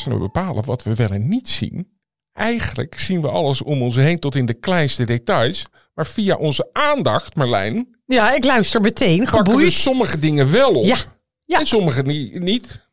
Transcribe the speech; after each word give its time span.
Hersenen 0.00 0.32
bepalen 0.32 0.64
wat 0.64 0.82
we 0.82 0.94
wel 0.94 1.08
en 1.08 1.28
niet 1.28 1.48
zien. 1.48 1.98
Eigenlijk 2.32 2.98
zien 2.98 3.20
we 3.20 3.28
alles 3.28 3.62
om 3.62 3.82
ons 3.82 3.96
heen 3.96 4.18
tot 4.18 4.34
in 4.34 4.46
de 4.46 4.54
kleinste 4.54 5.04
details. 5.04 5.66
Maar 5.94 6.06
via 6.06 6.36
onze 6.36 6.68
aandacht, 6.72 7.34
Marlijn. 7.34 7.96
Ja, 8.06 8.34
ik 8.34 8.44
luister 8.44 8.80
meteen. 8.80 9.24
Pakken 9.30 9.56
we 9.56 9.70
sommige 9.70 10.18
dingen 10.18 10.50
wel 10.50 10.74
op. 10.74 10.84
Ja. 10.84 10.96
ja. 11.44 11.58
En 11.58 11.66
sommige 11.66 12.02
niet. 12.02 12.88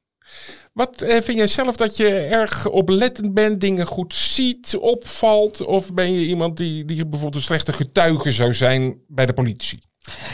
Wat 0.74 1.02
eh, 1.02 1.22
vind 1.22 1.38
jij 1.38 1.48
zelf 1.48 1.76
dat 1.76 1.98
je 1.98 2.10
erg 2.10 2.70
oplettend 2.70 3.34
bent, 3.34 3.62
dingen 3.62 3.86
goed 3.86 4.14
ziet, 4.14 4.78
opvalt? 4.78 5.66
Of 5.66 5.94
ben 5.94 6.14
je 6.14 6.26
iemand 6.26 6.58
die, 6.58 6.86
die 6.86 7.06
bijvoorbeeld 7.06 7.36
een 7.36 7.42
slechte 7.42 7.74
getuige 7.74 8.32
zou 8.32 8.54
zijn 8.54 9.02
bij 9.08 9.26
de 9.26 9.34
politie? 9.34 9.80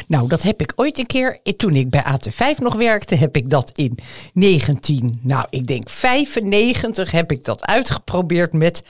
Nou, 0.08 0.28
dat 0.28 0.42
heb 0.42 0.62
ik 0.62 0.74
ooit 0.76 1.00
een 1.00 1.06
keer, 1.06 1.40
toen 1.58 1.76
ik 1.76 1.90
bij 1.90 2.04
AT5 2.06 2.58
nog 2.58 2.76
werkte, 2.76 3.16
heb 3.16 3.36
ik 3.36 3.50
dat 3.50 3.72
in 3.74 3.98
19, 4.34 5.20
nou 5.24 5.48
ik 5.50 5.68
denk 5.68 5.90
95 5.90 7.12
heb 7.12 7.32
ik 7.32 7.44
dat 7.44 7.66
uitgeprobeerd 7.66 8.54
met 8.54 8.84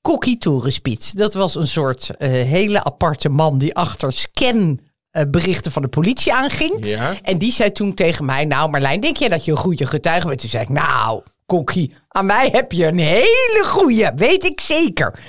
Kokkie 0.00 0.38
Torenspits. 0.38 1.12
Dat 1.12 1.34
was 1.34 1.54
een 1.54 1.66
soort 1.66 2.10
uh, 2.18 2.28
hele 2.28 2.84
aparte 2.84 3.28
man 3.28 3.58
die 3.58 3.74
achter 3.74 4.12
scan 4.12 4.80
uh, 5.12 5.22
berichten 5.28 5.72
van 5.72 5.82
de 5.82 5.88
politie 5.88 6.34
aanging. 6.34 6.86
Ja. 6.86 7.14
En 7.22 7.38
die 7.38 7.52
zei 7.52 7.72
toen 7.72 7.94
tegen 7.94 8.24
mij, 8.24 8.44
nou 8.44 8.70
Marlijn, 8.70 9.00
denk 9.00 9.16
jij 9.16 9.28
dat 9.28 9.44
je 9.44 9.50
een 9.50 9.56
goede 9.56 9.86
getuige 9.86 10.26
bent? 10.26 10.40
Toen 10.40 10.50
zei 10.50 10.62
ik, 10.62 10.68
nou 10.68 11.22
Kokkie, 11.52 11.94
aan 12.08 12.26
mij 12.26 12.48
heb 12.52 12.72
je 12.72 12.86
een 12.86 12.98
hele 12.98 13.62
goede, 13.64 14.12
weet 14.16 14.44
ik 14.44 14.60
zeker. 14.60 15.20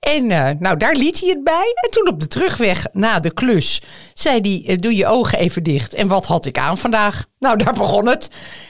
En 0.00 0.30
uh, 0.30 0.50
nou, 0.58 0.76
daar 0.76 0.94
liet 0.94 1.20
hij 1.20 1.28
het 1.28 1.44
bij. 1.44 1.72
En 1.82 1.90
toen 1.90 2.08
op 2.08 2.20
de 2.20 2.26
terugweg 2.26 2.86
na 2.92 3.20
de 3.20 3.32
klus 3.32 3.82
zei 4.14 4.62
hij, 4.64 4.76
doe 4.76 4.96
je 4.96 5.06
ogen 5.06 5.38
even 5.38 5.62
dicht. 5.62 5.94
En 5.94 6.08
wat 6.08 6.26
had 6.26 6.44
ik 6.44 6.58
aan 6.58 6.78
vandaag? 6.78 7.24
Nou, 7.38 7.56
daar 7.56 7.72
begon 7.72 8.06
het. 8.06 8.28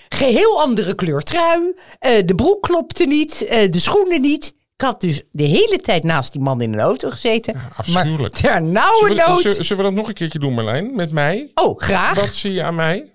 Geheel 0.09 0.61
andere 0.61 0.95
kleur 0.95 1.23
trui. 1.23 1.61
Uh, 1.61 1.73
de 2.25 2.35
broek 2.35 2.63
klopte 2.63 3.05
niet. 3.05 3.39
De 3.71 3.79
schoenen 3.79 4.21
niet. 4.21 4.47
Ik 4.77 4.81
had 4.81 5.01
dus 5.01 5.23
de 5.31 5.43
hele 5.43 5.79
tijd 5.83 6.05
naast 6.05 6.33
die 6.33 6.43
man 6.43 6.61
in 6.61 6.73
een 6.73 6.81
auto 6.81 7.11
gezeten. 7.11 7.55
Ja, 7.55 7.73
afschuwelijk. 7.77 8.35
Ter 8.35 8.63
nauwe 8.63 9.15
nood... 9.15 9.41
zullen, 9.41 9.65
zullen 9.65 9.85
we 9.85 9.89
dat 9.89 9.99
nog 9.99 10.09
een 10.09 10.15
keertje 10.15 10.39
doen, 10.39 10.55
Marlijn? 10.55 10.95
Met 10.95 11.11
mij? 11.11 11.51
Oh, 11.55 11.79
graag. 11.79 12.15
Wat 12.15 12.35
zie 12.35 12.53
je 12.53 12.63
aan 12.63 12.75
mij? 12.75 13.15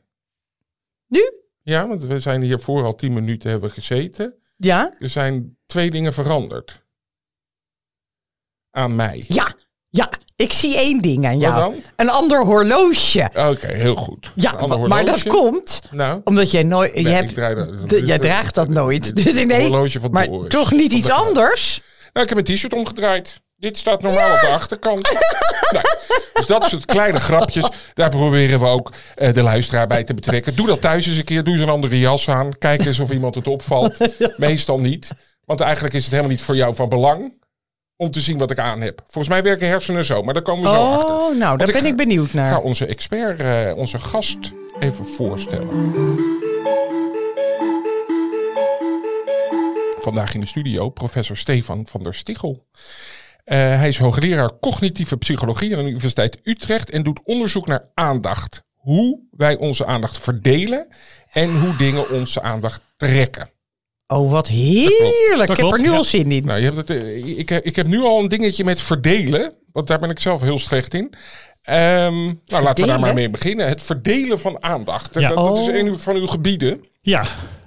Nu? 1.08 1.32
Ja, 1.70 1.88
want 1.88 2.04
we 2.04 2.20
zijn 2.20 2.42
hiervoor 2.42 2.84
al 2.86 2.96
tien 2.96 3.14
minuten 3.14 3.50
hebben 3.50 3.72
gezeten. 3.72 4.34
Ja? 4.58 4.94
Er 5.00 5.10
zijn 5.10 5.58
twee 5.66 5.90
dingen 5.92 6.14
veranderd. 6.14 6.86
Aan 8.72 8.96
mij. 8.96 9.24
Ja, 9.28 9.56
ja. 9.90 10.10
Ik 10.36 10.54
zie 10.54 10.78
één 10.78 11.02
ding 11.02 11.26
aan 11.26 11.40
jou. 11.40 11.60
dan? 11.60 11.82
Een 11.96 12.10
ander 12.10 12.46
horloge. 12.46 13.30
Oké, 13.36 13.68
heel 13.68 13.96
goed. 13.96 14.32
Ja, 14.36 14.68
maar, 14.88 15.06
dat 15.06 15.24
komt 15.24 15.82
Nou, 15.92 16.22
omdat 16.24 16.52
jij 16.52 16.64
nooit... 16.64 16.94
nee, 16.94 17.04
je 17.04 17.10
hebt, 17.10 17.30
ik 17.30 17.36
draai 17.36 17.56
dat- 17.56 17.80
de- 17.80 17.86
dit 17.86 18.08
jij 18.08 18.16
is- 18.16 18.22
draagt 18.22 18.56
dat 18.56 18.70
nooit. 18.70 19.16
Dus 19.16 19.34
nee, 19.46 19.62
horloge 19.62 20.00
van 20.00 20.12
maar 20.12 20.28
toch 20.48 20.72
niet 20.72 20.92
iets 20.94 21.08
de- 21.08 21.14
anders? 21.14 21.82
Nou, 22.14 22.28
ik 22.28 22.36
heb 22.36 22.46
mijn 22.46 22.58
t-shirt 22.58 22.74
omgedraaid. 22.74 23.42
Dit 23.60 23.78
staat 23.78 24.02
normaal 24.02 24.34
op 24.34 24.40
de 24.40 24.48
achterkant. 24.48 25.02
nou, 25.74 25.86
dus 26.34 26.46
dat 26.48 26.64
soort 26.64 26.86
kleine 26.86 27.20
grapjes. 27.20 27.70
Daar 27.94 28.10
proberen 28.10 28.60
we 28.60 28.66
ook 28.66 28.92
eh, 29.16 29.34
de 29.34 29.42
luisteraar 29.42 29.88
bij 29.88 30.04
te 30.04 30.14
betrekken. 30.14 30.56
Doe 30.56 30.68
dat 30.68 30.82
thuis 30.82 31.08
eens 31.08 31.18
een 31.18 31.24
keer. 31.24 31.44
Doe 31.44 31.54
eens 31.54 31.64
een 31.64 31.70
andere 31.70 32.00
jas 32.00 32.30
aan. 32.30 32.58
Kijk 32.58 32.86
eens 32.86 33.00
of 33.00 33.12
iemand 33.12 33.36
het 33.36 33.48
opvalt. 33.48 33.98
Meestal 34.38 34.78
niet. 34.78 35.12
Want 35.46 35.60
eigenlijk 35.60 35.94
is 35.94 36.02
het 36.02 36.12
helemaal 36.12 36.32
niet 36.32 36.42
voor 36.42 36.56
jou 36.56 36.76
van 36.76 36.90
belang 36.90 37.34
om 37.96 38.12
te 38.12 38.22
zien 38.22 38.38
wat 38.38 38.52
ik 38.52 38.60
aan 38.60 38.82
heb. 38.82 39.02
Volgens 39.08 39.28
mij 39.34 39.44
werken 39.44 39.68
hersenen 39.68 40.06
zo, 40.06 40.22
maar 40.24 40.34
daar 40.34 40.44
komen 40.44 40.64
we 40.64 40.70
zo 40.70 40.94
achter. 40.94 41.10
Oh, 41.10 41.38
nou, 41.38 41.58
daar 41.58 41.72
ben 41.72 41.86
ik 41.86 41.96
benieuwd 41.96 42.26
Ik 42.26 42.32
ga 42.32 42.38
naar. 42.38 42.62
onze 42.62 42.86
expert, 42.86 43.40
eh, 43.40 43.72
onze 43.76 44.00
gast, 44.00 44.54
even 44.80 45.06
voorstellen. 45.06 45.68
Vandaag 49.98 50.34
in 50.34 50.42
de 50.42 50.48
studio 50.48 50.90
professor 50.90 51.38
Stefan 51.38 51.88
van 51.90 52.04
der 52.04 52.16
Stichel. 52.16 52.68
Eh, 53.48 53.58
hij 53.58 53.88
is 53.88 53.98
hoogleraar 53.98 54.52
cognitieve 54.60 55.18
psychologie 55.18 55.76
aan 55.78 55.84
de 55.84 55.90
Universiteit 55.90 56.40
Utrecht 56.44 56.90
en 56.90 57.04
doet 57.04 57.20
onderzoek 57.24 57.68
naar 57.68 57.90
aandacht. 57.94 58.64
Hoe 58.74 59.20
wij 59.32 59.58
onze 59.58 59.86
aandacht 59.86 60.18
verdelen 60.18 60.88
en 61.32 61.60
hoe 61.60 61.76
dingen 61.76 62.10
onze 62.12 62.42
aandacht 62.42 62.82
trekken. 62.98 63.50
Oh, 64.08 64.32
wat 64.32 64.48
heerlijk. 64.48 65.50
Ik 65.50 65.58
heb 65.58 65.72
er 65.72 65.80
nu 65.82 65.90
ja. 65.90 65.96
al 65.98 66.04
zin 66.04 66.32
in. 66.32 66.46
Nou, 66.46 66.60
je 66.60 66.66
hebt 66.66 66.78
het, 66.78 66.90
eh, 66.90 67.38
ik, 67.38 67.50
heb- 67.50 67.64
ik 67.66 67.76
heb 67.76 67.88
nu 67.88 68.00
al 68.02 68.20
een 68.20 68.28
dingetje 68.28 68.64
met 68.64 68.82
verdelen, 68.82 69.54
want 69.72 69.88
daar 69.88 70.00
ben 70.00 70.10
ik 70.10 70.20
zelf 70.20 70.42
heel 70.42 70.60
slecht 70.60 70.94
in. 70.94 71.14
Ehm, 71.62 72.26
nou, 72.26 72.64
laten 72.64 72.84
we 72.84 72.90
daar 72.90 73.00
maar 73.00 73.14
mee 73.14 73.30
beginnen. 73.30 73.68
Het 73.68 73.82
verdelen 73.82 74.40
van 74.40 74.64
aandacht. 74.64 75.14
Ja. 75.20 75.28
Dat, 75.28 75.38
dat 75.38 75.58
is 75.58 75.68
Oh. 75.70 75.76
een 75.76 76.00
van 76.00 76.16
uw 76.16 76.28
gebieden. 76.28 76.86
Ja, 77.02 77.24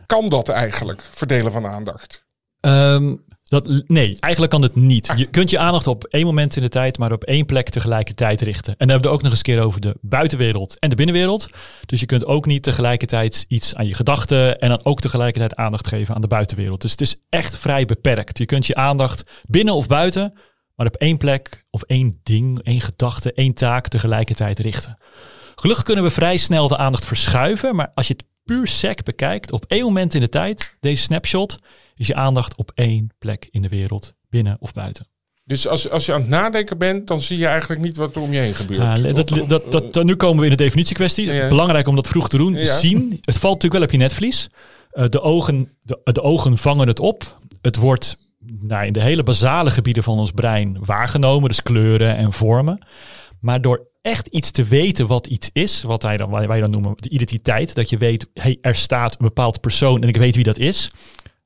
Kan 0.06 0.28
dat 0.28 0.48
eigenlijk, 0.48 1.02
verdelen 1.10 1.52
van 1.52 1.66
aandacht? 1.66 2.24
ehm, 2.60 3.14
dat, 3.50 3.82
nee, 3.86 4.16
eigenlijk 4.18 4.52
kan 4.52 4.62
het 4.62 4.74
niet. 4.74 5.12
Je 5.16 5.26
kunt 5.26 5.50
je 5.50 5.58
aandacht 5.58 5.86
op 5.86 6.04
één 6.04 6.26
moment 6.26 6.56
in 6.56 6.62
de 6.62 6.68
tijd, 6.68 6.98
maar 6.98 7.12
op 7.12 7.24
één 7.24 7.46
plek 7.46 7.68
tegelijkertijd 7.68 8.40
richten. 8.40 8.72
En 8.72 8.86
dan 8.86 8.88
hebben 8.88 9.06
we 9.06 9.08
het 9.08 9.16
ook 9.16 9.22
nog 9.22 9.30
eens 9.30 9.40
een 9.48 9.54
keer 9.54 9.64
over 9.64 9.80
de 9.80 9.96
buitenwereld 10.00 10.78
en 10.78 10.88
de 10.88 10.96
binnenwereld. 10.96 11.48
Dus 11.86 12.00
je 12.00 12.06
kunt 12.06 12.26
ook 12.26 12.46
niet 12.46 12.62
tegelijkertijd 12.62 13.44
iets 13.48 13.74
aan 13.74 13.86
je 13.86 13.94
gedachten 13.94 14.60
en 14.60 14.68
dan 14.68 14.80
ook 14.82 15.00
tegelijkertijd 15.00 15.54
aandacht 15.54 15.88
geven 15.88 16.14
aan 16.14 16.20
de 16.20 16.26
buitenwereld. 16.26 16.80
Dus 16.80 16.90
het 16.90 17.00
is 17.00 17.16
echt 17.28 17.56
vrij 17.56 17.84
beperkt. 17.84 18.38
Je 18.38 18.46
kunt 18.46 18.66
je 18.66 18.74
aandacht 18.74 19.22
binnen 19.48 19.74
of 19.74 19.86
buiten, 19.86 20.32
maar 20.74 20.86
op 20.86 20.96
één 20.96 21.18
plek 21.18 21.64
of 21.70 21.82
één 21.82 22.20
ding, 22.22 22.62
één 22.62 22.80
gedachte, 22.80 23.32
één 23.32 23.54
taak 23.54 23.88
tegelijkertijd 23.88 24.58
richten. 24.58 24.98
Gelukkig 25.54 25.84
kunnen 25.84 26.04
we 26.04 26.10
vrij 26.10 26.36
snel 26.36 26.68
de 26.68 26.76
aandacht 26.76 27.06
verschuiven, 27.06 27.76
maar 27.76 27.92
als 27.94 28.06
je 28.06 28.14
het 28.16 28.24
puur 28.44 28.66
sec 28.66 29.02
bekijkt, 29.02 29.52
op 29.52 29.64
één 29.68 29.84
moment 29.84 30.14
in 30.14 30.20
de 30.20 30.28
tijd, 30.28 30.76
deze 30.80 31.02
snapshot, 31.02 31.56
is 32.00 32.06
je 32.06 32.14
aandacht 32.14 32.56
op 32.56 32.70
één 32.74 33.10
plek 33.18 33.48
in 33.50 33.62
de 33.62 33.68
wereld, 33.68 34.14
binnen 34.28 34.56
of 34.60 34.72
buiten. 34.72 35.06
Dus 35.44 35.68
als, 35.68 35.90
als 35.90 36.06
je 36.06 36.12
aan 36.12 36.20
het 36.20 36.28
nadenken 36.30 36.78
bent, 36.78 37.06
dan 37.06 37.20
zie 37.20 37.38
je 37.38 37.46
eigenlijk 37.46 37.80
niet 37.80 37.96
wat 37.96 38.14
er 38.14 38.20
om 38.20 38.32
je 38.32 38.38
heen 38.38 38.54
gebeurt. 38.54 38.80
Ja, 38.80 39.12
dat, 39.12 39.28
dat, 39.48 39.70
dat, 39.70 39.92
dat- 39.92 40.04
nu 40.04 40.14
komen 40.16 40.38
we 40.38 40.44
in 40.50 40.56
de 40.56 40.62
definitiekwestie. 40.62 41.32
Ja. 41.32 41.48
Belangrijk 41.48 41.86
om 41.86 41.96
dat 41.96 42.08
vroeg 42.08 42.28
te 42.28 42.36
doen. 42.36 42.54
Ja. 42.54 42.78
Zien, 42.78 43.18
het 43.20 43.38
valt 43.38 43.62
natuurlijk 43.62 43.72
wel 43.72 43.82
op 43.82 43.90
je 43.90 43.96
netvlies. 43.96 44.48
Eh, 44.90 45.08
de, 45.08 45.20
ogen, 45.20 45.68
de, 45.80 46.00
de 46.12 46.22
ogen 46.22 46.58
vangen 46.58 46.86
het 46.88 47.00
op. 47.00 47.38
Het 47.60 47.76
wordt 47.76 48.16
nou, 48.60 48.86
in 48.86 48.92
de 48.92 49.02
hele 49.02 49.22
basale 49.22 49.70
gebieden 49.70 50.02
van 50.02 50.18
ons 50.18 50.30
brein 50.30 50.76
waargenomen. 50.80 51.48
Dus 51.48 51.62
kleuren 51.62 52.16
en 52.16 52.32
vormen. 52.32 52.86
Maar 53.40 53.60
door 53.60 53.88
echt 54.02 54.26
iets 54.26 54.50
te 54.50 54.64
weten 54.64 55.06
wat 55.06 55.26
iets 55.26 55.50
is, 55.52 55.82
wat 55.82 56.02
wij 56.02 56.16
dan, 56.16 56.30
wij 56.30 56.60
dan 56.60 56.70
noemen 56.70 56.92
de 56.96 57.08
identiteit, 57.08 57.74
dat 57.74 57.90
je 57.90 57.96
weet, 57.98 58.26
hey, 58.34 58.58
er 58.60 58.76
staat 58.76 59.12
een 59.12 59.24
bepaald 59.26 59.60
persoon 59.60 60.02
en 60.02 60.08
ik 60.08 60.16
weet 60.16 60.34
wie 60.34 60.44
dat 60.44 60.58
is, 60.58 60.90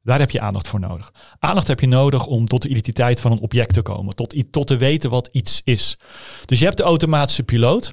daar 0.05 0.19
heb 0.19 0.31
je 0.31 0.41
aandacht 0.41 0.69
voor 0.69 0.81
nodig. 0.81 1.13
Aandacht 1.39 1.69
heb 1.69 1.81
je 1.81 1.87
nodig 1.87 2.27
om 2.27 2.47
tot 2.47 2.63
de 2.63 2.69
identiteit 2.69 3.21
van 3.21 3.33
een 3.33 3.41
object 3.41 3.73
te 3.73 3.83
komen, 3.83 4.15
tot, 4.15 4.53
tot 4.53 4.67
te 4.67 4.77
weten 4.77 5.11
wat 5.11 5.29
iets 5.33 5.61
is. 5.65 5.97
Dus 6.45 6.59
je 6.59 6.65
hebt 6.65 6.77
de 6.77 6.83
automatische 6.83 7.43
piloot, 7.43 7.93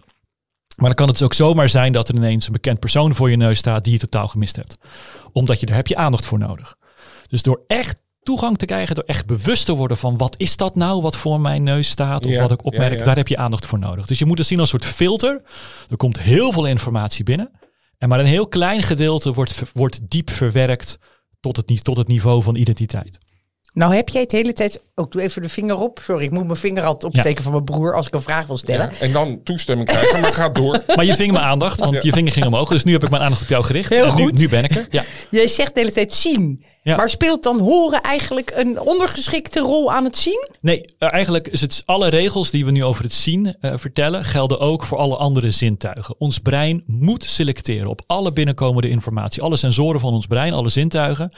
maar 0.76 0.88
dan 0.88 0.96
kan 0.96 1.08
het 1.08 1.18
dus 1.18 1.26
ook 1.26 1.34
zomaar 1.34 1.70
zijn 1.70 1.92
dat 1.92 2.10
er 2.10 2.16
ineens 2.16 2.46
een 2.46 2.54
bekend 2.54 2.80
persoon 2.80 3.16
voor 3.16 3.30
je 3.30 3.38
neus 3.38 3.58
staat 3.58 3.84
die 3.84 3.94
je 3.94 4.00
totaal 4.00 4.28
gemist 4.28 4.56
hebt. 4.56 4.78
Omdat 5.32 5.60
je 5.60 5.66
daar 5.66 5.76
heb 5.76 5.88
je 5.88 5.96
aandacht 5.96 6.26
voor 6.26 6.40
nodig. 6.40 6.76
Dus 7.28 7.42
door 7.42 7.64
echt 7.68 8.02
toegang 8.24 8.58
te 8.58 8.66
krijgen, 8.66 8.96
door 8.96 9.04
echt 9.04 9.26
bewust 9.26 9.66
te 9.66 9.76
worden 9.76 9.98
van 9.98 10.18
wat 10.18 10.36
is 10.38 10.58
dat 10.58 10.76
nou 10.76 11.02
wat 11.02 11.16
voor 11.16 11.42
mijn 11.42 11.64
neus 11.64 11.90
staat 11.90 12.26
of 12.26 12.32
Ja, 12.32 12.42
wat 12.42 12.52
ik 12.52 12.66
opmerk, 12.66 12.92
ja, 12.92 12.98
ja. 12.98 13.04
daar 13.04 13.16
heb 13.16 13.28
je 13.28 13.38
aandacht 13.38 13.66
voor 13.66 13.80
nodig. 13.80 14.08
Dus 14.08 14.20
je 14.20 14.26
moet 14.26 14.38
het 14.38 14.48
zien 14.48 14.60
als 14.60 14.74
een 14.74 14.80
soort 14.80 14.94
filter. 14.94 15.42
Er 15.90 15.98
komt 15.98 16.20
heel 16.20 16.52
veel 16.52 16.66
informatie 16.66 17.24
binnen. 17.24 17.52
En 17.98 18.10
maar 18.10 18.20
een 18.20 18.26
heel 18.26 18.48
klein 18.48 18.84
gedeelte 18.84 19.34
wordt, 19.34 19.62
wordt 19.74 20.10
diep 20.10 20.30
verwerkt 20.30 21.00
tot 21.42 21.58
het, 21.58 21.84
tot 21.84 21.98
het 21.98 22.08
niveau 22.08 22.44
van 22.44 22.56
identiteit. 22.56 23.18
Nou 23.74 23.96
heb 23.96 24.10
jij 24.10 24.22
het 24.22 24.32
hele 24.32 24.54
tijd... 24.54 24.82
Ook 24.96 25.12
doe 25.12 25.22
even 25.22 25.42
de 25.42 25.50
vinger 25.50 25.76
op. 25.76 26.00
Sorry, 26.04 26.24
ik 26.24 26.32
moet 26.32 26.46
mijn 26.46 26.58
vinger 26.58 26.84
altijd 26.84 27.14
opsteken 27.14 27.44
van 27.44 27.52
mijn 27.52 27.64
broer 27.64 27.96
als 27.96 28.08
ik 28.08 28.14
een 28.14 28.22
vraag 28.22 28.46
wil 28.46 28.58
stellen. 28.58 28.90
Ja, 28.92 29.00
en 29.00 29.12
dan 29.12 29.44
toestemming 29.44 29.90
krijgen, 29.90 30.22
maar 30.22 30.34
ga 30.34 30.50
door. 30.50 30.84
Maar 30.96 31.06
je 31.06 31.16
ving 31.16 31.32
mijn 31.32 31.44
aandacht, 31.44 31.80
want 31.80 32.04
je 32.04 32.12
vinger 32.12 32.32
ging 32.32 32.46
omhoog. 32.46 32.70
Dus 32.70 32.84
nu 32.84 32.92
heb 32.92 33.04
ik 33.04 33.10
mijn 33.10 33.22
aandacht 33.22 33.42
op 33.42 33.48
jou 33.48 33.64
gericht. 33.64 33.90
Heel 33.90 34.06
en 34.06 34.16
nu, 34.16 34.24
goed. 34.24 34.38
nu 34.38 34.50
ben 34.50 34.64
ik 34.64 34.76
er. 34.76 34.88
Ja. 34.90 35.04
Jij 35.32 35.48
zegt 35.48 35.74
de 35.74 35.80
hele 35.80 35.92
tijd 35.92 36.14
zien. 36.14 36.66
Ja. 36.84 36.96
Maar 36.96 37.10
speelt 37.10 37.44
dan 37.44 37.60
horen 37.60 38.02
eigenlijk 38.02 38.52
een 38.56 38.80
ondergeschikte 38.80 39.60
rol 39.60 39.92
aan 39.92 40.04
het 40.04 40.16
zien? 40.16 40.48
Nee, 40.62 40.86
eh, 40.98 41.14
eigenlijk 41.14 41.48
is 41.48 41.62
het 41.62 41.84
alle 41.86 42.10
regels 42.10 42.52
die 42.52 42.66
we 42.66 42.72
nu 42.72 42.84
over 42.84 43.04
het 43.04 43.14
zien 43.14 43.56
eh, 43.60 43.74
vertellen, 43.76 44.26
gelden 44.26 44.60
ook 44.60 44.84
voor 44.84 44.98
alle 44.98 45.18
andere 45.18 45.52
zintuigen. 45.52 46.16
Ons 46.18 46.40
brein 46.40 46.84
moet 46.86 47.24
selecteren 47.24 47.90
op 47.90 48.02
alle 48.08 48.34
binnenkomende 48.34 48.90
informatie. 48.90 49.42
Alle 49.42 49.56
sensoren 49.56 50.00
van 50.00 50.14
ons 50.14 50.28
brein, 50.28 50.54
alle 50.54 50.70
zintuigen, 50.70 51.32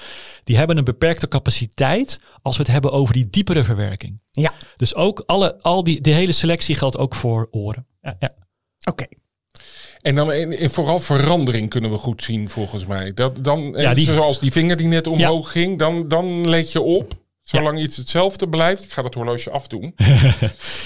die 0.43 0.57
hebben 0.57 0.77
een 0.77 0.83
beperkte 0.83 1.27
capaciteit 1.27 2.19
als 2.41 2.57
we 2.57 2.63
het 2.63 2.71
hebben 2.71 2.91
over 2.91 3.13
die 3.13 3.29
diepere 3.29 3.63
verwerking. 3.63 4.21
Ja, 4.31 4.53
Dus 4.77 4.95
ook 4.95 5.23
alle, 5.25 5.61
al 5.61 5.83
die, 5.83 6.01
de 6.01 6.11
hele 6.11 6.31
selectie 6.31 6.75
geldt 6.75 6.97
ook 6.97 7.15
voor 7.15 7.47
oren. 7.51 7.87
Ja, 8.01 8.15
ja. 8.19 8.33
oké. 8.83 9.05
En 10.03 10.15
dan 10.15 10.33
in, 10.33 10.59
in 10.59 10.69
vooral 10.69 10.99
verandering 10.99 11.69
kunnen 11.69 11.91
we 11.91 11.97
goed 11.97 12.23
zien, 12.23 12.49
volgens 12.49 12.85
mij. 12.85 13.13
Dat, 13.13 13.43
dan, 13.43 13.73
Ja, 13.77 13.93
die- 13.93 14.05
Zoals 14.05 14.39
die 14.39 14.51
vinger 14.51 14.77
die 14.77 14.87
net 14.87 15.07
omhoog 15.07 15.51
ging, 15.51 15.79
dan, 15.79 16.07
dan 16.07 16.49
let 16.49 16.71
je 16.71 16.81
op. 16.81 17.13
Zolang 17.43 17.79
iets 17.79 17.97
hetzelfde 17.97 18.49
blijft. 18.49 18.83
Ik 18.83 18.91
ga 18.91 19.01
dat 19.01 19.13
horloge 19.13 19.51
afdoen. 19.51 19.93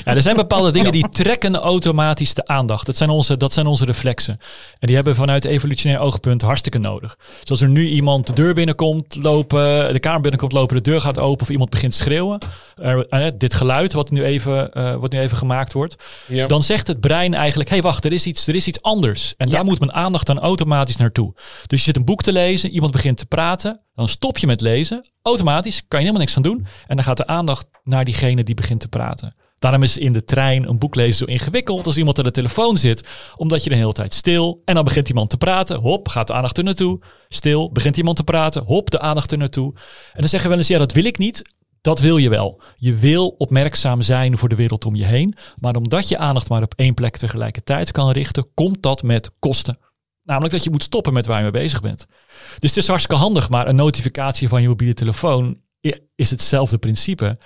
Ja, 0.06 0.16
er 0.16 0.22
zijn 0.22 0.36
bepaalde 0.36 0.72
dingen 0.72 0.92
die 0.92 1.10
trekken 1.10 1.56
automatisch 1.56 2.34
de 2.34 2.46
aandacht. 2.46 2.86
Dat 2.86 2.98
zijn, 2.98 3.10
onze, 3.10 3.38
dat 3.38 3.54
zijn 3.54 3.66
onze 3.66 3.86
reflexen. 3.86 4.40
En 4.80 4.88
die 4.88 4.96
hebben 4.96 5.16
vanuit 5.16 5.46
evolutionair 5.46 6.00
oogpunt 6.00 6.42
hartstikke 6.42 6.78
nodig. 6.78 7.18
Zoals 7.44 7.62
er 7.62 7.70
nu 7.70 7.88
iemand 7.88 8.28
de 8.28 8.34
deur 8.34 8.54
binnenkomt 8.54 9.16
lopen, 9.16 9.94
de 9.94 10.00
kamer 10.00 10.22
binnenkomt 10.22 10.52
lopen, 10.52 10.76
de 10.76 10.82
deur 10.82 11.02
gaat 11.02 11.20
open 11.20 11.42
of 11.42 11.50
iemand 11.50 11.70
begint 11.70 11.92
te 11.92 11.98
schreeuwen. 11.98 12.40
Eh, 12.76 13.28
dit 13.38 13.54
geluid 13.54 13.94
wat 13.94 14.12
nu 14.12 14.24
even, 14.24 14.74
eh, 14.74 14.96
wat 14.96 15.12
nu 15.12 15.20
even 15.20 15.38
gemaakt 15.38 15.74
wordt. 15.74 15.96
Ja. 16.28 16.48
Dan 16.48 16.64
zegt 16.64 16.88
het 16.88 17.00
brein 17.00 17.34
eigenlijk, 17.34 17.70
hé 17.70 17.76
hey, 17.76 17.84
wacht, 17.84 18.06
er 18.06 18.14
is, 18.14 18.26
iets, 18.26 18.48
er 18.48 18.56
is 18.56 18.68
iets 18.68 18.82
anders. 18.82 19.34
En 19.38 19.50
daar 19.50 19.66
moet 19.66 19.80
mijn 19.80 19.94
aandacht 19.94 20.26
dan 20.26 20.40
automatisch 20.40 20.98
naartoe. 20.98 21.34
Dus 21.66 21.80
je 21.80 21.86
zit 21.86 21.96
een 21.96 22.06
boek 22.06 22.22
te 22.22 22.32
lezen, 22.32 22.70
iemand 22.70 22.92
begint 22.92 23.18
te 23.18 23.26
praten. 23.26 23.82
Dan 23.98 24.10
stop 24.10 24.38
je 24.38 24.48
met 24.48 24.62
lezen. 24.62 25.10
Automatisch 25.22 25.88
kan 25.88 26.00
je 26.00 26.06
helemaal 26.06 26.22
niks 26.22 26.36
aan 26.36 26.44
doen. 26.44 26.68
En 26.88 26.96
dan 26.96 27.06
gaat 27.06 27.18
de 27.18 27.28
aandacht 27.28 27.68
naar 27.84 28.06
diegene 28.06 28.44
die 28.44 28.56
begint 28.56 28.80
te 28.80 28.88
praten. 28.88 29.36
Daarom 29.60 29.84
is 29.84 29.98
in 29.98 30.14
de 30.14 30.24
trein 30.24 30.68
een 30.68 30.80
boek 30.80 30.96
lezen 30.96 31.16
zo 31.16 31.26
ingewikkeld 31.26 31.86
als 31.86 31.98
iemand 31.98 32.18
aan 32.18 32.24
de 32.24 32.32
telefoon 32.32 32.78
zit. 32.78 33.08
Omdat 33.36 33.64
je 33.64 33.70
de 33.70 33.76
hele 33.76 33.92
tijd 33.92 34.14
stil. 34.14 34.62
En 34.66 34.76
dan 34.76 34.84
begint 34.84 35.10
iemand 35.10 35.30
te 35.30 35.38
praten. 35.38 35.80
Hop, 35.80 36.08
gaat 36.08 36.28
de 36.28 36.34
aandacht 36.34 36.58
er 36.58 36.64
naartoe. 36.64 37.00
Stil, 37.28 37.72
begint 37.72 37.98
iemand 37.98 38.18
te 38.18 38.24
praten. 38.24 38.64
Hop, 38.64 38.92
de 38.92 39.00
aandacht 39.00 39.32
er 39.32 39.38
naartoe. 39.38 39.74
En 40.14 40.20
dan 40.20 40.30
zeggen 40.30 40.42
we 40.42 40.56
wel 40.56 40.58
eens, 40.58 40.68
ja 40.68 40.78
dat 40.78 40.92
wil 40.92 41.06
ik 41.06 41.18
niet. 41.18 41.42
Dat 41.82 42.00
wil 42.00 42.18
je 42.18 42.30
wel. 42.30 42.62
Je 42.76 42.96
wil 42.96 43.28
opmerkzaam 43.28 44.02
zijn 44.02 44.38
voor 44.38 44.50
de 44.50 44.56
wereld 44.56 44.86
om 44.86 44.96
je 44.96 45.06
heen. 45.06 45.36
Maar 45.56 45.76
omdat 45.76 46.08
je 46.10 46.18
aandacht 46.18 46.50
maar 46.50 46.64
op 46.64 46.74
één 46.76 46.94
plek 46.94 47.18
tegelijkertijd 47.18 47.92
kan 47.92 48.12
richten, 48.12 48.54
komt 48.54 48.82
dat 48.82 49.04
met 49.04 49.32
kosten. 49.40 49.78
Namelijk 50.28 50.54
dat 50.54 50.64
je 50.64 50.70
moet 50.70 50.84
stoppen 50.84 51.14
met 51.14 51.26
waar 51.26 51.38
je 51.38 51.52
mee 51.52 51.62
bezig 51.62 51.82
bent. 51.82 52.06
Dus 52.60 52.70
het 52.70 52.80
is 52.80 52.88
hartstikke 52.88 53.22
handig, 53.22 53.50
maar 53.50 53.68
een 53.68 53.76
notificatie 53.76 54.48
van 54.48 54.62
je 54.62 54.68
mobiele 54.68 54.94
telefoon 54.94 55.58
is 56.16 56.30
hetzelfde 56.30 56.78
principe. 56.78 57.38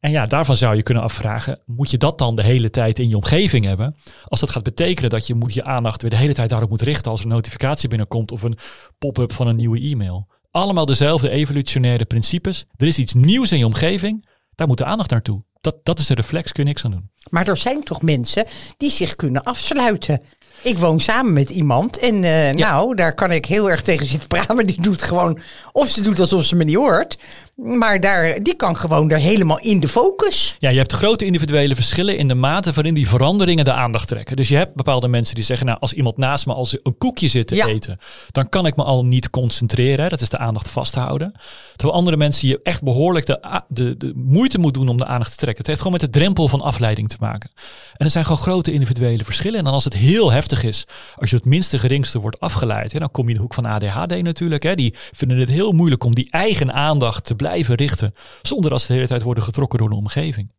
En 0.00 0.10
ja, 0.10 0.26
daarvan 0.26 0.56
zou 0.56 0.76
je 0.76 0.82
kunnen 0.82 1.02
afvragen, 1.02 1.60
moet 1.66 1.90
je 1.90 1.98
dat 1.98 2.18
dan 2.18 2.36
de 2.36 2.42
hele 2.42 2.70
tijd 2.70 2.98
in 2.98 3.08
je 3.08 3.16
omgeving 3.16 3.64
hebben? 3.64 3.96
Als 4.24 4.40
dat 4.40 4.50
gaat 4.50 4.62
betekenen 4.62 5.10
dat 5.10 5.26
je 5.26 5.34
moet 5.34 5.54
je 5.54 5.64
aandacht 5.64 6.00
weer 6.00 6.10
de 6.10 6.16
hele 6.16 6.34
tijd 6.34 6.50
daarop 6.50 6.70
moet 6.70 6.82
richten 6.82 7.10
als 7.10 7.20
er 7.20 7.26
een 7.26 7.32
notificatie 7.32 7.88
binnenkomt 7.88 8.32
of 8.32 8.42
een 8.42 8.58
pop-up 8.98 9.32
van 9.32 9.46
een 9.46 9.56
nieuwe 9.56 9.80
e-mail. 9.80 10.28
Allemaal 10.50 10.86
dezelfde 10.86 11.30
evolutionaire 11.30 12.04
principes. 12.04 12.64
Er 12.76 12.86
is 12.86 12.98
iets 12.98 13.14
nieuws 13.14 13.52
in 13.52 13.58
je 13.58 13.66
omgeving, 13.66 14.28
daar 14.54 14.66
moet 14.66 14.78
de 14.78 14.84
aandacht 14.84 15.10
naartoe. 15.10 15.44
Dat, 15.60 15.76
dat 15.82 15.98
is 15.98 16.06
de 16.06 16.14
reflex, 16.14 16.52
kun 16.52 16.62
je 16.62 16.68
niks 16.68 16.84
aan 16.84 16.90
doen. 16.90 17.10
Maar 17.30 17.48
er 17.48 17.56
zijn 17.56 17.84
toch 17.84 18.02
mensen 18.02 18.46
die 18.76 18.90
zich 18.90 19.14
kunnen 19.14 19.42
afsluiten. 19.42 20.22
Ik 20.62 20.78
woon 20.78 21.00
samen 21.00 21.32
met 21.32 21.50
iemand 21.50 21.98
en 21.98 22.24
eh, 22.24 22.54
nou, 22.54 22.94
daar 22.94 23.14
kan 23.14 23.30
ik 23.30 23.44
heel 23.44 23.70
erg 23.70 23.82
tegen 23.82 24.06
zitten 24.06 24.28
praten. 24.28 24.54
Maar 24.56 24.66
die 24.66 24.80
doet 24.80 25.02
gewoon, 25.02 25.38
of 25.72 25.88
ze 25.88 26.02
doet 26.02 26.20
alsof 26.20 26.44
ze 26.44 26.56
me 26.56 26.64
niet 26.64 26.76
hoort. 26.76 27.18
Maar 27.62 28.00
daar, 28.00 28.38
die 28.40 28.54
kan 28.54 28.76
gewoon 28.76 29.10
er 29.10 29.18
helemaal 29.18 29.58
in 29.58 29.80
de 29.80 29.88
focus. 29.88 30.56
Ja, 30.58 30.70
je 30.70 30.78
hebt 30.78 30.92
grote 30.92 31.24
individuele 31.24 31.74
verschillen 31.74 32.18
in 32.18 32.28
de 32.28 32.34
mate 32.34 32.72
waarin 32.72 32.94
die 32.94 33.08
veranderingen 33.08 33.64
de 33.64 33.72
aandacht 33.72 34.08
trekken. 34.08 34.36
Dus 34.36 34.48
je 34.48 34.56
hebt 34.56 34.74
bepaalde 34.74 35.08
mensen 35.08 35.34
die 35.34 35.44
zeggen, 35.44 35.66
nou, 35.66 35.78
als 35.80 35.92
iemand 35.92 36.16
naast 36.16 36.46
me 36.46 36.54
als 36.54 36.76
een 36.82 36.98
koekje 36.98 37.28
zit 37.28 37.46
te 37.46 37.54
Ja. 37.54 37.66
eten, 37.66 37.98
dan 38.30 38.48
kan 38.48 38.66
ik 38.66 38.76
me 38.76 38.82
al 38.82 39.04
niet 39.04 39.30
concentreren. 39.30 40.10
Dat 40.10 40.20
is 40.20 40.28
de 40.28 40.38
aandacht 40.38 40.68
vasthouden. 40.68 41.32
Terwijl 41.76 41.98
andere 41.98 42.16
mensen 42.16 42.48
je 42.48 42.60
echt 42.62 42.82
behoorlijk 42.82 43.26
de, 43.26 43.62
de, 43.68 43.96
de 43.96 44.12
moeite 44.16 44.58
moet 44.58 44.74
doen 44.74 44.88
om 44.88 44.96
de 44.96 45.06
aandacht 45.06 45.30
te 45.30 45.36
trekken. 45.36 45.58
Het 45.58 45.66
heeft 45.66 45.80
gewoon 45.80 45.98
met 46.00 46.12
de 46.12 46.18
drempel 46.18 46.48
van 46.48 46.60
afleiding 46.60 47.08
te 47.08 47.16
maken. 47.20 47.50
En 47.96 48.04
er 48.04 48.10
zijn 48.10 48.24
gewoon 48.24 48.42
grote 48.42 48.72
individuele 48.72 49.24
verschillen. 49.24 49.58
En 49.58 49.64
dan 49.64 49.72
als 49.74 49.84
het 49.84 49.94
heel 49.94 50.32
heftig 50.32 50.62
is, 50.62 50.84
als 51.16 51.30
je 51.30 51.36
het 51.36 51.44
minste 51.44 51.78
geringste 51.78 52.20
wordt 52.20 52.40
afgeleid, 52.40 52.92
hè, 52.92 52.98
dan 52.98 53.10
kom 53.10 53.24
je 53.24 53.30
in 53.30 53.36
de 53.36 53.42
hoek 53.42 53.54
van 53.54 53.66
ADHD 53.66 54.22
natuurlijk. 54.22 54.62
Hè. 54.62 54.74
Die 54.74 54.94
vinden 55.12 55.38
het 55.38 55.50
heel 55.50 55.72
moeilijk 55.72 56.04
om 56.04 56.14
die 56.14 56.28
eigen 56.30 56.72
aandacht 56.72 57.24
te 57.24 57.34
blijven 57.34 57.46
richten, 57.54 58.14
zonder 58.42 58.70
dat 58.70 58.80
ze 58.80 58.86
de 58.86 58.92
hele 58.92 59.06
tijd 59.06 59.22
worden 59.22 59.42
getrokken 59.42 59.78
door 59.78 59.88
de 59.88 59.94
omgeving. 59.94 60.52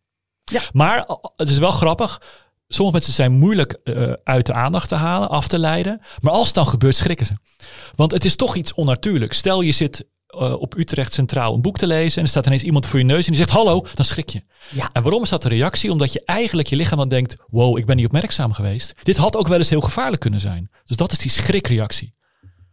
Ja. 0.44 0.62
Maar 0.74 0.98
uh, 0.98 1.16
het 1.36 1.50
is 1.50 1.58
wel 1.58 1.72
grappig. 1.72 2.22
Sommige 2.68 2.96
mensen 2.96 3.14
zijn 3.14 3.32
moeilijk 3.32 3.72
eh, 3.84 4.14
uit 4.24 4.46
de 4.46 4.54
aandacht 4.54 4.90
te 4.90 4.96
halen, 4.96 5.30
af 5.30 5.48
te 5.48 5.60
leiden. 5.60 6.02
Maar 6.20 6.34
als 6.34 6.46
het 6.46 6.56
dan 6.56 6.68
gebeurt, 6.68 6.96
schrikken 6.96 7.26
ze. 7.26 7.34
Want 7.96 8.12
het 8.12 8.26
is 8.26 8.36
toch 8.36 8.56
iets 8.56 8.74
onnatuurlijks. 8.74 9.38
Stel 9.38 9.62
je 9.62 9.72
zit 9.72 10.06
eh, 10.30 10.54
op 10.54 10.78
Utrecht 10.78 11.14
Centraal 11.14 11.54
een 11.54 11.62
boek 11.62 11.78
te 11.78 11.88
lezen 11.88 12.18
en 12.18 12.24
er 12.24 12.30
staat 12.30 12.46
ineens 12.46 12.64
iemand 12.64 12.86
voor 12.86 13.00
je 13.00 13.06
neus 13.06 13.26
en 13.26 13.32
die 13.32 13.42
zegt 13.42 13.50
hallo, 13.50 13.86
dan 13.94 14.06
schrik 14.06 14.30
je. 14.30 14.44
Ja. 14.70 14.90
En 14.92 15.02
waarom 15.02 15.24
is 15.24 15.30
dat 15.30 15.42
de 15.42 15.50
reactie? 15.50 15.92
Omdat 15.92 16.14
je 16.14 16.22
eigenlijk 16.26 16.68
je 16.68 16.76
lichaam 16.76 16.98
dan 16.98 17.10
denkt, 17.10 17.36
wow, 17.48 17.78
ik 17.78 17.86
ben 17.86 17.96
niet 17.96 18.06
opmerkzaam 18.06 18.54
geweest. 18.54 18.94
Dit 19.04 19.18
had 19.18 19.38
ook 19.38 19.48
wel 19.48 19.58
eens 19.58 19.70
heel 19.70 19.82
gevaarlijk 19.82 20.22
kunnen 20.22 20.40
zijn. 20.40 20.70
Dus 20.86 20.98
dat 20.98 21.12
is 21.12 21.18
die 21.18 21.32
schrikreactie. 21.32 22.14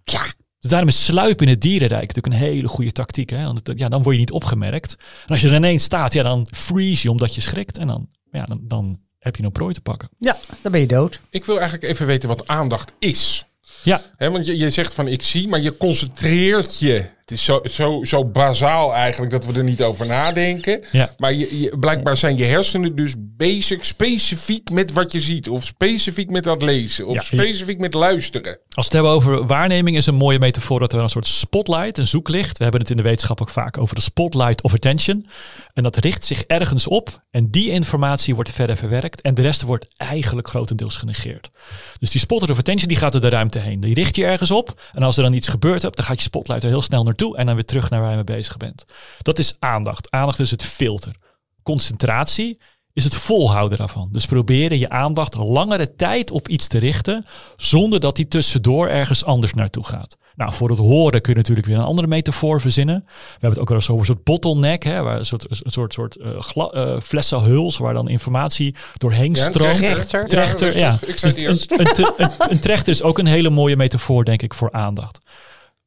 Ja, 0.03 0.23
Dus 0.67 0.75
daarom 0.75 0.89
is 0.97 1.05
sluipen 1.05 1.47
in 1.47 1.53
het 1.53 1.61
dierenrijk 1.63 2.07
natuurlijk 2.15 2.35
een 2.35 2.49
hele 2.51 2.69
goede 2.69 2.93
tactiek. 2.93 3.31
Hè? 3.31 3.45
Want 3.45 3.67
het- 3.67 3.79
ja, 3.79 3.89
dan 3.89 4.03
word 4.03 4.15
je 4.15 4.21
niet 4.21 4.31
opgemerkt. 4.31 4.97
En 4.99 5.29
als 5.29 5.41
je 5.41 5.49
er 5.49 5.55
ineens 5.55 5.83
staat, 5.85 6.13
ja, 6.13 6.23
dan 6.23 6.47
freeze 6.55 7.03
je 7.03 7.11
omdat 7.11 7.35
je 7.35 7.41
schrikt. 7.41 7.79
En 7.79 7.87
dan, 7.87 8.09
ja, 8.31 8.45
dan, 8.45 8.61
dan 8.63 8.99
heb 9.19 9.37
je 9.37 9.43
een 9.43 9.53
prooi 9.53 9.75
te 9.75 9.81
pakken. 9.81 10.09
ja, 10.19 10.37
dan 10.63 10.73
ben 10.73 10.81
je 10.81 10.87
dood. 10.87 11.21
Ik 11.31 11.45
wil 11.45 11.55
eigenlijk 11.61 11.91
even 11.91 12.07
weten 12.07 12.29
wat 12.29 12.49
aandacht 12.49 12.93
is. 12.99 13.45
Ja, 13.83 14.03
Hè, 14.17 14.31
want 14.31 14.47
je, 14.47 14.57
je 14.57 14.71
zegt 14.71 14.95
van 14.95 15.09
ik 15.09 15.23
zie, 15.23 15.49
maar 15.49 15.61
je 15.61 15.77
concentreert 15.77 16.79
je. 16.79 17.05
Het 17.27 17.39
is 17.39 17.45
zo, 17.45 17.61
zo, 17.71 18.05
zo 18.05 18.25
bazaal 18.25 18.95
eigenlijk 18.95 19.33
dat 19.33 19.45
we 19.47 19.53
er 19.59 19.65
niet 19.65 19.83
over 19.83 20.07
nadenken. 20.07 20.85
Ja. 20.93 21.15
Maar 21.19 21.33
je, 21.35 21.61
je- 21.61 21.79
blijkbaar 21.79 22.17
zijn 22.17 22.37
je 22.37 22.45
hersenen 22.45 22.97
dus 22.97 23.15
bezig 23.19 23.85
specifiek 23.87 24.71
met 24.71 24.93
wat 24.93 25.13
je 25.13 25.21
ziet. 25.21 25.49
Of 25.49 25.65
specifiek 25.65 26.31
met 26.31 26.45
dat 26.45 26.63
lezen. 26.63 27.07
Of 27.07 27.15
Ja. 27.15 27.23
specifiek 27.23 27.79
met 27.79 27.95
luisteren. 27.95 28.51
Als 28.53 28.59
we 28.75 28.83
het 28.83 28.93
hebben 28.93 29.11
over 29.11 29.47
waarneming 29.47 29.97
is 29.97 30.07
een 30.07 30.15
mooie 30.15 30.39
metafoor 30.39 30.79
dat 30.79 30.93
er 30.93 31.01
een 31.01 31.09
soort 31.09 31.27
spotlight, 31.27 31.99
een 31.99 32.07
zoeklicht. 32.07 32.57
We 32.59 32.63
hebben 32.63 32.81
het 32.81 32.91
in 32.91 32.97
de 32.97 33.03
wetenschap 33.03 33.41
ook 33.41 33.49
vaak 33.49 33.79
over 33.79 33.95
de 33.95 34.01
spotlight 34.01 34.63
of 34.63 34.75
attention. 34.75 35.27
En 35.75 35.83
dat 35.83 35.97
richt 35.97 36.25
zich 36.25 36.43
ergens 36.43 36.87
op 36.87 37.23
en 37.31 37.51
die 37.51 37.71
informatie 37.71 38.35
wordt 38.35 38.51
verder 38.51 38.77
verwerkt 38.77 39.21
en 39.21 39.35
de 39.35 39.43
rest 39.43 39.63
wordt 39.63 39.87
eigenlijk 39.97 40.49
grotendeels 40.49 40.97
genegeerd. 40.97 41.51
Dus 41.99 42.11
die 42.11 42.21
spotlight 42.21 42.53
of 42.53 42.59
attention 42.59 42.89
die 42.89 42.97
gaat 42.97 43.13
door 43.13 43.21
de 43.21 43.29
ruimte 43.29 43.59
heen. 43.59 43.81
Die 43.81 43.95
richt 43.95 44.17
je 44.17 44.25
ergens 44.25 44.51
op 44.51 44.81
en 44.93 45.03
als 45.03 45.17
er 45.17 45.23
dan 45.23 45.33
iets 45.33 45.49
gebeurt 45.49 45.83
hebt, 45.83 45.97
dan 45.97 46.05
gaat 46.07 46.17
je 46.17 46.23
spotlight 46.23 46.63
er 46.63 46.69
heel 46.69 46.83
snel 46.83 47.05
naartoe 47.17 47.37
en 47.37 47.47
dan 47.47 47.55
weer 47.55 47.65
terug 47.65 47.91
naar 47.91 48.01
waar 48.01 48.11
je 48.11 48.15
mee 48.17 48.25
bezig 48.25 48.57
bent. 48.57 48.85
Dat 49.19 49.39
is 49.39 49.57
aandacht. 49.59 50.11
Aandacht 50.11 50.39
is 50.41 50.51
het 50.51 50.63
filter. 50.63 51.15
Concentratie 51.63 52.61
is 52.93 53.05
het 53.05 53.15
volhouden 53.15 53.79
daarvan. 53.79 54.09
Dus 54.11 54.27
proberen 54.27 54.79
je 54.79 54.89
aandacht 54.89 55.35
langere 55.35 55.95
tijd 55.95 56.31
op 56.31 56.49
iets 56.49 56.67
te 56.69 56.79
richten, 56.79 57.27
zonder 57.57 58.01
dat 58.01 58.17
die 58.17 58.29
tussendoor 58.29 58.89
ergens 58.89 59.25
anders 59.25 59.55
naartoe 59.55 59.85
gaat. 59.85 60.17
Nou, 60.35 60.53
voor 60.53 60.69
het 60.69 60.79
horen 60.79 61.21
kun 61.21 61.33
je 61.33 61.39
natuurlijk 61.39 61.67
weer 61.67 61.77
een 61.77 61.83
andere 61.83 62.07
metafoor 62.09 62.61
verzinnen. 62.61 63.03
We 63.07 63.13
hebben 63.31 63.51
het 63.51 63.59
ook 63.61 63.69
wel 63.69 63.77
eens 63.77 63.91
over 63.91 64.01
een 64.01 64.15
soort 64.15 64.25
bottleneck, 64.25 64.83
hè, 64.83 65.03
waar 65.03 65.19
een 65.19 65.27
soort, 65.27 65.47
een 65.65 65.71
soort, 65.71 65.93
soort 65.93 66.17
eh, 66.17 66.37
eh, 66.73 67.01
flessenhuls, 67.01 67.77
waar 67.79 67.95
dan 67.95 68.09
informatie 68.09 68.75
doorheen 68.97 69.35
Ja, 69.35 69.47
een 69.47 69.53
stroomt. 69.53 69.75
trechter. 69.75 70.27
Trechter, 70.27 70.73
Ja, 70.73 70.79
ja. 70.79 70.91
rustig. 70.91 71.09
Ik 71.09 71.19
zei 71.19 71.33
het 71.33 71.41
Dus 71.41 71.49
eerst. 71.69 71.71
een, 71.73 71.81
een, 71.87 71.93
tre- 71.93 72.25
een, 72.25 72.31
een 72.51 72.61
trechter 72.61 72.93
is 72.93 73.03
ook 73.03 73.19
een 73.19 73.27
hele 73.27 73.51
mooie 73.51 73.77
metafoor, 73.77 74.25
denk 74.25 74.43
ik, 74.43 74.55
voor 74.55 74.73
aandacht. 74.73 75.19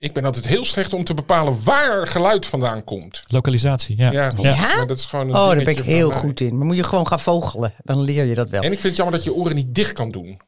Ik 0.02 0.14
ben 0.14 0.26
altijd 0.26 0.48
heel 0.48 0.66
slecht 0.66 0.94
om 0.94 1.04
te 1.04 1.14
bepalen 1.14 1.64
waar 1.64 2.08
geluid 2.08 2.46
vandaan 2.46 2.84
komt. 2.84 3.24
Lokalisatie, 3.28 3.98
ja. 3.98 4.12
Ja, 4.12 4.32
Ja. 4.38 4.56
maar 4.76 4.88
dat 4.88 4.98
is 4.98 5.06
gewoon 5.06 5.28
een 5.30 5.36
Oh, 5.36 5.48
daar 5.48 5.64
ben 5.64 5.78
ik 5.78 5.84
heel 5.84 6.12
goed 6.12 6.40
in. 6.40 6.58
Maar 6.58 6.66
moet 6.66 6.76
je 6.76 6.84
gewoon 6.84 7.08
gaan 7.08 7.20
vogelen. 7.20 7.74
Dan 7.84 8.02
leer 8.02 8.26
je 8.26 8.36
dat 8.36 8.50
wel. 8.50 8.62
En 8.62 8.72
ik 8.72 8.80
vind 8.80 8.84
het 8.84 8.96
jammer 8.96 9.16
dat 9.16 9.24
je 9.24 9.34
oren 9.34 9.56
niet 9.56 9.76
dicht 9.76 9.94
kan 9.94 10.12
doen. 10.12 10.40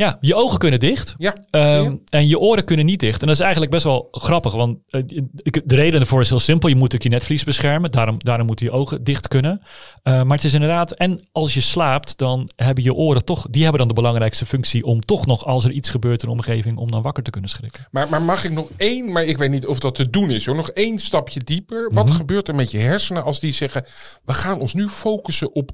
Ja, 0.00 0.18
je 0.20 0.34
ogen 0.34 0.58
kunnen 0.58 0.80
dicht. 0.80 1.14
Ja. 1.18 1.34
Ehm. 1.50 1.96
En 2.08 2.28
je 2.28 2.38
oren 2.38 2.64
kunnen 2.64 2.86
niet 2.86 3.00
dicht. 3.00 3.20
En 3.20 3.26
dat 3.26 3.36
is 3.36 3.42
eigenlijk 3.42 3.72
best 3.72 3.84
wel 3.84 4.08
grappig. 4.10 4.52
Want 4.52 4.78
eh, 4.88 5.02
de 5.64 5.74
reden 5.74 6.00
ervoor 6.00 6.20
is 6.20 6.28
heel 6.28 6.38
simpel. 6.38 6.68
Je 6.68 6.74
moet 6.74 6.82
natuurlijk 6.92 7.12
je 7.12 7.18
netvlies 7.18 7.44
beschermen. 7.44 7.90
Daarom, 7.90 8.16
daarom 8.18 8.46
moeten 8.46 8.66
je 8.66 8.72
ogen 8.72 9.04
dicht 9.04 9.28
kunnen. 9.28 9.60
Eh, 10.02 10.22
maar 10.22 10.36
het 10.36 10.44
is 10.44 10.54
inderdaad... 10.54 10.92
En 10.92 11.28
als 11.32 11.54
je 11.54 11.60
slaapt, 11.60 12.18
dan 12.18 12.50
hebben 12.56 12.84
je 12.84 12.94
oren 12.94 13.24
toch... 13.24 13.46
Die 13.50 13.62
hebben 13.62 13.78
dan 13.80 13.88
de 13.88 13.94
belangrijkste 13.94 14.46
functie 14.46 14.84
om 14.84 15.00
toch 15.00 15.26
nog... 15.26 15.44
Als 15.44 15.64
er 15.64 15.70
iets 15.70 15.90
gebeurt 15.90 16.22
in 16.22 16.28
de 16.28 16.34
omgeving... 16.34 16.78
Om 16.78 16.90
dan 16.90 17.02
wakker 17.02 17.22
te 17.22 17.30
kunnen 17.30 17.50
schrikken. 17.50 17.86
Maar, 17.90 18.08
maar 18.08 18.22
mag 18.22 18.44
ik 18.44 18.52
nog 18.52 18.68
één, 18.76 19.12
maar 19.12 19.24
ik 19.24 19.38
weet 19.38 19.50
niet 19.50 19.66
of 19.66 19.78
dat 19.78 19.94
te 19.94 20.10
doen 20.10 20.30
is 20.30 20.46
hoor. 20.46 20.56
Nog 20.56 20.70
één 20.70 20.98
stapje 20.98 21.40
dieper. 21.40 21.90
Wat 21.94 22.06
Mhm. 22.06 22.14
gebeurt 22.14 22.48
er 22.48 22.54
met 22.54 22.70
je 22.70 22.78
hersenen 22.78 23.24
als 23.24 23.40
die 23.40 23.52
zeggen... 23.52 23.84
we 24.24 24.32
gaan 24.32 24.60
ons 24.60 24.74
nu 24.74 24.88
focussen 24.88 25.54
op 25.54 25.70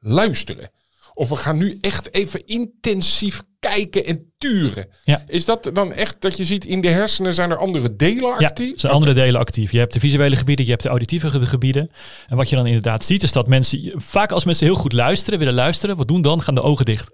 luisteren. 0.00 0.70
Of 1.14 1.28
we 1.28 1.36
gaan 1.36 1.56
nu 1.56 1.78
echt 1.80 2.14
even 2.14 2.46
intensief 2.46 3.42
kijken 3.60 4.04
en 4.04 4.32
turen. 4.38 4.86
Ja. 5.04 5.22
Is 5.26 5.44
dat 5.44 5.70
dan 5.72 5.92
echt 5.92 6.16
dat 6.18 6.36
je 6.36 6.44
ziet 6.44 6.64
in 6.64 6.80
de 6.80 6.88
hersenen 6.88 7.34
zijn 7.34 7.50
er 7.50 7.56
andere 7.56 7.96
delen 7.96 8.36
Ja, 8.38 8.46
actief? 8.46 8.72
er 8.72 8.80
zijn 8.80 8.92
andere 8.92 9.12
delen 9.12 9.40
actief. 9.40 9.72
Je 9.72 9.78
hebt 9.78 9.92
de 9.92 10.00
visuele 10.00 10.36
gebieden, 10.36 10.64
je 10.64 10.70
hebt 10.70 10.82
de 10.82 10.88
auditieve 10.88 11.30
ge- 11.30 11.46
gebieden. 11.46 11.90
En 12.28 12.36
wat 12.36 12.48
je 12.48 12.56
dan 12.56 12.66
inderdaad 12.66 13.04
ziet, 13.04 13.22
is 13.22 13.32
dat 13.32 13.48
mensen, 13.48 13.92
vaak 13.96 14.32
als 14.32 14.44
mensen 14.44 14.66
heel 14.66 14.74
goed 14.74 14.92
luisteren, 14.92 15.38
willen 15.38 15.54
luisteren, 15.54 15.96
wat 15.96 16.08
doen 16.08 16.22
dan? 16.22 16.42
Gaan 16.42 16.54
de 16.54 16.62
ogen 16.62 16.84
dicht. 16.84 17.10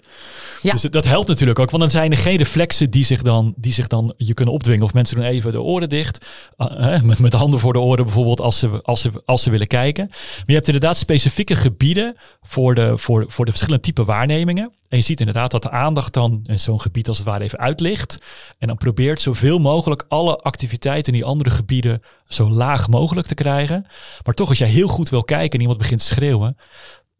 Ja. 0.62 0.72
Dus 0.72 0.82
dat 0.82 1.04
helpt 1.04 1.28
natuurlijk 1.28 1.58
ook, 1.58 1.70
want 1.70 1.82
dan 1.82 1.90
zijn 1.90 2.10
er 2.10 2.16
geen 2.16 2.36
reflexen 2.36 2.90
die 2.90 3.04
zich 3.04 3.22
dan, 3.22 3.54
die 3.56 3.72
zich 3.72 3.86
dan 3.86 4.14
je 4.16 4.34
kunnen 4.34 4.54
opdwingen. 4.54 4.82
Of 4.84 4.94
mensen 4.94 5.16
doen 5.16 5.24
even 5.24 5.52
de 5.52 5.60
oren 5.60 5.88
dicht, 5.88 6.24
uh, 6.58 6.66
hè, 6.70 7.02
met, 7.02 7.18
met 7.18 7.30
de 7.30 7.36
handen 7.36 7.60
voor 7.60 7.72
de 7.72 7.78
oren 7.80 8.04
bijvoorbeeld, 8.04 8.40
als 8.40 8.58
ze, 8.58 8.82
als, 8.82 9.00
ze, 9.00 9.10
als 9.24 9.42
ze 9.42 9.50
willen 9.50 9.66
kijken. 9.66 10.06
Maar 10.10 10.42
je 10.46 10.54
hebt 10.54 10.66
inderdaad 10.66 10.96
specifieke 10.96 11.56
gebieden 11.56 12.16
voor 12.42 12.74
de, 12.74 12.98
voor, 12.98 13.24
voor 13.28 13.44
de 13.44 13.50
verschillende 13.50 13.84
type 13.84 14.04
waarnemingen. 14.04 14.72
En 14.94 15.00
je 15.00 15.06
ziet 15.06 15.20
inderdaad 15.20 15.50
dat 15.50 15.62
de 15.62 15.70
aandacht 15.70 16.12
dan 16.12 16.40
in 16.42 16.60
zo'n 16.60 16.80
gebied 16.80 17.08
als 17.08 17.16
het 17.16 17.26
ware 17.26 17.44
even 17.44 17.58
uitlicht. 17.58 18.18
En 18.58 18.66
dan 18.66 18.76
probeert 18.76 19.20
zoveel 19.20 19.58
mogelijk 19.58 20.04
alle 20.08 20.36
activiteiten 20.36 21.12
in 21.12 21.18
die 21.18 21.28
andere 21.28 21.50
gebieden 21.50 22.02
zo 22.26 22.50
laag 22.50 22.88
mogelijk 22.88 23.26
te 23.26 23.34
krijgen. 23.34 23.86
Maar 24.24 24.34
toch, 24.34 24.48
als 24.48 24.58
jij 24.58 24.68
heel 24.68 24.88
goed 24.88 25.08
wil 25.08 25.24
kijken 25.24 25.52
en 25.52 25.60
iemand 25.60 25.78
begint 25.78 26.00
te 26.00 26.06
schreeuwen, 26.06 26.56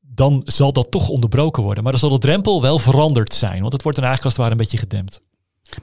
dan 0.01 0.43
zal 0.45 0.73
dat 0.73 0.91
toch 0.91 1.09
onderbroken 1.09 1.63
worden. 1.63 1.83
Maar 1.83 1.93
dan 1.93 2.01
zal 2.01 2.11
de 2.11 2.19
drempel 2.19 2.63
wel 2.63 2.79
veranderd 2.79 3.35
zijn. 3.35 3.61
Want 3.61 3.73
het 3.73 3.83
wordt 3.83 3.99
dan 3.99 4.07
eigenlijk 4.07 4.25
als 4.25 4.33
het 4.33 4.43
ware 4.43 4.51
een 4.51 4.57
beetje 4.57 4.87
gedempt. 4.87 5.21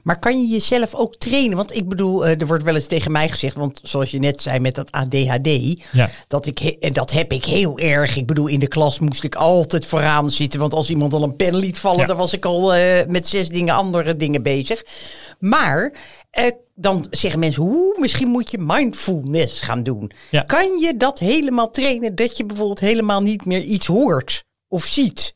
Maar 0.02 0.18
kan 0.18 0.40
je 0.40 0.46
jezelf 0.48 0.94
ook 0.94 1.16
trainen? 1.16 1.56
Want 1.56 1.76
ik 1.76 1.88
bedoel, 1.88 2.26
eh, 2.26 2.40
er 2.40 2.46
wordt 2.46 2.64
wel 2.64 2.74
eens 2.74 2.86
tegen 2.86 3.12
mij 3.12 3.28
gezegd, 3.28 3.56
want 3.56 3.80
zoals 3.82 4.10
je 4.10 4.18
net 4.18 4.40
zei 4.40 4.58
met 4.60 4.74
dat 4.74 4.90
ADHD, 4.90 5.48
Ja. 5.92 6.10
dat 6.28 6.46
ik 6.46 6.60
en 6.60 6.92
dat 6.92 7.10
heb 7.10 7.32
ik 7.32 7.44
heel 7.44 7.78
erg. 7.78 8.16
Ik 8.16 8.26
bedoel, 8.26 8.46
in 8.46 8.60
de 8.60 8.68
klas 8.68 8.98
moest 8.98 9.24
ik 9.24 9.34
altijd 9.34 9.86
vooraan 9.86 10.30
zitten, 10.30 10.60
want 10.60 10.72
als 10.72 10.90
iemand 10.90 11.12
al 11.14 11.22
een 11.22 11.36
pen 11.36 11.56
liet 11.56 11.78
vallen, 11.78 12.00
Ja. 12.00 12.06
dan 12.06 12.16
was 12.16 12.32
ik 12.32 12.44
al 12.44 12.74
eh, 12.74 13.06
met 13.06 13.28
zes 13.28 13.48
dingen 13.48 13.74
andere 13.74 14.16
dingen 14.16 14.42
bezig. 14.42 14.84
Maar 15.38 15.94
eh, 16.30 16.46
dan 16.74 17.06
zeggen 17.10 17.40
mensen, 17.40 17.62
hoe, 17.62 17.96
misschien 18.00 18.28
moet 18.28 18.50
je 18.50 18.58
mindfulness 18.58 19.60
gaan 19.60 19.82
doen. 19.82 20.12
Ja. 20.30 20.42
Kan 20.42 20.78
je 20.78 20.96
dat 20.96 21.18
helemaal 21.18 21.70
trainen, 21.70 22.14
dat 22.14 22.36
je 22.36 22.46
bijvoorbeeld 22.46 22.80
helemaal 22.80 23.20
niet 23.20 23.44
meer 23.44 23.62
iets 23.62 23.86
hoort 23.86 24.44
of 24.68 24.84
ziet? 24.84 25.31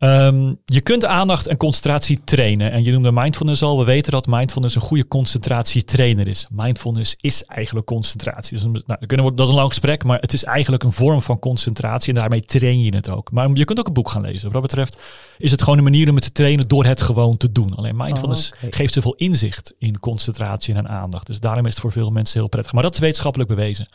Ehm, 0.00 0.54
je 0.64 0.80
kunt 0.80 1.04
aandacht 1.04 1.46
en 1.46 1.56
concentratie 1.56 2.20
trainen. 2.24 2.72
En 2.72 2.84
je 2.84 2.92
noemde 2.92 3.12
mindfulness 3.12 3.62
al. 3.62 3.78
We 3.78 3.84
weten 3.84 4.12
dat 4.12 4.26
mindfulness 4.26 4.74
een 4.74 4.80
goede 4.80 5.08
concentratietrainer 5.08 6.26
is. 6.26 6.46
Mindfulness 6.52 7.14
is 7.20 7.44
eigenlijk 7.44 7.86
concentratie. 7.86 8.58
Dus, 8.58 8.82
nou, 8.86 8.98
we, 8.98 9.34
dat 9.34 9.40
is 9.40 9.48
een 9.48 9.54
lang 9.54 9.68
gesprek, 9.68 10.04
maar 10.04 10.20
het 10.20 10.32
is 10.32 10.44
eigenlijk 10.44 10.82
een 10.82 10.92
vorm 10.92 11.22
van 11.22 11.38
concentratie. 11.38 12.08
En 12.08 12.20
daarmee 12.20 12.40
train 12.40 12.82
je 12.82 12.94
het 12.94 13.10
ook. 13.10 13.30
Maar 13.32 13.50
je 13.52 13.64
kunt 13.64 13.78
ook 13.78 13.86
een 13.86 13.92
boek 13.92 14.10
gaan 14.10 14.22
lezen. 14.22 14.42
Wat 14.42 14.52
dat 14.52 14.62
betreft 14.62 14.98
is 15.38 15.50
het 15.50 15.62
gewoon 15.62 15.78
een 15.78 15.84
manier 15.84 16.08
om 16.08 16.14
het 16.14 16.24
te 16.24 16.32
trainen 16.32 16.68
door 16.68 16.84
het 16.84 17.00
gewoon 17.00 17.36
te 17.36 17.52
doen. 17.52 17.74
Alleen 17.74 17.96
mindfulness 17.96 18.52
Oh, 18.52 18.70
geeft 18.70 18.94
zoveel 18.94 19.14
inzicht 19.14 19.74
in 19.78 19.98
concentratie 19.98 20.74
en 20.74 20.88
aandacht. 20.88 21.26
Dus 21.26 21.40
daarom 21.40 21.66
is 21.66 21.72
het 21.72 21.80
voor 21.80 21.92
veel 21.92 22.10
mensen 22.10 22.38
heel 22.38 22.48
prettig. 22.48 22.72
Maar 22.72 22.82
dat 22.82 22.94
is 22.94 23.00
wetenschappelijk 23.00 23.50
bewezen. 23.50 23.88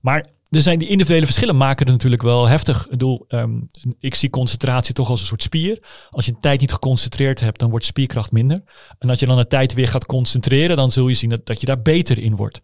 Maar 0.00 0.26
er 0.56 0.62
zijn 0.62 0.78
die 0.78 0.88
individuele 0.88 1.26
verschillen 1.26 1.56
maken 1.56 1.84
het 1.84 1.94
natuurlijk 1.94 2.22
wel 2.22 2.48
heftig. 2.48 2.84
Ik 2.84 2.90
bedoel, 2.90 3.24
ehm, 3.28 3.60
ik 4.00 4.14
zie 4.14 4.30
concentratie 4.30 4.94
toch 4.94 5.10
als 5.10 5.20
een 5.20 5.26
soort 5.26 5.42
spier. 5.42 5.82
Als 6.10 6.26
je 6.26 6.32
een 6.32 6.40
tijd 6.40 6.60
niet 6.60 6.72
geconcentreerd 6.72 7.40
hebt, 7.40 7.58
dan 7.58 7.70
wordt 7.70 7.84
spierkracht 7.84 8.32
minder. 8.32 8.60
En 8.98 9.10
als 9.10 9.20
je 9.20 9.26
dan 9.26 9.38
een 9.38 9.48
tijd 9.48 9.74
weer 9.74 9.88
gaat 9.88 10.06
concentreren, 10.06 10.76
dan 10.76 10.92
zul 10.92 11.08
je 11.08 11.14
zien 11.14 11.30
dat, 11.30 11.46
dat 11.46 11.60
je 11.60 11.66
daar 11.66 11.82
beter 11.82 12.18
in 12.18 12.36
wordt. 12.36 12.60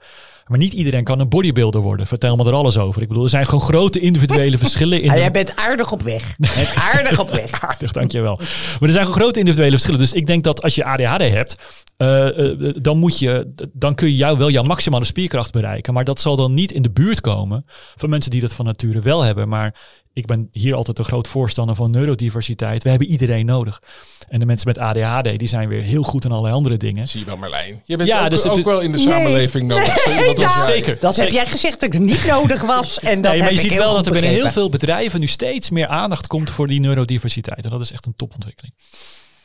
Maar 0.52 0.60
niet 0.60 0.72
iedereen 0.72 1.04
kan 1.04 1.20
een 1.20 1.28
bodybuilder 1.28 1.80
worden. 1.80 2.06
Vertel 2.06 2.36
me 2.36 2.44
er 2.44 2.52
alles 2.52 2.78
over. 2.78 3.02
Ik 3.02 3.08
bedoel, 3.08 3.22
er 3.22 3.30
zijn 3.30 3.44
gewoon 3.44 3.60
grote 3.60 4.00
individuele 4.00 4.58
verschillen 4.64 5.02
in. 5.02 5.08
Ah, 5.08 5.14
de- 5.14 5.20
jij 5.20 5.30
bent 5.30 5.56
aardig 5.56 5.92
op 5.92 6.02
weg. 6.02 6.36
Bent 6.54 6.74
aardig 6.74 7.20
op 7.20 7.30
weg. 7.30 7.60
Aardig, 7.68 7.92
dankjewel. 7.92 8.36
Maar 8.36 8.48
er 8.80 8.90
zijn 8.90 9.04
gewoon 9.04 9.20
grote 9.20 9.38
individuele 9.38 9.70
verschillen. 9.72 9.98
Dus 10.00 10.12
ik 10.12 10.26
denk 10.26 10.44
dat 10.44 10.62
als 10.62 10.74
je 10.74 10.84
ADHD 10.84 11.20
hebt, 11.30 11.56
eh, 11.96 12.50
eh, 12.50 12.74
dan, 12.80 12.98
moet 12.98 13.18
je, 13.18 13.52
dan 13.72 13.94
kun 13.94 14.08
je 14.08 14.16
jou 14.16 14.38
wel 14.38 14.50
jouw 14.50 14.62
maximale 14.62 15.04
spierkracht 15.04 15.52
bereiken. 15.52 15.94
Maar 15.94 16.04
dat 16.04 16.20
zal 16.20 16.36
dan 16.36 16.52
niet 16.52 16.72
in 16.72 16.82
de 16.82 16.90
buurt 16.90 17.20
komen 17.20 17.64
van 17.96 18.10
mensen 18.10 18.30
die 18.30 18.40
dat 18.40 18.52
van 18.52 18.64
nature 18.64 19.00
wel 19.00 19.22
hebben. 19.22 19.48
Maar 19.48 19.74
ik 20.12 20.26
ben 20.26 20.48
hier 20.52 20.74
altijd 20.74 20.98
een 20.98 21.04
groot 21.04 21.28
voorstander 21.28 21.76
van 21.76 21.90
neurodiversiteit. 21.90 22.82
We 22.82 22.88
hebben 22.90 23.08
iedereen 23.08 23.46
nodig. 23.46 23.82
En 24.28 24.40
de 24.40 24.46
mensen 24.46 24.68
met 24.68 24.78
ADHD, 24.78 25.38
die 25.38 25.48
zijn 25.48 25.68
weer 25.68 25.82
heel 25.82 26.02
goed 26.02 26.24
in 26.24 26.30
allerlei 26.30 26.54
andere 26.54 26.76
dingen. 26.76 27.08
Zie 27.08 27.20
je 27.20 27.26
wel 27.26 27.36
Marlijn. 27.36 27.82
Je 27.84 27.96
bent 27.96 28.08
Ja, 28.08 28.24
ook, 28.24 28.30
dus 28.30 28.44
ook 28.46 28.58
is- 28.58 28.64
wel 28.64 28.80
in 28.80 28.92
de 28.92 28.98
Nee. 28.98 29.06
samenleving 29.08 29.66
nodig. 29.68 30.04
Daar- 30.04 30.34
jij. 30.36 30.74
Zeker. 30.74 30.96
Dat 31.00 31.16
heb 31.16 31.30
jij 31.30 31.46
gezegd 31.46 31.80
dat 31.80 31.92
het 31.92 32.02
niet 32.02 32.26
nodig 32.26 32.60
was. 32.62 33.00
En 33.00 33.20
dat 33.20 33.30
Nee, 33.32 33.40
maar 33.40 33.48
heb 33.48 33.48
je 33.48 33.54
ik 33.54 33.60
ziet 33.60 33.70
heel 33.72 33.80
wel 33.82 33.94
dat 33.94 34.06
er 34.06 34.12
binnen 34.12 34.30
heel 34.30 34.50
veel 34.50 34.68
bedrijven 34.68 35.20
nu 35.20 35.26
steeds 35.26 35.70
meer 35.70 35.86
aandacht 35.86 36.26
komt 36.26 36.50
voor 36.50 36.66
die 36.66 36.80
neurodiversiteit. 36.80 37.64
En 37.64 37.70
dat 37.70 37.80
is 37.80 37.92
echt 37.92 38.06
een 38.06 38.16
topontwikkeling. 38.16 38.74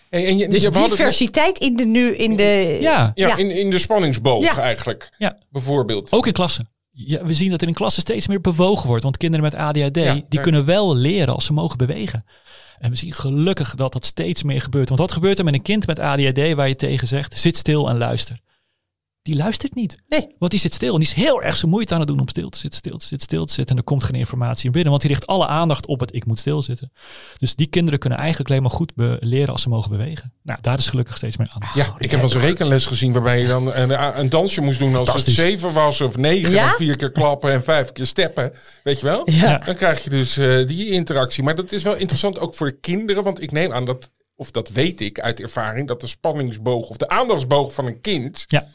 En, 0.10 0.26
en 0.26 0.38
je, 0.38 0.48
Dus 0.48 0.62
je- 0.62 0.70
diversiteit 0.72 1.58
in 1.58 1.76
de 1.76 1.86
nu 1.86 2.16
in 2.16 2.36
de. 2.36 2.78
Ja, 2.82 3.12
ja, 3.16 3.28
Ja. 3.28 3.36
In, 3.38 3.52
in 3.52 3.70
de 3.70 3.78
spanningsboog 3.78 4.44
Ja. 4.44 4.58
eigenlijk. 4.58 5.10
ja. 5.18 5.38
Bijvoorbeeld. 5.50 6.12
Ook 6.12 6.28
in 6.28 6.34
klassen. 6.34 6.70
Ja, 7.00 7.26
we 7.26 7.34
zien 7.34 7.50
dat 7.52 7.62
er 7.62 7.68
in 7.68 7.74
klassen 7.74 8.02
steeds 8.02 8.28
meer 8.28 8.42
bewogen 8.42 8.88
wordt. 8.88 9.04
Want 9.04 9.18
kinderen 9.18 9.46
met 9.46 9.56
ADHD, 9.56 9.96
Ja, 9.96 10.14
die 10.14 10.26
ja. 10.30 10.42
kunnen 10.42 10.66
wel 10.66 10.96
leren 10.96 11.34
als 11.34 11.46
ze 11.46 11.54
mogen 11.54 11.78
bewegen. 11.78 12.26
En 12.80 12.90
we 12.90 12.96
zien 12.96 13.14
gelukkig 13.14 13.76
dat 13.76 13.94
dat 13.94 14.06
steeds 14.06 14.44
meer 14.44 14.62
gebeurt. 14.62 14.88
Want 14.88 15.00
wat 15.00 15.12
gebeurt 15.12 15.38
er 15.40 15.46
met 15.46 15.54
een 15.54 15.62
kind 15.62 15.88
met 15.88 16.00
ADHD 16.00 16.54
waar 16.54 16.68
je 16.68 16.76
tegen 16.76 17.08
zegt, 17.08 17.38
zit 17.38 17.58
stil 17.58 17.90
en 17.90 17.98
luister. 17.98 18.40
Die 19.28 19.36
luistert 19.36 19.76
niet. 19.76 19.98
Nee. 20.08 20.36
Want 20.40 20.52
die 20.52 20.60
zit 20.60 20.74
stil. 20.74 20.94
En 20.94 21.00
die 21.00 21.08
is 21.08 21.14
heel 21.14 21.42
erg 21.42 21.58
zijn 21.58 21.72
moeite 21.72 21.94
aan 21.94 22.00
het 22.00 22.10
doen 22.10 22.20
om 22.20 22.28
stil 22.28 22.50
te 22.50 22.58
zitten, 22.58 22.80
stil 22.80 22.98
te 22.98 23.06
zitten, 23.06 23.28
stil 23.28 23.46
te 23.46 23.54
zitten. 23.54 23.76
En 23.76 23.82
er 23.82 23.88
komt 23.88 24.04
geen 24.04 24.16
informatie 24.16 24.66
in 24.66 24.72
binnen. 24.72 24.90
Want 24.90 25.02
die 25.02 25.12
richt 25.12 25.28
alle 25.28 25.48
aandacht 25.48 25.86
op 25.86 26.00
het 26.00 26.16
ik 26.16 26.26
moet 26.26 26.40
stilzitten. 26.40 26.92
Dus 27.38 27.56
die 27.56 27.68
kinderen 27.68 28.00
kunnen 28.00 28.20
eigenlijk 28.20 28.50
alleen 28.50 28.62
maar 28.62 28.72
goed 28.72 28.92
leren 29.20 29.50
als 29.50 29.62
ze 29.62 29.70
mogen 29.70 29.92
bewegen. 29.92 30.34
Nou, 30.44 30.60
daar 30.62 30.78
is 30.78 30.88
gelukkig 30.88 31.18
steeds 31.18 31.38
meer 31.38 31.50
aandacht. 31.54 31.76
Ja, 31.76 31.96
ik 31.98 32.12
heb 32.12 32.20
wel 32.20 32.22
eens 32.22 32.34
een 32.34 32.42
rekenles 32.42 32.86
gezien 32.86 33.12
waarbij 33.12 33.42
je 33.42 33.48
dan 33.48 33.74
een, 33.74 34.20
een 34.20 34.30
dansje 34.30 34.62
moest 34.62 34.80
doen 34.80 34.96
als 34.96 35.14
het 35.14 35.36
zeven 35.36 35.74
was 35.74 36.02
of 36.02 36.18
negen. 36.18 36.52
Ja? 36.52 36.72
En 36.72 36.76
vier 36.76 36.96
keer 36.96 37.12
klappen 37.12 37.52
en 37.52 37.64
vijf 37.64 37.92
keer 37.92 38.08
steppen. 38.08 38.54
Weet 38.84 39.00
je 39.00 39.06
wel? 39.06 39.32
Ja. 39.32 39.58
Dan 39.58 39.76
krijg 39.76 40.04
je 40.04 40.10
dus 40.10 40.38
eh, 40.38 40.68
die 40.68 40.90
interactie. 40.90 41.44
Maar 41.44 41.56
dat 41.56 41.72
is 41.72 41.84
wel 41.84 41.96
interessant 41.96 42.40
ook 42.40 42.56
voor 42.56 42.68
de 42.68 42.80
kinderen. 42.80 43.24
Want 43.24 43.42
ik 43.42 43.52
neem 43.52 43.74
aan 43.74 43.86
dat, 43.86 44.12
of 44.36 44.52
dat 44.52 44.70
weet 44.70 45.02
ik 45.02 45.20
uit 45.20 45.42
ervaring, 45.42 45.88
dat 45.88 46.02
de 46.02 46.08
spanningsboog 46.08 46.90
of 46.90 46.98
de 46.98 47.10
aandachtsboog 47.10 47.74
van 47.74 47.86
een 47.86 48.02
kind 48.02 48.46
Ja. 48.48 48.68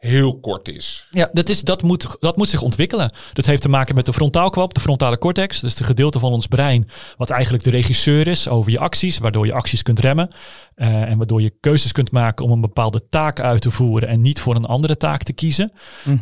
Heel 0.00 0.38
kort 0.40 0.68
is. 0.68 1.06
Ja, 1.10 1.28
dat, 1.32 1.48
is, 1.48 1.60
dat, 1.60 1.82
moet, 1.82 2.16
dat 2.20 2.36
moet 2.36 2.48
zich 2.48 2.62
ontwikkelen. 2.62 3.12
Dat 3.32 3.46
heeft 3.46 3.62
te 3.62 3.68
maken 3.68 3.94
met 3.94 4.06
de 4.06 4.12
frontaalkwab, 4.12 4.74
de 4.74 4.80
frontale 4.80 5.18
cortex. 5.18 5.60
Dus 5.60 5.74
de 5.74 5.84
gedeelte 5.84 6.18
van 6.18 6.32
ons 6.32 6.46
brein 6.46 6.88
wat 7.16 7.30
eigenlijk 7.30 7.64
de 7.64 7.70
regisseur 7.70 8.26
is 8.26 8.48
over 8.48 8.70
je 8.70 8.78
acties. 8.78 9.18
Waardoor 9.18 9.46
je 9.46 9.52
acties 9.52 9.82
kunt 9.82 10.00
remmen. 10.00 10.28
eh, 10.74 11.02
en 11.02 11.16
waardoor 11.16 11.42
je 11.42 11.52
keuzes 11.60 11.92
kunt 11.92 12.10
maken 12.10 12.44
om 12.44 12.50
een 12.50 12.60
bepaalde 12.60 13.08
taak 13.08 13.40
uit 13.40 13.60
te 13.60 13.70
voeren. 13.70 14.08
En 14.08 14.20
niet 14.20 14.40
voor 14.40 14.54
een 14.56 14.64
andere 14.64 14.96
taak 14.96 15.22
te 15.22 15.32
kiezen. 15.32 15.72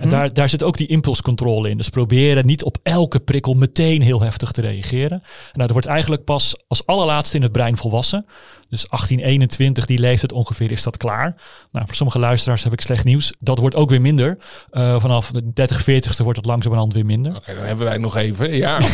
En 0.00 0.08
daar, 0.08 0.32
daar 0.32 0.48
zit 0.48 0.62
ook 0.62 0.76
die 0.76 0.86
impulscontrole 0.86 1.70
in. 1.70 1.76
Dus 1.76 1.88
proberen 1.88 2.46
niet 2.46 2.62
op 2.64 2.78
elke 2.82 3.20
prikkel 3.20 3.54
meteen 3.54 4.02
heel 4.02 4.20
heftig 4.22 4.52
te 4.52 4.60
reageren. 4.60 5.18
Nou, 5.18 5.26
dat 5.52 5.70
wordt 5.70 5.86
eigenlijk 5.86 6.24
pas 6.24 6.56
als 6.68 6.86
allerlaatste 6.86 7.36
in 7.36 7.42
het 7.42 7.52
brein 7.52 7.76
volwassen. 7.76 8.26
Dus 8.68 8.90
18, 8.90 9.20
21, 9.20 9.86
die 9.86 9.98
leeftijd 9.98 10.32
ongeveer 10.32 10.70
is 10.70 10.82
dat 10.82 10.96
klaar. 10.96 11.34
Nou, 11.72 11.86
voor 11.86 11.94
sommige 11.94 12.18
luisteraars 12.18 12.64
heb 12.64 12.72
ik 12.72 12.80
slecht 12.80 13.04
nieuws. 13.04 13.32
Dat 13.38 13.58
wordt 13.58 13.74
ook 13.74 13.90
weer 13.90 14.00
minder. 14.00 14.38
Eh, 14.70 15.00
vanaf 15.00 15.30
de 15.30 15.52
30, 15.52 15.82
40ste 15.82 16.22
wordt 16.22 16.36
het 16.38 16.46
langzamerhand 16.46 16.92
weer 16.94 17.06
minder. 17.06 17.36
Oké, 17.36 17.54
dan 17.54 17.64
hebben 17.64 17.86
wij 17.86 17.98
nog 17.98 18.16
even. 18.16 18.56
Ja. 18.56 18.78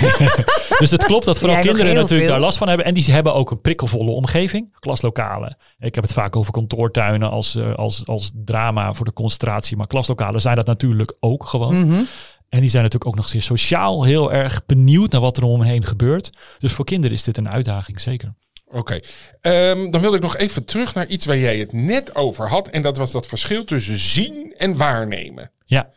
Dus 0.79 0.91
het 0.91 1.05
klopt 1.05 1.25
dat 1.25 1.39
vooral 1.39 1.57
Jij 1.57 1.65
kinderen 1.65 1.95
natuurlijk 1.95 2.21
veel. 2.21 2.29
daar 2.31 2.41
last 2.41 2.59
van 2.59 2.69
hebben. 2.69 2.87
En 2.87 2.95
die 2.95 3.13
hebben 3.13 3.35
ook 3.35 3.51
een 3.51 3.61
prikkelvolle 3.61 4.11
omgeving. 4.11 4.77
Klaslokalen. 4.79 5.57
Ik 5.79 5.95
heb 5.95 6.05
het 6.05 6.13
vaak 6.13 6.37
over 6.37 6.53
kantoortuinen 6.53 7.31
als, 7.31 7.55
eh, 7.55 7.75
als, 7.75 8.07
als 8.07 8.33
drama 8.35 8.93
voor 8.95 9.05
de 9.05 9.13
concentratie. 9.13 9.77
Maar 9.77 9.87
klaslokalen 9.87 10.41
zijn 10.41 10.57
dat 10.57 10.67
natuurlijk 10.67 11.15
ook 11.21 11.45
gewoon. 11.45 11.87
Mhm. 11.87 12.03
En 12.49 12.61
die 12.61 12.71
zijn 12.71 12.83
natuurlijk 12.83 13.11
ook 13.11 13.17
nog 13.17 13.29
steeds 13.29 13.47
sociaal 13.47 14.05
heel 14.05 14.33
erg 14.33 14.67
benieuwd 14.67 15.13
naar 15.13 15.21
wat 15.21 15.37
er 15.37 15.45
om 15.45 15.61
hen 15.61 15.71
heen 15.71 15.85
gebeurt. 15.85 16.31
Dus 16.59 16.73
voor 16.73 16.85
kinderen 16.85 17.17
is 17.17 17.23
dit 17.23 17.37
een 17.37 17.49
uitdaging, 17.51 18.01
zeker. 18.01 18.35
Oké, 18.75 19.01
Ehm, 19.41 19.91
dan 19.91 20.01
wil 20.01 20.15
ik 20.15 20.21
nog 20.21 20.37
even 20.37 20.65
terug 20.65 20.95
naar 20.95 21.07
iets 21.07 21.27
waar 21.27 21.39
jij 21.39 21.59
het 21.59 21.73
net 21.73 22.15
over 22.15 22.49
had. 22.49 22.69
En 22.69 22.83
dat 22.83 22.97
was 22.97 23.11
dat 23.13 23.27
verschil 23.27 23.65
tussen 23.65 23.99
zien 23.99 24.55
en 24.57 24.77
waarnemen. 24.77 25.51
Ja, 25.67 25.91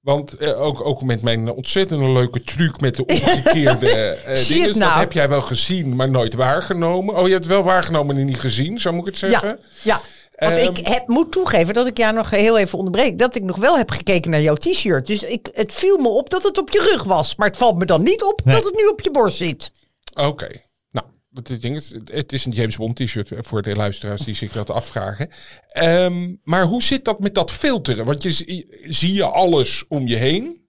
Want 0.00 0.36
eh, 0.36 0.60
ook, 0.60 0.84
ook 0.86 1.02
met 1.02 1.22
mijn 1.22 1.50
ontzettend 1.52 2.00
leuke 2.02 2.40
truc 2.40 2.80
met 2.80 2.96
de 2.96 3.06
omgekeerde 3.14 4.18
Zie 4.34 4.46
dingen. 4.48 4.62
het 4.68 4.78
Dat 4.78 4.88
nou? 4.88 4.98
heb 4.98 5.12
jij 5.12 5.28
wel 5.28 5.42
gezien, 5.42 5.96
maar 5.96 6.10
nooit 6.10 6.34
waargenomen. 6.34 7.14
Oh, 7.16 7.26
je 7.26 7.32
hebt 7.32 7.44
het 7.44 7.52
wel 7.52 7.62
waargenomen 7.62 8.16
en 8.16 8.24
niet 8.24 8.40
gezien, 8.40 8.78
zo 8.78 8.92
moet 8.92 9.00
ik 9.06 9.06
het 9.20 9.30
zeggen. 9.30 9.48
Ja, 9.48 9.56
ja. 9.82 10.00
Want 10.38 10.56
Ehm, 10.58 10.70
ik 10.70 10.86
heb, 10.86 11.08
moet 11.08 11.32
toegeven 11.32 11.74
dat 11.74 11.86
ik 11.86 11.96
jou 11.98 12.14
nog 12.14 12.30
heel 12.30 12.58
even 12.58 12.78
onderbreek. 12.78 13.18
Dat 13.18 13.34
ik 13.34 13.42
nog 13.42 13.56
wel 13.56 13.76
heb 13.76 13.90
gekeken 13.90 14.30
naar 14.30 14.40
jouw 14.42 14.54
t-shirt. 14.54 15.06
Dus 15.06 15.22
ik, 15.22 15.48
het 15.52 15.72
viel 15.72 15.98
me 15.98 16.08
op 16.08 16.30
dat 16.30 16.42
het 16.42 16.58
op 16.58 16.70
je 16.70 16.80
rug 16.90 17.02
was. 17.04 17.36
Maar 17.36 17.48
het 17.48 17.56
valt 17.56 17.78
me 17.78 17.84
dan 17.84 18.02
niet 18.02 18.22
op 18.22 18.40
Nee. 18.44 18.54
dat 18.54 18.64
het 18.64 18.74
nu 18.74 18.86
op 18.86 19.00
je 19.00 19.10
borst 19.10 19.36
zit. 19.36 19.70
Oké. 20.14 20.46
Nou, 20.46 20.58
het 21.34 21.60
ding 21.60 21.76
is, 21.76 21.94
het 22.04 22.32
is 22.32 22.44
een 22.44 22.52
James 22.52 22.76
Bond 22.76 22.96
t-shirt 22.96 23.32
voor 23.36 23.62
de 23.62 23.74
luisteraars 23.74 24.24
die 24.24 24.34
zich 24.34 24.52
dat 24.52 24.70
afvragen. 24.70 25.28
Ehm, 25.68 26.34
maar 26.42 26.64
hoe 26.64 26.82
zit 26.82 27.04
dat 27.04 27.20
met 27.20 27.34
dat 27.34 27.52
filteren? 27.52 28.04
Want 28.04 28.22
je 28.22 28.64
zie 28.88 29.12
je 29.12 29.24
alles 29.24 29.84
om 29.88 30.06
je 30.06 30.16
heen. 30.16 30.63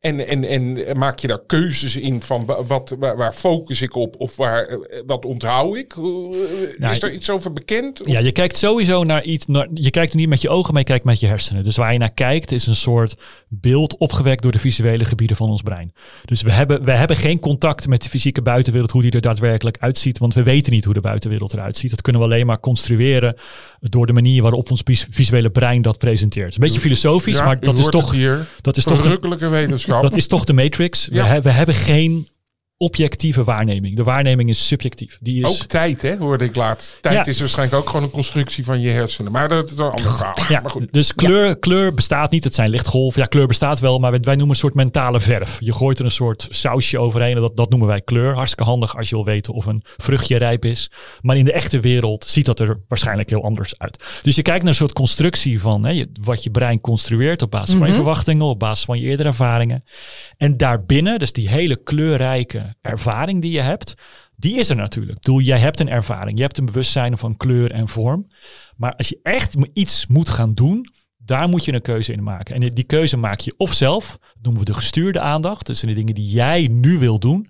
En, 0.00 0.26
en, 0.28 0.44
en 0.44 0.98
maak 0.98 1.18
je 1.18 1.26
daar 1.26 1.40
keuzes 1.46 1.96
in 1.96 2.22
van 2.22 2.44
wa- 2.46 2.62
wat, 2.64 2.96
waar, 2.98 3.32
focus 3.32 3.82
ik 3.82 3.94
op 3.94 4.14
of 4.18 4.36
waar, 4.36 4.66
eh, 4.66 4.76
wat 5.06 5.24
onthoud 5.24 5.76
ik? 5.76 5.94
Eh, 5.96 6.02
Ja, 6.78 6.90
is 6.90 7.02
er 7.02 7.12
iets 7.12 7.30
over 7.30 7.52
bekend? 7.52 8.00
Ja, 8.02 8.18
je 8.18 8.32
kijkt 8.32 8.56
sowieso 8.56 9.04
naar 9.04 9.24
iets. 9.24 9.46
Naar, 9.46 9.68
je 9.74 9.90
kijkt 9.90 10.10
er 10.12 10.18
niet 10.18 10.28
met 10.28 10.40
je 10.40 10.48
ogen, 10.48 10.70
maar 10.72 10.82
je 10.82 10.88
kijkt 10.88 11.04
met 11.04 11.20
je 11.20 11.26
hersenen. 11.26 11.64
Dus 11.64 11.76
waar 11.76 11.92
je 11.92 11.98
naar 11.98 12.12
kijkt 12.14 12.52
is 12.52 12.66
een 12.66 12.76
soort 12.76 13.14
beeld 13.48 13.96
opgewekt 13.96 14.42
door 14.42 14.52
de 14.52 14.58
visuele 14.58 15.04
gebieden 15.04 15.36
van 15.36 15.48
ons 15.50 15.62
brein. 15.62 15.92
Dus 16.24 16.42
we 16.42 16.52
hebben, 16.52 16.84
we 16.84 16.90
hebben 16.92 17.16
geen 17.16 17.38
contact 17.38 17.86
met 17.88 18.02
de 18.02 18.08
fysieke 18.08 18.42
buitenwereld, 18.42 18.90
hoe 18.90 19.02
die 19.02 19.10
er 19.10 19.20
daadwerkelijk 19.20 19.76
uitziet. 19.78 20.18
Want 20.18 20.34
we 20.34 20.42
weten 20.42 20.72
niet 20.72 20.84
hoe 20.84 20.94
de 20.94 21.00
buitenwereld 21.00 21.52
eruit 21.52 21.76
ziet. 21.76 21.90
Dat 21.90 22.00
kunnen 22.02 22.22
we 22.22 22.28
alleen 22.28 22.46
maar 22.46 22.60
construeren 22.60 23.36
door 23.80 24.06
de 24.06 24.12
manier 24.12 24.42
waarop 24.42 24.70
ons 24.70 24.80
vis- 24.84 25.06
visuele 25.10 25.50
brein 25.50 25.82
dat 25.82 25.98
presenteert. 25.98 26.54
Een 26.54 26.60
beetje 26.60 26.80
filosofisch, 26.80 27.36
Ja, 27.36 27.44
maar 27.44 27.60
dat 27.60 27.78
is 27.78 27.86
toch, 27.86 28.14
dat 28.60 28.76
is 28.76 28.84
toch 28.84 28.96
de, 28.96 29.02
Verrukkelijke 29.02 29.48
wetenschap. 29.48 29.86
Dat 30.00 30.16
is 30.16 30.26
toch 30.26 30.44
de 30.44 30.52
matrix. 30.52 31.08
We, 31.08 31.20
hebben 31.50 31.74
geen 31.74 32.28
objectieve 32.80 33.44
waarneming. 33.44 33.96
De 33.96 34.02
waarneming 34.04 34.48
is 34.50 34.66
subjectief. 34.66 35.18
Die 35.20 35.44
is, 35.44 35.48
Ook 35.50 35.66
tijd, 35.68 36.02
hè, 36.02 36.16
hoorde 36.16 36.44
ik 36.44 36.56
laat. 36.56 36.98
Tijd 37.00 37.14
Ja. 37.14 37.24
is 37.26 37.40
waarschijnlijk 37.40 37.78
ook 37.82 37.88
gewoon 37.88 38.02
een 38.02 38.10
constructie 38.10 38.64
van 38.64 38.80
je 38.80 38.90
hersenen. 38.90 39.32
Maar 39.32 39.48
dat 39.48 39.66
is 39.70 39.76
een 39.76 39.84
ander 39.90 40.00
verhaal. 40.00 40.34
Ja, 40.48 40.60
Maar 40.60 40.70
goed. 40.70 40.92
dus 40.92 41.14
kleur, 41.14 41.58
kleur 41.58 41.94
bestaat 41.94 42.30
niet. 42.30 42.44
Het 42.44 42.54
zijn 42.54 42.70
lichtgolven. 42.70 43.20
Ja, 43.20 43.26
kleur 43.26 43.46
bestaat 43.46 43.80
wel, 43.80 43.98
maar 43.98 44.10
wij 44.10 44.20
noemen 44.34 44.48
een 44.48 44.54
soort 44.54 44.74
mentale 44.74 45.20
verf. 45.20 45.56
Je 45.60 45.72
gooit 45.72 45.98
er 45.98 46.04
een 46.04 46.10
soort 46.10 46.46
sausje 46.50 46.98
overheen 46.98 47.34
en 47.34 47.40
dat, 47.40 47.56
dat 47.56 47.70
noemen 47.70 47.88
wij 47.88 48.00
kleur. 48.00 48.34
Hartstikke 48.34 48.64
handig 48.64 48.96
als 48.96 49.08
je 49.08 49.14
wil 49.14 49.24
weten 49.24 49.52
of 49.54 49.66
een 49.66 49.82
vruchtje 49.96 50.36
rijp 50.36 50.64
is. 50.64 50.90
Maar 51.20 51.36
in 51.36 51.44
de 51.44 51.52
echte 51.52 51.80
wereld 51.80 52.24
ziet 52.24 52.46
dat 52.46 52.60
er 52.60 52.80
waarschijnlijk 52.88 53.28
heel 53.30 53.44
anders 53.44 53.78
uit. 53.78 54.04
Dus 54.22 54.36
je 54.36 54.42
kijkt 54.42 54.60
naar 54.60 54.70
een 54.70 54.78
soort 54.78 54.92
constructie 54.92 55.60
van 55.60 55.86
hè, 55.86 56.04
wat 56.22 56.42
je 56.42 56.50
brein 56.50 56.80
construeert 56.80 57.42
op 57.42 57.50
basis 57.50 57.74
van 57.78 57.88
je 57.88 57.94
verwachtingen, 57.94 58.46
op 58.46 58.58
basis 58.58 58.84
van 58.84 59.00
je 59.00 59.06
eerdere 59.06 59.28
ervaringen. 59.28 59.84
En 60.36 60.56
daarbinnen, 60.56 61.18
dus 61.18 61.32
die 61.32 61.48
hele 61.48 61.76
kleurrijke 61.82 62.67
ervaring 62.80 63.42
die 63.42 63.52
je 63.52 63.60
hebt, 63.60 63.94
die 64.36 64.58
is 64.58 64.70
er 64.70 64.76
natuurlijk. 64.76 65.16
Ik 65.16 65.24
bedoel, 65.24 65.40
jij 65.40 65.58
hebt 65.58 65.80
een 65.80 65.88
ervaring, 65.88 66.36
je 66.36 66.42
hebt 66.42 66.58
een 66.58 66.66
bewustzijn 66.66 67.18
van 67.18 67.36
kleur 67.36 67.72
en 67.72 67.88
vorm. 67.88 68.26
Maar 68.76 68.94
als 68.96 69.08
je 69.08 69.18
echt 69.22 69.56
iets 69.72 70.06
moet 70.06 70.28
gaan 70.28 70.54
doen, 70.54 70.88
daar 71.16 71.48
moet 71.48 71.64
je 71.64 71.72
een 71.72 71.82
keuze 71.82 72.12
in 72.12 72.22
maken. 72.22 72.54
En 72.54 72.68
die 72.68 72.84
keuze 72.84 73.16
maak 73.16 73.40
je 73.40 73.54
of 73.56 73.72
zelf, 73.72 74.18
dat 74.20 74.42
noemen 74.42 74.60
we 74.60 74.70
de 74.70 74.74
gestuurde 74.74 75.20
aandacht. 75.20 75.76
Zijn 75.76 75.90
de 75.90 75.98
dingen 75.98 76.14
die 76.14 76.30
jij 76.30 76.68
nu 76.70 76.98
wil 76.98 77.18
doen. 77.18 77.48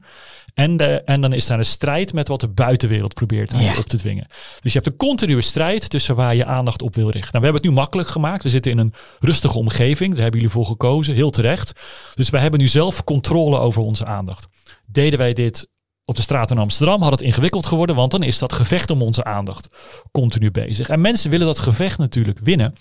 En, 0.55 0.77
de, 0.77 1.03
en 1.05 1.21
dan 1.21 1.33
is 1.33 1.47
daar 1.47 1.59
een 1.59 1.65
strijd 1.65 2.13
met 2.13 2.29
wat 2.29 2.41
de 2.41 2.49
buitenwereld 2.49 3.15
probeert 3.15 3.53
aan 3.53 3.63
je 3.63 3.79
op 3.79 3.87
te 3.87 3.97
dwingen. 3.97 4.27
Dus 4.61 4.73
je 4.73 4.79
hebt 4.79 4.87
een 4.87 5.09
continue 5.09 5.41
strijd 5.41 5.91
tussen 5.91 6.17
waar 6.17 6.35
je 6.35 6.45
aandacht 6.45 6.83
op 6.83 6.95
wil 6.95 7.11
richten. 7.11 7.31
Nou, 7.33 7.39
we 7.39 7.45
hebben 7.45 7.63
het 7.63 7.71
nu 7.71 7.77
makkelijk 7.77 8.09
gemaakt. 8.09 8.43
We 8.43 8.49
zitten 8.49 8.71
in 8.71 8.79
een 8.79 8.95
rustige 9.19 9.59
omgeving. 9.59 10.13
Daar 10.13 10.23
hebben 10.23 10.41
jullie 10.41 10.55
voor 10.55 10.67
gekozen, 10.67 11.15
heel 11.15 11.31
terecht. 11.31 11.73
Dus 12.15 12.31
wij 12.31 12.41
hebben 12.41 12.61
nu 12.61 12.67
zelf 12.67 13.05
controle 13.05 13.59
over 13.59 13.83
onze 13.83 14.05
aandacht. 14.05 14.49
Deden 14.91 15.19
wij 15.19 15.33
dit 15.33 15.69
op 16.05 16.17
de 16.17 16.23
straat 16.23 16.51
in 16.51 16.59
Amsterdam, 16.59 17.03
had 17.03 17.11
het 17.11 17.21
ingewikkeld 17.21 17.67
geworden, 17.67 17.97
want 17.97 18.11
dan 18.11 18.23
is 18.23 18.39
dat 18.39 18.53
gevecht 18.53 18.91
om 18.91 19.03
onze 19.03 19.25
aandacht 19.25 19.69
continu 20.11 20.51
bezig. 20.51 20.89
En 20.89 21.01
mensen 21.01 21.31
willen 21.31 21.47
dat 21.47 21.59
gevecht 21.59 21.99
natuurlijk 21.99 22.39
winnen. 22.39 22.75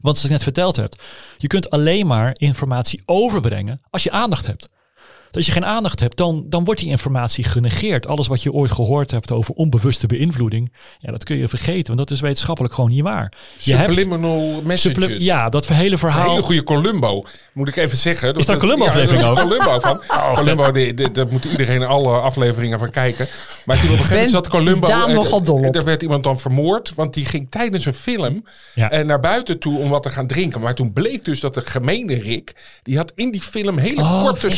Want 0.00 0.16
zoals 0.16 0.24
ik 0.24 0.30
net 0.30 0.42
verteld 0.42 0.76
heb, 0.76 1.02
je 1.38 1.46
kunt 1.46 1.70
alleen 1.70 2.06
maar 2.06 2.36
informatie 2.38 3.02
overbrengen 3.06 3.80
als 3.90 4.02
je 4.02 4.10
aandacht 4.10 4.46
hebt. 4.46 4.68
Als 5.36 5.46
je 5.46 5.52
geen 5.52 5.64
aandacht 5.64 6.00
hebt, 6.00 6.16
dan, 6.16 6.44
dan 6.48 6.64
wordt 6.64 6.80
die 6.80 6.88
informatie 6.88 7.44
genegeerd. 7.44 8.06
Alles 8.06 8.26
wat 8.26 8.42
je 8.42 8.52
ooit 8.52 8.70
gehoord 8.70 9.10
hebt 9.10 9.32
over 9.32 9.54
onbewuste 9.54 10.06
beïnvloeding, 10.06 10.72
ja, 10.98 11.10
dat 11.10 11.24
kun 11.24 11.36
je 11.36 11.48
vergeten, 11.48 11.86
want 11.86 11.98
dat 11.98 12.10
is 12.10 12.20
wetenschappelijk 12.20 12.74
gewoon 12.74 12.90
niet 12.90 13.02
waar. 13.02 13.32
Je 13.58 13.74
hebt 13.74 13.94
Subliminal 13.94 14.62
messages. 14.64 14.80
suppli- 15.04 15.24
ja, 15.24 15.48
dat 15.48 15.66
hele 15.66 15.90
Een 15.92 15.98
verhaal. 15.98 16.28
hele 16.30 16.42
goede 16.42 16.62
Columbo, 16.62 17.22
moet 17.52 17.68
ik 17.68 17.76
even 17.76 17.98
zeggen. 17.98 18.34
Is 18.34 18.46
daar 18.46 18.54
een 18.54 18.60
Dat- 18.60 18.70
Columbo-aflevering 18.70 19.22
ja, 19.22 19.28
over? 19.30 19.42
Oh, 19.44 19.48
Columbo 19.50 19.80
van. 19.80 20.00
Columbo, 20.34 20.72
die, 20.72 20.94
die- 20.94 21.10
daar 21.10 21.26
moet 21.28 21.44
iedereen 21.44 21.82
alle 21.82 22.18
afleveringen 22.18 22.78
van 22.78 22.90
kijken. 22.90 23.28
Maar 23.64 23.76
toen 23.80 23.84
op 23.86 23.90
een 23.92 23.96
gegeven 23.98 24.14
moment 24.14 24.30
zat 24.32 24.48
Columbo... 24.48 24.86
is 24.86 24.92
Daan 24.92 25.12
nogal 25.12 25.42
dol 25.42 25.62
op. 25.64 25.74
Er 25.76 25.84
werd 25.84 26.02
iemand 26.02 26.24
dan 26.24 26.40
vermoord, 26.40 26.94
want 26.94 27.14
die 27.14 27.26
ging 27.26 27.46
tijdens 27.50 27.84
een 27.84 27.94
film 27.94 28.44
Ja. 28.74 28.90
eh, 28.90 29.04
naar 29.04 29.20
buiten 29.20 29.58
toe 29.58 29.78
om 29.78 29.88
wat 29.88 30.02
te 30.02 30.10
gaan 30.10 30.26
drinken. 30.26 30.60
Maar 30.60 30.74
toen 30.74 30.92
bleek 30.92 31.24
dus 31.24 31.40
dat 31.40 31.54
de 31.54 31.60
gemene 31.66 32.14
Rick, 32.14 32.54
die 32.82 32.96
had 32.96 33.12
in 33.14 33.30
die 33.30 33.40
film 33.40 33.78
hele 33.78 34.00
Oh, 34.00 34.22
korte 34.22 34.50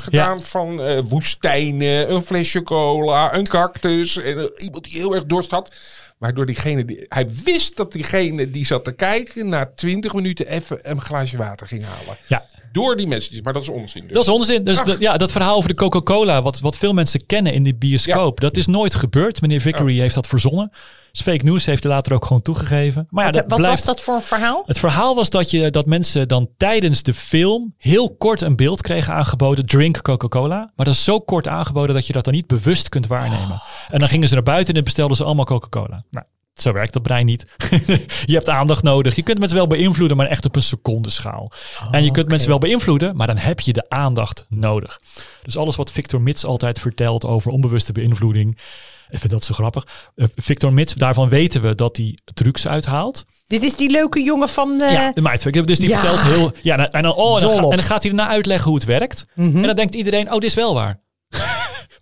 gedaan 0.00 0.42
van 0.42 0.82
eh, 0.82 1.00
woestijnen, 1.04 2.12
een 2.12 2.22
flesje 2.22 2.62
cola, 2.62 3.34
een 3.34 3.46
cactus. 3.46 4.16
En 4.16 4.38
eh, 4.38 4.64
iemand 4.64 4.84
die 4.84 4.98
heel 4.98 5.14
erg 5.14 5.24
dorst 5.24 5.50
had. 5.50 5.74
Waardoor 6.18 6.46
diegene, 6.46 6.84
die, 6.84 7.04
hij 7.08 7.28
wist 7.44 7.76
dat 7.76 7.92
diegene 7.92 8.50
die 8.50 8.66
zat 8.66 8.84
te 8.84 8.92
kijken, 8.92 9.48
na 9.48 9.72
20 9.74 10.14
minuten 10.14 10.46
even 10.46 10.90
een 10.90 11.00
glaasje 11.00 11.36
water 11.36 11.66
ging 11.66 11.84
halen. 11.84 12.18
Ja, 12.26 12.46
Door 12.72 12.96
die 12.96 13.06
messages, 13.06 13.42
maar 13.42 13.52
dat 13.52 13.62
is 13.62 13.68
onzin. 13.68 14.02
Dus. 14.02 14.12
Dat 14.12 14.22
is 14.22 14.28
onzin. 14.28 14.64
Dus 14.64 14.82
ja, 14.98 15.16
dat 15.16 15.30
verhaal 15.30 15.56
over 15.56 15.68
de 15.68 15.74
Coca-Cola, 15.74 16.42
wat, 16.42 16.60
wat 16.60 16.76
veel 16.76 16.92
mensen 16.92 17.26
kennen 17.26 17.52
in 17.52 17.62
de 17.62 17.74
bioscoop, 17.74 18.40
dat 18.40 18.56
is 18.56 18.66
nooit 18.66 18.94
gebeurd. 18.94 19.40
Meneer 19.40 19.60
Vickery 19.60 19.98
heeft 19.98 20.14
dat 20.14 20.26
verzonnen. 20.26 20.72
Dus 21.12 21.20
fake 21.20 21.44
news 21.44 21.64
heeft 21.64 21.82
hij 21.82 21.92
later 21.92 22.12
ook 22.12 22.24
gewoon 22.24 22.42
toegegeven. 22.42 23.06
Maar 23.10 23.24
ja, 23.24 23.30
Wat, 23.30 23.40
dat 23.40 23.50
wat 23.50 23.58
blijft. 23.58 23.76
was 23.84 23.94
dat 23.94 24.04
voor 24.04 24.14
een 24.14 24.22
verhaal? 24.22 24.62
Het 24.66 24.78
verhaal 24.78 25.14
was 25.14 25.30
dat, 25.30 25.50
je, 25.50 25.70
dat 25.70 25.86
mensen 25.86 26.28
dan 26.28 26.48
tijdens 26.56 27.02
de 27.02 27.14
film 27.14 27.74
heel 27.78 28.14
kort 28.16 28.40
een 28.40 28.56
beeld 28.56 28.80
kregen 28.82 29.14
aangeboden. 29.14 29.66
Drink 29.66 30.02
Coca-Cola. 30.02 30.72
Maar 30.76 30.86
dat 30.86 30.94
is 30.94 31.04
zo 31.04 31.20
kort 31.20 31.48
aangeboden 31.48 31.94
dat 31.94 32.06
je 32.06 32.12
dat 32.12 32.24
dan 32.24 32.34
niet 32.34 32.46
bewust 32.46 32.88
kunt 32.88 33.06
waarnemen. 33.06 33.62
En 33.88 33.98
dan 33.98 34.08
gingen 34.08 34.28
ze 34.28 34.34
naar 34.34 34.42
buiten 34.42 34.74
en 34.74 34.84
bestelden 34.84 35.16
ze 35.16 35.24
allemaal 35.24 35.44
Coca-Cola. 35.44 36.04
Nou, 36.10 36.26
zo 36.54 36.72
werkt 36.72 36.92
dat 36.92 37.02
brein 37.02 37.26
niet. 37.26 37.46
je 38.26 38.34
hebt 38.34 38.48
aandacht 38.48 38.82
nodig. 38.82 39.16
Je 39.16 39.22
kunt 39.22 39.38
mensen 39.38 39.56
wel 39.56 39.66
beïnvloeden, 39.66 40.16
maar 40.16 40.26
echt 40.26 40.44
op 40.44 40.56
een 40.56 40.62
secondeschaal. 40.62 41.52
en 41.90 42.04
je 42.04 42.10
kunt 42.10 42.28
mensen 42.28 42.48
wel 42.48 42.58
beïnvloeden, 42.58 43.16
maar 43.16 43.26
dan 43.26 43.36
heb 43.36 43.60
je 43.60 43.72
de 43.72 43.84
aandacht 43.88 44.44
nodig. 44.48 45.00
Dus 45.42 45.56
alles 45.56 45.76
wat 45.76 45.92
Victor 45.92 46.20
Mits 46.20 46.44
altijd 46.44 46.78
vertelt 46.80 47.24
over 47.26 47.52
onbewuste 47.52 47.92
beïnvloeding. 47.92 48.58
Ik 49.10 49.18
vind 49.18 49.32
dat 49.32 49.44
zo 49.44 49.54
grappig. 49.54 49.86
Eh, 50.14 50.26
Victor 50.36 50.72
Mits, 50.72 50.94
daarvan 50.94 51.28
weten 51.28 51.62
we 51.62 51.74
dat 51.74 51.96
hij 51.96 52.18
trucs 52.34 52.68
uithaalt. 52.68 53.24
Dit 53.46 53.62
is 53.62 53.76
die 53.76 53.90
leuke 53.90 54.22
jongen 54.22 54.48
van... 54.48 54.80
eh, 54.80 54.92
Ja, 54.92 55.12
de 55.12 55.20
Mindfuck. 55.22 55.66
Dus 55.66 55.78
die 55.78 55.88
ja. 55.88 56.00
vertelt 56.00 56.22
heel... 56.22 56.52
Ja, 56.62 56.90
en 56.90 57.02
dan, 57.02 57.14
oh, 57.14 57.34
en, 57.34 57.40
dan 57.40 57.48
Dol 57.48 57.58
ga- 57.58 57.64
op. 57.64 57.70
en 57.70 57.76
dan 57.76 57.86
gaat 57.86 58.02
hij 58.02 58.10
erna 58.10 58.28
uitleggen 58.28 58.66
hoe 58.66 58.74
het 58.74 58.84
werkt. 58.84 59.26
En 59.34 59.62
dan 59.62 59.74
denkt 59.76 59.94
iedereen, 59.94 60.26
oh, 60.26 60.32
dit 60.32 60.42
is 60.44 60.54
wel 60.54 60.74
waar. 60.74 61.00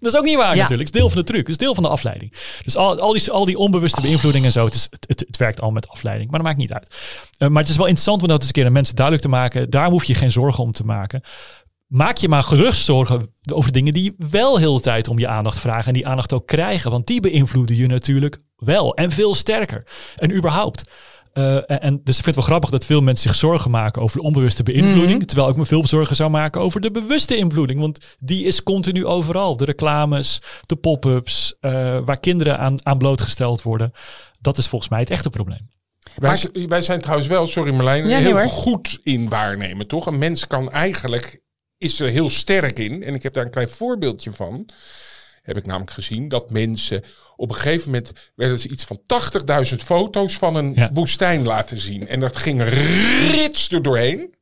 Dat 0.01 0.13
is 0.13 0.19
ook 0.19 0.25
niet 0.25 0.37
waar 0.37 0.55
Ja. 0.55 0.61
natuurlijk. 0.63 0.87
Het 0.87 0.95
is 0.95 1.01
deel 1.01 1.11
van 1.11 1.19
de 1.19 1.25
truc. 1.25 1.41
Het 1.41 1.49
is 1.49 1.57
deel 1.57 1.75
van 1.75 1.83
de 1.83 1.89
afleiding. 1.89 2.35
Dus 2.65 2.77
al, 2.77 2.99
al, 3.01 3.13
die, 3.13 3.31
al 3.31 3.45
die 3.45 3.57
onbewuste 3.59 4.01
beïnvloeding 4.01 4.45
en 4.45 4.53
zo. 4.53 4.65
Het, 4.65 4.75
is, 4.75 4.87
het, 4.91 5.05
het, 5.09 5.21
het 5.27 5.37
werkt 5.37 5.61
al 5.61 5.71
met 5.71 5.89
afleiding. 5.89 6.31
Maar 6.31 6.39
dat 6.39 6.49
maakt 6.49 6.61
niet 6.61 6.73
uit. 6.73 6.95
Eh, 7.39 7.49
maar 7.49 7.61
het 7.63 7.71
is 7.71 7.77
wel 7.77 7.87
interessant 7.87 8.23
om 8.23 8.29
dat 8.29 8.37
eens 8.39 8.47
een 8.47 8.53
keer 8.53 8.67
aan 8.67 8.73
mensen 8.73 8.95
duidelijk 8.95 9.27
te 9.27 9.31
maken. 9.33 9.71
Daar 9.71 9.91
hoef 9.91 10.05
je 10.05 10.15
geen 10.15 10.33
zorgen 10.33 10.65
om 10.65 10.73
te 10.73 10.85
maken. 10.85 11.23
Maak 11.87 12.17
je 12.17 12.29
maar 12.29 12.43
gerust 12.43 12.85
zorgen 12.85 13.35
over 13.53 13.73
dingen 13.73 13.93
die 13.93 14.15
wel 14.19 14.59
heel 14.59 14.75
de 14.75 14.81
tijd 14.81 15.09
om 15.09 15.19
je 15.19 15.29
aandacht 15.29 15.59
vragen. 15.59 15.87
En 15.87 15.93
die 15.93 16.07
aandacht 16.07 16.33
ook 16.33 16.47
krijgen. 16.47 16.91
Want 16.91 17.07
die 17.07 17.21
beïnvloeden 17.21 17.77
je 17.77 17.87
natuurlijk 17.87 18.41
wel. 18.57 18.95
En 18.95 19.11
veel 19.13 19.35
sterker. 19.35 19.85
En 20.17 20.35
überhaupt. 20.37 20.83
Eh, 21.33 21.55
en, 21.55 21.81
en 21.81 22.01
dus 22.05 22.17
ik 22.17 22.25
vind 22.25 22.27
het 22.27 22.35
wel 22.35 22.45
grappig 22.45 22.71
dat 22.71 22.85
veel 22.85 23.03
mensen 23.03 23.29
zich 23.29 23.39
zorgen 23.39 23.71
maken 23.71 24.03
over 24.03 24.17
de 24.17 24.23
onbewuste 24.23 24.63
beïnvloeding. 24.63 25.27
Terwijl 25.27 25.49
ik 25.49 25.57
me 25.57 25.67
veel 25.67 25.87
zorgen 25.87 26.17
zou 26.17 26.31
maken 26.31 26.61
over 26.61 26.81
de 26.81 26.91
bewuste 26.91 27.37
invloeding. 27.37 27.81
Want 27.81 27.99
die 28.19 28.45
is 28.45 28.63
continu 28.63 29.07
overal. 29.07 29.57
De 29.57 29.65
reclames, 29.65 30.43
de 30.67 30.77
pop-ups, 30.77 31.55
eh, 31.61 31.99
waar 32.05 32.21
kinderen 32.21 32.59
aan, 32.59 32.87
aan 32.87 32.99
blootgesteld 32.99 33.63
worden. 33.63 33.93
Dat 34.41 34.59
is 34.59 34.67
volgens 34.69 34.91
mij 34.91 35.01
het 35.01 35.11
echte 35.11 35.31
probleem. 35.31 35.69
Wij, 36.17 36.67
wij 36.67 36.83
zijn 36.83 37.01
trouwens 37.01 37.29
wel, 37.29 37.47
sorry 37.47 37.75
Marlijn, 37.75 38.09
Ja, 38.09 38.19
heel 38.19 38.49
goed 38.49 39.01
in 39.03 39.29
waarnemen, 39.29 39.87
toch? 39.87 40.07
Een 40.07 40.19
mens 40.19 40.47
kan 40.47 40.71
eigenlijk, 40.71 41.41
is 41.79 42.01
er 42.01 42.09
heel 42.09 42.31
sterk 42.31 42.79
in. 42.79 43.03
En 43.03 43.15
ik 43.15 43.23
heb 43.23 43.33
daar 43.33 43.45
een 43.45 43.51
klein 43.51 43.69
voorbeeldje 43.69 44.33
van. 44.33 44.69
Heb 45.51 45.59
ik 45.59 45.67
namelijk 45.67 45.91
gezien 45.91 46.29
dat 46.29 46.51
mensen 46.51 47.05
op 47.37 47.49
een 47.49 47.55
gegeven 47.55 47.91
moment 47.91 48.13
werden 48.35 48.59
ze 48.59 48.69
iets 48.69 48.85
van 48.85 49.01
80.000 49.71 49.77
foto's 49.85 50.37
van 50.37 50.55
een 50.57 50.73
Ja. 50.75 50.91
woestijn 50.93 51.45
laten 51.47 51.79
zien. 51.79 52.09
En 52.09 52.21
dat 52.21 52.37
ging 52.37 52.63
rits 53.31 53.71
er 53.71 53.83
doorheen. 53.83 54.35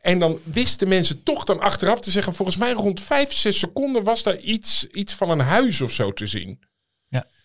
En 0.00 0.18
dan 0.18 0.38
wisten 0.44 0.88
mensen 0.88 1.22
toch 1.22 1.44
dan 1.44 1.60
achteraf 1.60 2.00
te 2.00 2.10
zeggen, 2.10 2.34
volgens 2.34 2.56
mij 2.56 2.72
rond 2.72 3.00
5, 3.00 3.32
6 3.32 3.58
seconden 3.58 4.02
was 4.04 4.22
daar 4.22 4.38
iets, 4.38 4.86
iets 4.92 5.14
van 5.14 5.30
een 5.30 5.40
huis 5.40 5.80
of 5.80 5.92
zo 5.92 6.12
te 6.12 6.26
zien. 6.26 6.60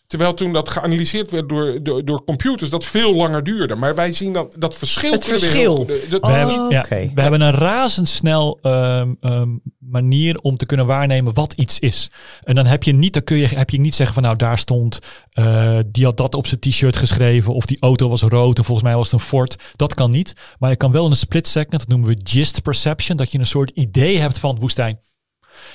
Terwijl 0.07 0.33
toen 0.33 0.53
dat 0.53 0.69
geanalyseerd 0.69 1.31
werd 1.31 1.49
door, 1.49 1.79
door, 1.83 2.05
door 2.05 2.23
computers, 2.23 2.69
dat 2.69 2.85
veel 2.85 3.15
langer 3.15 3.43
duurde. 3.43 3.75
Maar 3.75 3.95
wij 3.95 4.13
zien 4.13 4.33
dat, 4.33 4.55
dat 4.57 4.75
verschil. 4.75 5.11
Het 5.11 5.25
verschil. 5.25 5.51
heel- 5.51 5.85
de- 5.85 6.05
de- 6.09 6.17
We, 6.19 6.31
hebben, 6.31 6.69
ja, 6.69 6.79
oké. 6.79 7.11
we 7.13 7.21
hebben 7.21 7.41
een 7.41 7.51
razendsnel 7.51 8.59
ehm, 8.61 9.13
ehm, 9.21 9.49
manier 9.79 10.37
om 10.39 10.57
te 10.57 10.65
kunnen 10.65 10.85
waarnemen 10.85 11.33
wat 11.33 11.53
iets 11.53 11.79
is. 11.79 12.09
En 12.43 12.55
dan 12.55 12.65
heb 12.65 12.83
je 12.83 12.93
niet, 12.93 13.13
dan 13.13 13.23
kun 13.23 13.37
je, 13.37 13.47
heb 13.47 13.69
je 13.69 13.79
niet 13.79 13.95
zeggen 13.95 14.13
van 14.15 14.23
nou 14.23 14.35
daar 14.35 14.57
stond, 14.57 14.99
eh, 15.31 15.77
die 15.87 16.05
had 16.05 16.17
dat 16.17 16.35
op 16.35 16.47
zijn 16.47 16.59
t-shirt 16.59 16.97
geschreven 16.97 17.53
of 17.53 17.65
die 17.65 17.77
auto 17.79 18.09
was 18.09 18.21
rood 18.21 18.59
of 18.59 18.65
volgens 18.65 18.87
mij 18.87 18.95
was 18.95 19.11
het 19.11 19.13
een 19.21 19.27
Ford. 19.27 19.55
Dat 19.75 19.93
kan 19.93 20.11
niet. 20.11 20.33
Maar 20.59 20.69
je 20.69 20.75
kan 20.75 20.91
wel 20.91 21.05
in 21.05 21.11
een 21.11 21.17
split 21.17 21.47
second, 21.47 21.79
dat 21.79 21.87
noemen 21.87 22.07
we 22.09 22.19
gist 22.23 22.61
perception, 22.61 23.17
dat 23.17 23.31
je 23.31 23.39
een 23.39 23.45
soort 23.45 23.71
idee 23.73 24.17
hebt 24.19 24.39
van 24.39 24.59
woestijn. 24.59 24.99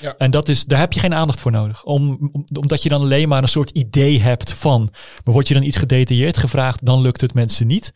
Ja. 0.00 0.14
En 0.18 0.30
dat 0.30 0.48
is, 0.48 0.64
daar 0.64 0.78
heb 0.78 0.92
je 0.92 1.00
geen 1.00 1.14
aandacht 1.14 1.40
voor 1.40 1.50
nodig. 1.52 1.84
Om, 1.84 2.30
om- 2.32 2.44
omdat 2.58 2.82
je 2.82 2.88
dan 2.88 3.00
alleen 3.00 3.28
maar 3.28 3.42
een 3.42 3.48
soort 3.48 3.70
idee 3.70 4.20
hebt 4.20 4.52
van. 4.52 4.88
Maar 5.24 5.34
word 5.34 5.48
je 5.48 5.54
dan 5.54 5.62
iets 5.62 5.76
gedetailleerd 5.76 6.36
gevraagd, 6.36 6.86
dan 6.86 7.00
lukt 7.00 7.20
het 7.20 7.34
mensen 7.34 7.66
niet. 7.66 7.92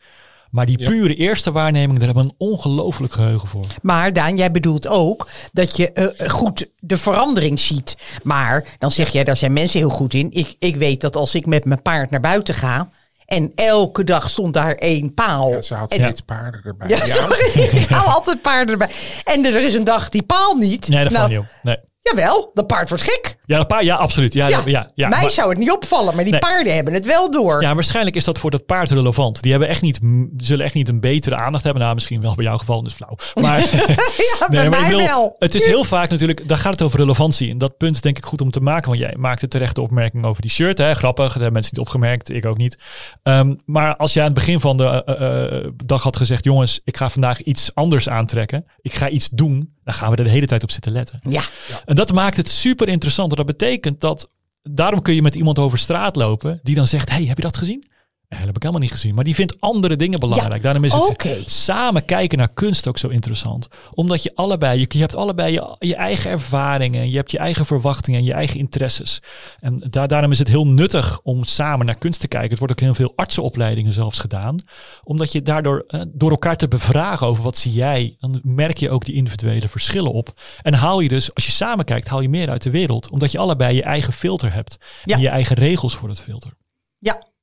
Maar 0.49 0.65
die 0.65 0.79
Ja. 0.79 0.89
pure 0.89 1.15
eerste 1.15 1.51
waarneming, 1.51 1.99
daar 1.99 2.07
hebben 2.07 2.23
we 2.23 2.29
een 2.29 2.47
ongelooflijk 2.51 3.13
geheugen 3.13 3.47
voor. 3.47 3.65
Maar 3.81 4.13
Daan, 4.13 4.37
jij 4.37 4.51
bedoelt 4.51 4.87
ook 4.87 5.27
dat 5.53 5.77
je 5.77 5.91
eh, 5.91 6.29
goed 6.29 6.69
de 6.79 6.97
verandering 6.97 7.59
ziet. 7.59 7.97
Maar 8.23 8.75
dan 8.79 8.91
zeg 8.91 9.09
jij, 9.09 9.23
daar 9.23 9.37
zijn 9.37 9.53
mensen 9.53 9.79
heel 9.79 9.89
goed 9.89 10.13
in. 10.13 10.31
Ik, 10.31 10.55
ik 10.59 10.75
weet 10.75 11.01
dat 11.01 11.15
als 11.15 11.35
ik 11.35 11.45
met 11.45 11.65
mijn 11.65 11.81
paard 11.81 12.09
naar 12.09 12.21
buiten 12.21 12.53
ga... 12.55 12.89
en 13.25 13.51
elke 13.55 14.03
dag 14.03 14.29
stond 14.29 14.53
daar 14.53 14.75
één 14.75 15.13
paal. 15.13 15.49
Ja, 15.49 15.61
ze 15.61 15.73
had 15.73 15.91
en, 15.91 15.97
steeds 15.97 16.21
paarden 16.21 16.61
erbij. 16.63 16.87
ja, 16.87 17.05
sorry, 17.05 17.61
ik 17.81 17.89
hou 17.89 18.07
altijd 18.07 18.41
paarden 18.41 18.71
erbij. 18.71 18.95
En 19.23 19.45
er 19.45 19.55
is 19.55 19.73
een 19.73 19.83
dag 19.83 20.09
die 20.09 20.23
paal 20.23 20.55
niet. 20.55 20.87
Nee, 20.87 21.03
dat 21.03 21.11
nou, 21.11 21.27
valt 21.27 21.29
niet 21.29 21.39
op. 21.39 21.63
Nee. 21.63 21.77
Jawel, 22.01 22.51
dat 22.53 22.67
paard 22.67 22.89
wordt 22.89 23.03
gek. 23.03 23.35
Ja, 23.45 23.59
een 23.59 23.65
paar, 23.67 23.83
ja, 23.83 23.95
absoluut. 23.95 24.33
Ja, 24.33 24.47
ja, 24.47 24.61
ja, 24.65 24.89
ja, 24.95 25.07
mij 25.07 25.21
maar- 25.21 25.29
zou 25.29 25.49
het 25.49 25.57
niet 25.57 25.71
opvallen, 25.71 26.15
maar 26.15 26.23
die 26.23 26.31
Nee. 26.31 26.41
paarden 26.41 26.75
hebben 26.75 26.93
het 26.93 27.05
wel 27.05 27.31
door. 27.31 27.61
Ja, 27.61 27.73
waarschijnlijk 27.75 28.15
is 28.15 28.23
dat 28.23 28.39
voor 28.39 28.51
dat 28.51 28.65
paard 28.65 28.91
relevant. 28.91 29.41
Die 29.41 29.51
hebben 29.51 29.69
echt 29.69 29.81
niet, 29.81 29.99
zullen 30.37 30.65
echt 30.65 30.73
niet 30.73 30.89
een 30.89 30.99
betere 30.99 31.35
aandacht 31.35 31.63
hebben. 31.63 31.81
Nou, 31.81 31.93
misschien 31.95 32.21
wel 32.21 32.35
bij 32.35 32.45
jouw 32.45 32.57
geval, 32.57 32.83
dus 32.83 32.93
flauw. 32.93 33.15
Maar, 33.33 33.59
ja, 34.39 34.47
bij 34.47 34.59
nee, 34.61 34.69
maar 34.69 34.79
mij 34.79 34.89
bedoel, 34.89 35.05
wel. 35.05 35.35
het 35.39 35.55
is 35.55 35.65
heel 35.65 35.83
vaak 35.83 36.09
natuurlijk, 36.09 36.47
daar 36.47 36.57
gaat 36.57 36.71
het 36.71 36.81
over 36.81 36.99
relevantie. 36.99 37.49
En 37.49 37.57
dat 37.57 37.77
punt 37.77 37.95
is 37.95 38.01
denk 38.01 38.17
ik 38.17 38.25
goed 38.25 38.41
om 38.41 38.51
te 38.51 38.59
maken. 38.59 38.87
Want 38.89 39.01
jij 39.01 39.15
maakte 39.17 39.47
terecht 39.47 39.75
de 39.75 39.81
opmerking 39.81 40.25
over 40.25 40.41
die 40.41 40.51
shirt. 40.51 40.77
Hè? 40.77 40.93
Grappig, 40.93 41.23
dat 41.25 41.33
hebben 41.33 41.53
mensen 41.53 41.71
niet 41.75 41.85
opgemerkt. 41.85 42.33
Ik 42.33 42.45
ook 42.45 42.57
niet. 42.57 42.77
Ehm, 43.23 43.53
maar 43.65 43.95
als 43.95 44.13
jij 44.13 44.23
aan 44.23 44.29
het 44.29 44.37
begin 44.39 44.59
van 44.59 44.77
de 44.77 45.03
eh, 45.03 45.55
eh, 45.65 45.71
dag 45.85 46.03
had 46.03 46.17
gezegd... 46.17 46.43
jongens, 46.43 46.79
ik 46.83 46.97
ga 46.97 47.09
vandaag 47.09 47.41
iets 47.41 47.71
anders 47.73 48.09
aantrekken. 48.09 48.65
Ik 48.81 48.93
ga 48.93 49.09
iets 49.09 49.29
doen. 49.29 49.73
Dan 49.83 49.93
gaan 49.93 50.11
we 50.11 50.15
er 50.17 50.23
de 50.23 50.29
hele 50.29 50.45
tijd 50.45 50.63
op 50.63 50.71
zitten 50.71 50.91
letten. 50.91 51.19
Ja, 51.29 51.41
En 51.85 51.95
dat 51.95 52.13
maakt 52.13 52.37
het 52.37 52.49
super 52.49 52.89
interessant. 52.89 53.34
Dat 53.35 53.45
betekent 53.45 54.01
dat. 54.01 54.29
Daarom 54.63 55.01
kun 55.01 55.13
je 55.13 55.21
met 55.21 55.35
iemand 55.35 55.59
over 55.59 55.77
straat 55.77 56.15
lopen. 56.15 56.59
die 56.63 56.75
dan 56.75 56.87
zegt: 56.87 57.09
Hey, 57.09 57.25
heb 57.25 57.37
je 57.37 57.43
dat 57.43 57.57
gezien? 57.57 57.85
Nee, 58.29 58.39
dat 58.39 58.47
heb 58.47 58.55
ik 58.55 58.61
helemaal 58.61 58.83
niet 58.83 58.91
gezien. 58.91 59.15
Maar 59.15 59.23
die 59.23 59.35
vindt 59.35 59.61
andere 59.61 59.95
dingen 59.95 60.19
belangrijk. 60.19 60.55
Ja, 60.55 60.61
Daarom 60.61 60.83
is 60.83 60.93
het 60.93 61.51
samen 61.51 62.05
kijken 62.05 62.37
naar 62.37 62.53
kunst 62.53 62.87
ook 62.87 62.97
zo 62.97 63.07
interessant. 63.07 63.67
Omdat 63.93 64.23
je 64.23 64.31
allebei, 64.35 64.79
je, 64.79 64.85
je 64.89 64.99
hebt 64.99 65.15
allebei 65.15 65.53
je, 65.53 65.75
je 65.79 65.95
eigen 65.95 66.31
ervaringen. 66.31 67.09
Je 67.09 67.15
hebt 67.15 67.31
je 67.31 67.37
eigen 67.37 67.65
verwachtingen 67.65 68.19
en 68.19 68.25
je 68.25 68.33
eigen 68.33 68.59
interesses. 68.59 69.21
En 69.59 69.87
daar, 69.89 70.07
daarom 70.07 70.31
is 70.31 70.39
het 70.39 70.47
heel 70.47 70.67
nuttig 70.67 71.19
om 71.23 71.43
samen 71.43 71.85
naar 71.85 71.97
kunst 71.97 72.19
te 72.19 72.27
kijken. 72.27 72.49
Het 72.49 72.59
wordt 72.59 72.73
ook 72.73 72.79
heel 72.79 72.95
veel 72.95 73.13
artsenopleidingen 73.15 73.93
zelfs 73.93 74.19
gedaan. 74.19 74.59
Omdat 75.03 75.31
je 75.31 75.41
daardoor 75.41 75.83
eh, 75.87 76.01
door 76.07 76.31
elkaar 76.31 76.57
te 76.57 76.67
bevragen 76.67 77.27
over 77.27 77.43
wat 77.43 77.57
zie 77.57 77.73
jij. 77.73 78.15
Dan 78.19 78.39
merk 78.43 78.77
je 78.77 78.89
ook 78.89 79.05
die 79.05 79.15
individuele 79.15 79.67
verschillen 79.67 80.13
op. 80.13 80.41
En 80.61 80.73
haal 80.73 80.99
je 80.99 81.09
dus, 81.09 81.33
als 81.33 81.45
je 81.45 81.51
samen 81.51 81.85
kijkt, 81.85 82.07
haal 82.07 82.21
je 82.21 82.29
meer 82.29 82.49
uit 82.49 82.63
de 82.63 82.71
wereld. 82.71 83.09
Omdat 83.09 83.31
je 83.31 83.37
allebei 83.37 83.75
je 83.75 83.83
eigen 83.83 84.13
filter 84.13 84.53
hebt. 84.53 84.77
Ja. 85.03 85.15
En 85.15 85.21
je 85.21 85.29
eigen 85.29 85.55
regels 85.55 85.95
voor 85.95 86.09
het 86.09 86.21
filter. 86.21 86.51
ja, 86.99 87.33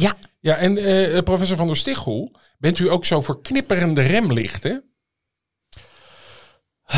ja. 0.00 0.14
Ja, 0.40 0.56
en 0.56 0.76
eh, 0.76 1.22
professor 1.22 1.56
Van 1.56 1.66
der 1.66 1.76
Stichel, 1.76 2.36
bent 2.58 2.78
u 2.78 2.90
ook 2.90 3.04
zo 3.04 3.20
voor 3.20 3.40
knipperende 3.42 4.00
remlichten? 4.02 4.84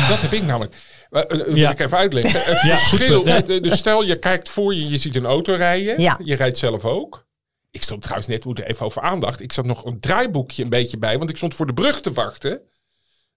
Dat 0.09 0.21
heb 0.21 0.31
ik 0.31 0.43
namelijk. 0.43 0.75
Uh, 1.09 1.21
wil 1.29 1.55
Ja. 1.55 1.71
ik 1.71 1.79
even 1.79 1.97
uitleggen. 1.97 2.31
Het 2.53 2.61
Ja, 2.61 2.77
goed 2.77 2.97
verschil, 2.97 3.25
het- 3.25 3.63
dus 3.63 3.77
stel 3.77 4.03
je 4.03 4.19
kijkt 4.19 4.49
voor 4.49 4.75
je, 4.75 4.89
je 4.89 4.97
ziet 4.97 5.15
een 5.15 5.25
auto 5.25 5.53
rijden. 5.55 6.01
Ja. 6.01 6.19
Je 6.23 6.35
rijdt 6.35 6.57
zelf 6.57 6.85
ook. 6.85 7.27
Ik 7.71 7.83
stond 7.83 8.01
trouwens 8.01 8.27
net, 8.29 8.45
moet 8.45 8.59
even 8.61 8.85
over 8.85 9.01
aandacht. 9.01 9.39
Ik 9.39 9.53
zat 9.53 9.65
nog 9.65 9.85
een 9.85 9.99
draaiboekje 9.99 10.63
een 10.63 10.69
beetje 10.69 10.97
bij, 10.97 11.17
want 11.17 11.29
ik 11.29 11.37
stond 11.37 11.55
voor 11.55 11.65
de 11.65 11.73
brug 11.73 12.01
te 12.01 12.11
wachten. 12.11 12.51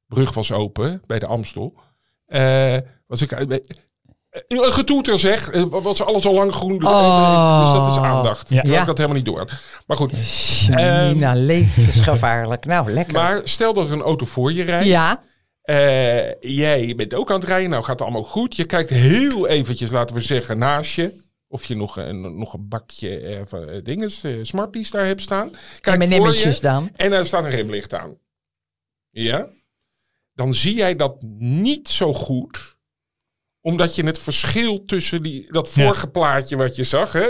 De 0.06 0.14
brug 0.14 0.34
was 0.34 0.52
open 0.52 1.02
bij 1.06 1.18
de 1.18 1.26
Amstel. 1.26 1.74
Eh, 2.26 2.76
was 3.06 3.22
ik 3.22 3.32
eh, 3.32 3.58
getoeter 4.48 5.18
zeg, 5.18 5.50
eh, 5.50 5.64
was 5.68 6.02
alles 6.02 6.26
al 6.26 6.34
lang 6.34 6.54
groen. 6.54 6.86
Oh. 6.86 7.60
Dus 7.62 7.72
dat 7.72 7.90
is 7.90 8.02
aandacht. 8.02 8.48
Ja. 8.48 8.62
Ja. 8.64 8.80
ik 8.80 8.86
dat 8.86 8.96
helemaal 8.96 9.16
niet 9.16 9.26
door. 9.26 9.60
Maar 9.86 9.96
goed. 9.96 10.12
Nina, 11.12 11.34
levensgevaarlijk. 11.34 12.64
Nou, 12.64 12.90
lekker. 12.90 13.14
Maar 13.14 13.40
stel 13.44 13.74
dat 13.74 13.86
er 13.86 13.92
een 13.92 14.02
auto 14.02 14.26
voor 14.26 14.52
je 14.52 14.62
rijdt. 14.62 14.86
ja, 14.86 15.22
Eh, 15.62 16.32
jij 16.40 16.94
bent 16.96 17.14
ook 17.14 17.30
aan 17.30 17.40
het 17.40 17.48
rijden. 17.48 17.70
Nou 17.70 17.82
gaat 17.82 17.92
het 17.92 18.02
allemaal 18.02 18.24
goed. 18.24 18.56
Je 18.56 18.64
kijkt 18.64 18.90
heel 18.90 19.46
eventjes, 19.48 19.90
laten 19.90 20.16
we 20.16 20.22
zeggen, 20.22 20.58
naast 20.58 20.94
je. 20.94 21.22
Of 21.48 21.64
je 21.64 21.76
nog 21.76 21.96
een, 21.96 22.38
nog 22.38 22.52
een 22.54 22.68
bakje 22.68 23.18
eh, 23.20 23.42
van, 23.46 23.68
eh, 23.68 23.82
dinges, 23.82 24.22
eh, 24.24 24.38
Smarties 24.42 24.90
daar 24.90 25.06
hebt 25.06 25.20
staan. 25.20 25.50
Kijk 25.80 26.02
voor 26.02 26.20
M&M'tjes 26.20 26.56
je. 26.56 26.62
dan. 26.62 26.90
En 26.96 27.10
daar 27.10 27.26
staat 27.26 27.44
een 27.44 27.50
remlicht 27.50 27.94
aan. 27.94 28.18
Ja? 29.10 29.48
Dan 30.34 30.54
zie 30.54 30.74
jij 30.74 30.96
dat 30.96 31.22
niet 31.38 31.88
zo 31.88 32.12
goed. 32.14 32.73
Omdat 33.64 33.94
je 33.96 34.04
het 34.04 34.18
verschil 34.18 34.84
tussen 34.86 35.22
die, 35.22 35.46
dat 35.48 35.72
Ja. 35.74 35.82
vorige 35.84 36.06
plaatje 36.06 36.56
wat 36.56 36.76
je 36.76 36.84
zag, 36.84 37.12
hè, 37.12 37.26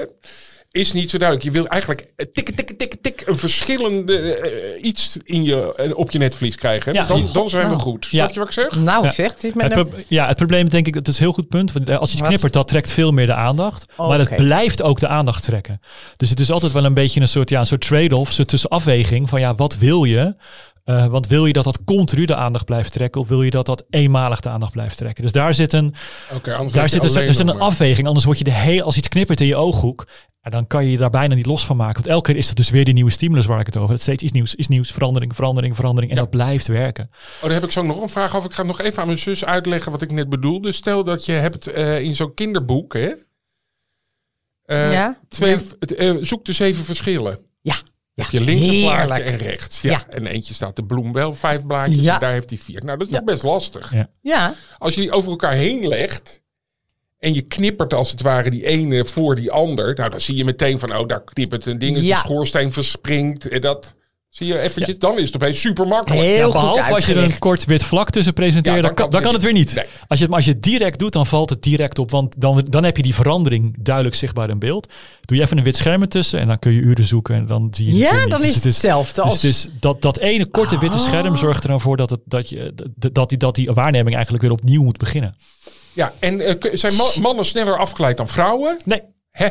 is 0.70 0.92
niet 0.92 1.10
zo 1.10 1.18
duidelijk. 1.18 1.48
Je 1.48 1.54
wil 1.60 1.66
eigenlijk 1.68 2.12
eh, 2.16 2.26
tik, 2.32 2.50
tik, 2.56 2.78
tik, 2.78 2.94
tik, 3.02 3.22
een 3.26 3.36
verschillende 3.36 4.34
eh, 4.34 4.84
iets 4.84 5.16
in 5.24 5.42
je, 5.44 5.74
eh, 5.74 5.90
op 5.96 6.10
je 6.10 6.18
netvlies 6.18 6.54
krijgen. 6.56 6.92
Ja. 6.92 7.04
dan, 7.06 7.28
dan 7.32 7.48
zijn 7.50 7.62
we 7.62 7.68
Nou. 7.68 7.80
goed. 7.82 8.06
Ja. 8.10 8.18
Snap 8.18 8.30
je 8.32 8.38
wat 8.38 8.48
ik 8.48 8.54
zeg? 8.54 8.74
Nou, 8.76 9.04
Ja. 9.04 9.12
zeg, 9.12 9.32
het 9.32 9.44
is 9.44 9.52
met 9.52 9.68
Het 9.68 9.76
een... 9.76 9.88
pro- 9.88 9.98
ja, 10.08 10.26
het 10.26 10.36
probleem 10.36 10.68
denk 10.68 10.86
ik, 10.86 10.94
dat 10.94 11.08
is 11.08 11.16
een 11.18 11.22
heel 11.24 11.32
goed 11.32 11.48
punt. 11.48 11.72
Want 11.72 11.90
als 11.90 12.14
Wat? 12.14 12.26
knippert, 12.28 12.52
dat 12.52 12.68
trekt 12.68 12.90
veel 12.90 13.10
meer 13.12 13.26
de 13.26 13.34
aandacht. 13.34 13.86
Maar 13.96 14.18
het 14.18 14.36
blijft 14.36 14.82
ook 14.82 15.00
de 15.00 15.08
aandacht 15.08 15.42
trekken. 15.44 15.80
Dus 16.16 16.30
het 16.30 16.40
is 16.40 16.50
altijd 16.50 16.72
wel 16.72 16.84
een 16.84 16.94
beetje 16.94 17.20
een 17.20 17.28
soort, 17.28 17.50
ja, 17.50 17.60
een 17.60 17.66
soort 17.66 17.86
trade-off, 17.86 18.34
tussen 18.44 18.70
afweging 18.70 19.28
van 19.28 19.40
ja, 19.40 19.54
wat 19.54 19.76
wil 19.78 20.04
je? 20.04 20.34
Eh, 20.84 21.06
want 21.06 21.26
wil 21.26 21.46
je 21.46 21.52
dat 21.52 21.64
dat 21.64 21.84
continu 21.84 22.24
de 22.24 22.34
aandacht 22.34 22.64
blijft 22.64 22.92
trekken 22.92 23.20
of 23.20 23.28
wil 23.28 23.42
je 23.42 23.50
dat 23.50 23.66
dat 23.66 23.84
eenmalig 23.90 24.40
de 24.40 24.48
aandacht 24.48 24.72
blijft 24.72 24.96
trekken? 24.96 25.22
Dus 25.22 25.32
daar 25.32 25.54
zit 25.54 25.72
een, 25.72 25.94
Oké, 26.34 26.54
anders 26.54 26.72
daar 26.72 26.88
zit 26.88 27.02
een, 27.04 27.22
er 27.22 27.34
zit 27.34 27.48
een 27.48 27.60
afweging. 27.60 28.06
Anders 28.06 28.24
word 28.24 28.38
je 28.38 28.44
de 28.44 28.50
hele, 28.52 28.82
als 28.82 28.96
iets 28.96 29.08
knippert 29.08 29.40
in 29.40 29.46
je 29.46 29.56
ooghoek, 29.56 30.06
ja, 30.40 30.50
dan 30.50 30.66
kan 30.66 30.84
je 30.84 30.90
je 30.90 30.96
daar 30.96 31.10
bijna 31.10 31.34
niet 31.34 31.46
los 31.46 31.66
van 31.66 31.76
maken. 31.76 31.94
Want 31.94 32.06
elke 32.06 32.30
keer 32.30 32.40
is 32.40 32.48
het 32.48 32.56
dus 32.56 32.70
weer 32.70 32.84
die 32.84 32.94
nieuwe 32.94 33.10
stimulus 33.10 33.46
waar 33.46 33.60
ik 33.60 33.66
het 33.66 33.76
over 33.76 33.90
heb. 33.90 34.00
Steeds 34.00 34.22
iets 34.22 34.32
nieuws, 34.32 34.54
is 34.54 34.68
nieuws, 34.68 34.90
verandering, 34.92 35.34
verandering, 35.34 35.76
verandering. 35.76 36.12
En 36.12 36.18
Ja. 36.18 36.24
dat 36.24 36.32
blijft 36.32 36.66
werken. 36.66 37.10
Oh, 37.36 37.42
daar 37.42 37.52
heb 37.52 37.64
ik 37.64 37.72
zo 37.72 37.82
nog 37.82 38.02
een 38.02 38.08
vraag 38.08 38.36
over. 38.36 38.50
Ik 38.50 38.56
ga 38.56 38.62
nog 38.62 38.80
even 38.80 39.00
aan 39.00 39.06
mijn 39.06 39.18
zus 39.18 39.44
uitleggen 39.44 39.92
wat 39.92 40.02
ik 40.02 40.10
net 40.10 40.28
bedoelde. 40.28 40.72
Stel 40.72 41.04
dat 41.04 41.24
je 41.26 41.32
hebt 41.32 41.66
eh, 41.66 42.00
in 42.00 42.16
zo'n 42.16 42.34
kinderboek, 42.34 42.92
hè? 42.92 43.12
Eh, 44.64 44.92
Ja? 44.92 45.20
Twee, 45.28 45.56
Ja. 45.96 46.24
zoek 46.24 46.44
de 46.44 46.52
zeven 46.52 46.84
verschillen. 46.84 47.38
Ja, 47.60 47.74
Heb 48.14 48.30
je 48.30 48.40
links 48.40 48.66
een 48.66 48.80
plaatje 48.80 49.14
heerlijk. 49.14 49.40
en 49.40 49.46
rechts. 49.48 49.80
Ja. 49.80 49.90
Ja. 49.90 50.06
En 50.08 50.26
eentje 50.26 50.54
staat 50.54 50.76
de 50.76 50.84
bloem 50.84 51.12
wel 51.12 51.34
vijf 51.34 51.66
blaadjes 51.66 52.00
Ja. 52.00 52.14
en 52.14 52.20
daar 52.20 52.32
heeft 52.32 52.50
hij 52.50 52.58
vier. 52.58 52.84
Nou, 52.84 52.98
dat 52.98 53.06
is 53.06 53.12
Ja. 53.12 53.18
nog 53.18 53.26
best 53.26 53.42
lastig. 53.42 53.92
Ja. 53.92 54.10
Ja, 54.20 54.54
Als 54.78 54.94
je 54.94 55.00
die 55.00 55.10
over 55.12 55.30
elkaar 55.30 55.52
heen 55.52 55.88
legt 55.88 56.42
en 57.18 57.34
je 57.34 57.42
knippert 57.42 57.94
als 57.94 58.10
het 58.10 58.20
ware 58.22 58.50
die 58.50 58.66
ene 58.66 59.04
voor 59.04 59.34
die 59.34 59.50
ander. 59.52 59.94
Nou, 59.94 60.10
dan 60.10 60.20
zie 60.20 60.34
je 60.36 60.44
meteen 60.44 60.78
van, 60.78 60.96
oh, 60.96 61.08
daar 61.08 61.24
knippert 61.24 61.66
een 61.66 61.78
ding. 61.78 62.00
Ja. 62.00 62.14
De 62.22 62.26
schoorsteen 62.28 62.72
verspringt. 62.72 63.48
En 63.48 63.60
dat 63.60 63.94
zie 64.36 64.46
je 64.46 64.58
eventjes. 64.60 64.98
Dan 64.98 65.18
is 65.18 65.26
het 65.26 65.34
opeens 65.34 65.60
super 65.60 65.86
makkelijk. 65.86 66.22
Heel 66.22 66.36
Ja, 66.36 66.42
goed 66.44 66.52
behalve 66.52 66.94
als 66.94 67.06
je 67.06 67.14
er 67.14 67.22
een 67.22 67.38
kort 67.38 67.64
wit 67.64 67.82
vlak 67.84 68.10
tussen 68.10 68.32
presenteert, 68.34 68.76
Ja, 68.76 68.82
dan, 68.82 68.94
kan, 68.94 69.10
dan 69.10 69.22
kan 69.22 69.32
het 69.34 69.42
weer 69.42 69.52
niet. 69.52 69.74
Nee. 69.74 69.84
Als, 69.84 70.18
je 70.18 70.24
het, 70.24 70.28
maar 70.28 70.36
als 70.36 70.44
je 70.44 70.52
het 70.52 70.62
direct 70.62 70.98
doet, 70.98 71.12
dan 71.12 71.26
valt 71.26 71.50
het 71.50 71.62
direct 71.62 71.98
op. 71.98 72.10
Want 72.10 72.34
dan, 72.40 72.66
dan 72.70 72.84
heb 72.84 72.96
je 72.96 73.02
die 73.02 73.14
verandering 73.14 73.76
duidelijk 73.80 74.14
zichtbaar 74.16 74.48
in 74.50 74.58
beeld. 74.58 74.92
Doe 75.20 75.36
je 75.36 75.42
even 75.42 75.58
een 75.58 75.64
wit 75.64 75.76
scherm 75.76 76.02
ertussen 76.02 76.40
en 76.40 76.46
dan 76.48 76.58
kun 76.58 76.72
je 76.72 76.80
uren 76.80 77.04
zoeken 77.04 77.34
en 77.34 77.46
dan 77.46 77.68
zie 77.70 77.86
je 77.86 77.92
het 77.92 78.00
Ja, 78.12 78.20
niet. 78.20 78.30
dan 78.30 78.40
Dus 78.40 78.48
is 78.48 78.54
het 78.54 78.64
hetzelfde 78.64 79.14
Dus 79.22 79.24
als... 79.30 79.32
het 79.42 79.44
is 79.44 79.68
dat, 79.80 80.02
dat 80.02 80.18
ene 80.18 80.46
korte 80.46 80.78
witte 80.78 80.98
scherm 80.98 81.36
zorgt 81.36 81.62
er 81.62 81.68
dan 81.68 81.80
voor 81.80 81.96
dat, 81.96 82.10
het, 82.10 82.20
dat, 82.24 82.48
je, 82.48 82.74
dat, 82.96 83.14
dat, 83.14 83.28
die, 83.28 83.38
dat 83.38 83.54
die 83.54 83.70
waarneming 83.72 84.14
eigenlijk 84.14 84.42
weer 84.44 84.52
opnieuw 84.52 84.82
moet 84.82 84.98
beginnen. 84.98 85.36
Ja, 85.92 86.12
en 86.20 86.40
eh, 86.40 86.54
zijn 86.72 86.94
ma- 86.96 87.20
mannen 87.20 87.44
sneller 87.44 87.78
afgeleid 87.78 88.16
dan 88.16 88.28
vrouwen? 88.28 88.76
Nee, 88.84 89.02
Hè? 89.30 89.48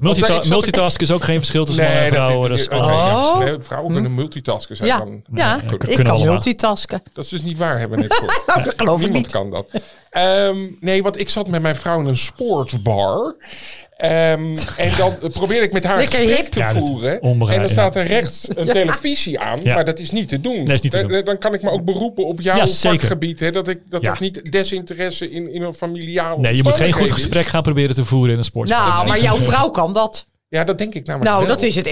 Multita- 0.00 0.26
Want, 0.26 0.30
eh, 0.30 0.36
ik 0.36 0.42
zat- 0.42 0.52
multitask 0.52 1.00
is 1.00 1.10
ook 1.10 1.24
geen 1.24 1.38
verschil 1.38 1.64
tussen 1.64 1.84
mannen 1.84 2.02
en 2.02 2.08
vrouwen. 2.12 2.50
Dat 2.50 2.58
is 2.58 2.64
ja, 2.70 2.76
Oh. 2.76 3.38
nee, 3.38 3.56
vrouwen 3.60 3.92
kunnen 3.92 4.14
multitasken 4.14 4.76
zijn 4.76 4.88
ja, 4.88 4.98
dan. 4.98 5.22
ja, 5.34 5.56
nee, 5.56 5.64
ik 5.64 5.78
kunnen 5.78 5.96
kan 5.96 6.06
allemaal. 6.14 6.32
multitasken. 6.32 7.02
Dat 7.12 7.24
is 7.24 7.30
dus 7.30 7.42
niet 7.42 7.58
waar, 7.58 7.78
hebben 7.78 7.98
we 7.98 8.02
net 8.04 8.14
gehoord. 8.18 8.42
Nou, 8.46 8.62
dat 8.62 8.74
geloof 8.76 8.94
ik 9.00 9.02
Niemand 9.04 9.22
niet. 9.24 9.32
kan 9.32 9.50
dat. 9.50 9.70
Ehm, 10.14 10.56
nee, 10.80 11.02
want 11.02 11.20
ik 11.20 11.28
zat 11.28 11.48
met 11.48 11.62
mijn 11.62 11.76
vrouw 11.76 12.00
in 12.00 12.06
een 12.06 12.16
sportsbar. 12.16 13.36
Ehm, 13.96 14.56
en 14.76 14.90
dan 14.96 15.14
probeerde 15.32 15.64
ik 15.66 15.72
met 15.72 15.84
haar 15.84 15.96
Lekker 15.98 16.18
gesprek 16.18 16.38
hip. 16.38 16.46
te 16.46 16.58
Ja, 16.58 16.74
voeren. 16.74 17.20
En 17.20 17.38
dan 17.38 17.70
staat 17.70 17.96
er 17.96 18.06
rechts 18.06 18.48
een 18.54 18.66
televisie 18.80 19.40
aan. 19.40 19.60
Ja. 19.62 19.74
Maar 19.74 19.84
dat 19.84 19.98
is 19.98 20.10
niet 20.10 20.28
te 20.28 20.40
doen. 20.40 20.62
Nee, 20.62 20.74
is 20.74 20.80
niet 20.80 20.92
te 20.92 20.98
Dan- 21.00 21.08
doen. 21.08 21.24
Dan 21.24 21.38
kan 21.38 21.54
ik 21.54 21.62
me 21.62 21.70
ook 21.70 21.84
beroepen 21.84 22.26
op 22.26 22.40
jouw 22.40 22.66
vakgebied. 22.66 23.40
Hè, 23.40 23.50
dat 23.52 23.68
ik, 23.68 23.78
dat 23.90 24.02
Ja. 24.02 24.12
ik 24.12 24.20
niet 24.20 24.52
desinteresse 24.52 25.30
in, 25.30 25.52
in 25.52 25.62
een 25.62 25.74
familiaal 25.74 26.38
Nee, 26.38 26.56
je 26.56 26.62
moet 26.62 26.74
geen 26.74 26.92
goed 26.92 27.10
gesprek 27.10 27.46
gaan 27.46 27.62
proberen 27.62 27.94
te 27.94 28.04
voeren 28.04 28.32
in 28.32 28.38
een 28.38 28.44
sport. 28.44 28.68
Nou, 28.68 29.06
maar 29.06 29.20
jouw 29.20 29.36
vrouw 29.38 29.68
kan 29.70 29.92
dat. 29.92 30.26
Ja, 30.54 30.64
dat 30.64 30.78
denk 30.78 30.94
ik 30.94 31.06
namelijk 31.06 31.30
Nou, 31.30 31.46
wel. 31.46 31.54
dat 31.56 31.62
is 31.64 31.76
het 31.76 31.86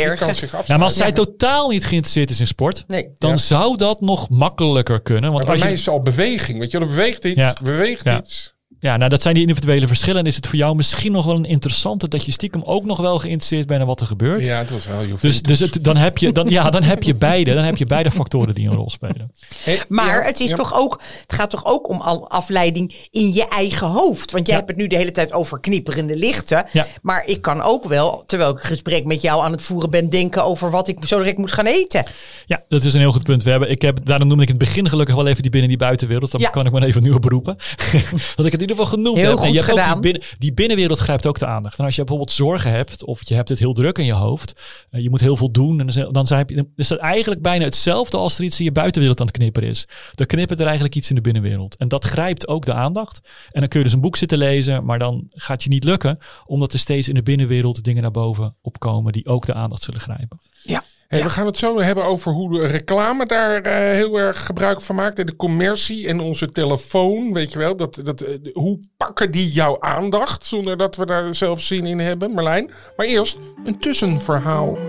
Ja, 0.67 0.77
maar 0.77 0.85
als 0.87 0.97
zij 0.97 1.13
totaal 1.13 1.69
niet 1.69 1.85
geïnteresseerd 1.85 2.31
is 2.31 2.41
in 2.41 2.47
sport, 2.47 2.85
Nee. 2.87 3.09
dan 3.19 3.31
Ja. 3.31 3.37
zou 3.37 3.77
dat 3.77 4.01
nog 4.01 4.31
makkelijker 4.31 5.03
kunnen. 5.03 5.33
Want 5.33 5.35
Maar 5.35 5.43
bij 5.45 5.53
als 5.53 5.61
mij 5.63 5.69
je, 5.71 5.75
is 5.79 5.85
het 5.85 5.95
al 5.95 6.03
beweging. 6.03 6.59
Weet 6.59 6.71
je, 6.71 6.79
wel, 6.79 6.89
er 6.89 6.95
beweegt 6.95 7.25
iets, 7.25 7.37
Ja. 7.37 7.57
beweegt 7.63 8.05
Ja. 8.05 8.19
iets. 8.21 8.55
Ja, 8.83 8.97
nou 8.97 9.11
dat 9.11 9.23
zijn 9.23 9.35
die 9.35 9.43
individuele 9.47 9.87
verschillen. 9.87 10.21
En 10.21 10.27
is 10.27 10.37
het 10.37 10.47
voor 10.47 10.57
jou 10.59 10.75
misschien 10.77 11.13
nog 11.13 11.25
wel 11.27 11.35
een 11.37 11.45
interessante 11.45 12.09
dat 12.09 12.25
je 12.25 12.33
stiekem 12.33 12.63
ook 12.63 12.85
nog 12.85 12.99
wel 13.01 13.19
geïnteresseerd 13.19 13.67
bent 13.67 13.81
in 13.81 13.87
wat 13.87 14.01
er 14.01 14.07
gebeurt. 14.07 14.45
Ja, 14.45 14.59
het 14.59 14.71
was 14.71 14.87
wel 14.87 15.01
Juventus. 15.01 15.43
Dus, 15.43 15.59
dus 15.59 15.59
het, 15.71 15.85
dan, 15.85 15.97
heb 15.97 16.19
je, 16.19 16.33
dan, 16.33 16.49
ja, 16.49 16.71
dan 16.71 16.83
heb 16.83 17.03
je 17.03 17.15
beide. 17.15 17.55
Dan 17.55 17.65
heb 17.65 17.77
je 17.77 17.87
beide 17.87 18.11
factoren 18.11 18.55
die 18.55 18.69
een 18.69 18.75
rol 18.75 18.91
spelen. 18.91 19.33
Hey, 19.63 19.81
Maar 19.89 20.19
ja, 20.21 20.25
het, 20.27 20.41
is 20.41 20.51
ja. 20.51 20.57
toch 20.57 20.75
ook, 20.75 21.01
het 21.23 21.33
gaat 21.33 21.51
toch 21.51 21.65
ook 21.65 21.89
om 21.89 22.01
al 22.01 22.31
afleiding 22.31 23.07
in 23.11 23.33
je 23.33 23.49
eigen 23.49 23.87
hoofd. 23.87 24.31
Want 24.33 24.47
jij 24.47 24.55
Ja. 24.57 24.61
hebt 24.63 24.73
het 24.73 24.81
nu 24.83 24.87
de 24.87 24.97
hele 24.97 25.11
tijd 25.11 25.33
over 25.33 25.61
knipperende 25.61 26.17
lichten. 26.17 26.65
Ja. 26.73 26.87
Maar 27.03 27.23
ik 27.27 27.43
kan 27.43 27.61
ook 27.63 27.85
wel, 27.85 28.23
terwijl 28.27 28.51
ik 28.51 28.59
een 28.61 28.67
gesprek 28.67 29.05
met 29.05 29.23
jou 29.23 29.45
aan 29.45 29.53
het 29.53 29.63
voeren 29.63 29.91
ben, 29.91 30.09
denken 30.09 30.45
over 30.45 30.71
wat 30.71 30.89
ik 30.89 30.99
zo 31.07 31.19
direct 31.19 31.39
moet 31.39 31.53
gaan 31.53 31.67
eten. 31.67 32.05
Ja, 32.47 32.63
dat 32.69 32.85
is 32.85 32.95
een 32.95 33.01
heel 33.01 33.13
goed 33.13 33.23
punt. 33.25 33.43
We 33.43 33.51
hebben, 33.51 33.71
ik 33.71 33.83
heb, 33.83 34.05
daarom 34.05 34.29
noemde 34.29 34.43
ik 34.43 34.49
in 34.51 34.55
het 34.57 34.65
begin 34.65 34.89
gelukkig 34.89 35.15
wel 35.15 35.27
even 35.27 35.43
die 35.43 35.51
binnen- 35.51 35.71
en 35.71 35.77
die 35.79 35.87
buitenwereld. 35.87 36.31
Dan 36.31 36.41
Ja. 36.41 36.51
kan 36.51 36.67
ik 36.67 36.73
me 36.73 36.87
even 36.87 37.03
nu 37.03 37.11
op 37.11 37.23
beroepen. 37.23 37.57
dat 38.37 38.47
ik 38.47 38.53
het 38.53 38.61
in 38.63 38.71
ieder 38.73 38.85
geval 38.85 38.99
genoemd 38.99 39.19
Heel 39.19 39.31
heb. 39.31 39.39
En 39.39 39.45
goed 39.45 39.55
je 39.55 39.59
hebt 39.59 39.71
ook 39.71 39.79
gedaan. 39.79 40.01
die, 40.01 40.11
binnen, 40.11 40.29
die 40.39 40.53
binnenwereld 40.53 40.99
grijpt 40.99 41.27
ook 41.27 41.39
de 41.39 41.47
aandacht. 41.47 41.79
En 41.79 41.85
als 41.85 41.95
je 41.95 42.01
bijvoorbeeld 42.01 42.33
zorgen 42.33 42.71
hebt 42.71 43.05
of 43.05 43.29
je 43.29 43.35
hebt 43.35 43.49
het 43.49 43.59
heel 43.59 43.73
druk 43.73 43.99
in 43.99 44.05
je 44.05 44.13
hoofd. 44.13 44.53
eh, 44.91 45.03
je 45.03 45.11
moet 45.11 45.21
heel 45.21 45.37
veel 45.37 45.51
doen. 45.51 45.81
En 45.81 45.87
dan, 45.87 46.13
dan 46.13 46.27
zijn, 46.27 46.47
dan 46.47 46.69
is 46.77 46.89
dat 46.89 46.99
eigenlijk 46.99 47.43
bijna 47.43 47.65
hetzelfde 47.65 48.17
als 48.17 48.39
er 48.39 48.45
iets 48.45 48.59
in 48.59 48.65
je 48.65 48.73
buitenwereld 48.73 49.21
aan 49.21 49.27
het 49.27 49.37
knipperen 49.37 49.69
is. 49.69 49.87
Dan 50.15 50.27
knippert 50.27 50.59
er 50.59 50.67
eigenlijk 50.67 50.95
iets 50.95 51.09
in 51.09 51.15
de 51.15 51.21
binnenwereld. 51.21 51.77
En 51.77 51.89
dat 51.89 52.05
grijpt 52.05 52.49
ook 52.49 52.65
de 52.65 52.75
aandacht. 52.75 53.21
En 53.51 53.61
dan 53.61 53.69
kun 53.69 53.79
je 53.79 53.85
dus 53.85 53.95
een 53.95 54.01
boek 54.01 54.17
zitten 54.17 54.39
lezen. 54.39 54.85
Maar 54.85 54.99
dan 54.99 55.27
gaat 55.31 55.63
je 55.63 55.69
niet 55.69 55.85
lukken. 55.85 56.19
Omdat 56.47 56.73
er 56.73 56.79
steeds 56.79 57.09
in 57.09 57.15
de 57.15 57.23
binnenwereld 57.23 57.85
dingen 57.85 58.03
naar 58.03 58.11
boven 58.11 58.57
opkomen. 58.63 59.13
Die 59.13 59.27
ook 59.27 59.47
de 59.47 59.55
aandacht 59.55 59.83
zullen 59.83 60.01
grijpen. 60.01 60.41
Ja. 60.61 60.85
Hey, 61.13 61.23
We 61.23 61.31
gaan 61.31 61.47
het 61.47 61.57
zo 61.57 61.81
hebben 61.81 62.05
over 62.05 62.33
hoe 62.33 62.61
de 62.61 62.67
reclame 62.67 63.27
daar 63.27 63.63
eh, 63.63 63.75
heel 63.75 64.19
erg 64.19 64.47
gebruik 64.47 64.81
van 64.81 64.95
maakt. 64.95 65.19
En 65.19 65.27
de 65.27 65.37
commercie 65.37 66.09
en 66.09 66.21
onze 66.21 66.49
telefoon, 66.49 67.33
weet 67.33 67.53
je 67.53 67.59
wel. 67.59 67.77
Dat, 67.77 68.01
dat, 68.05 68.21
eh, 68.21 68.35
hoe 68.53 68.81
pakken 68.97 69.31
die 69.31 69.51
jouw 69.51 69.81
aandacht 69.81 70.47
zonder 70.47 70.77
dat 70.77 70.97
we 70.97 71.07
daar 71.07 71.35
zelf 71.35 71.61
zin 71.61 71.87
in 71.87 71.99
hebben, 71.99 72.31
Marlijn? 72.31 72.71
Maar 72.97 73.07
eerst 73.07 73.39
een 73.65 73.79
tussenverhaal. 73.79 74.75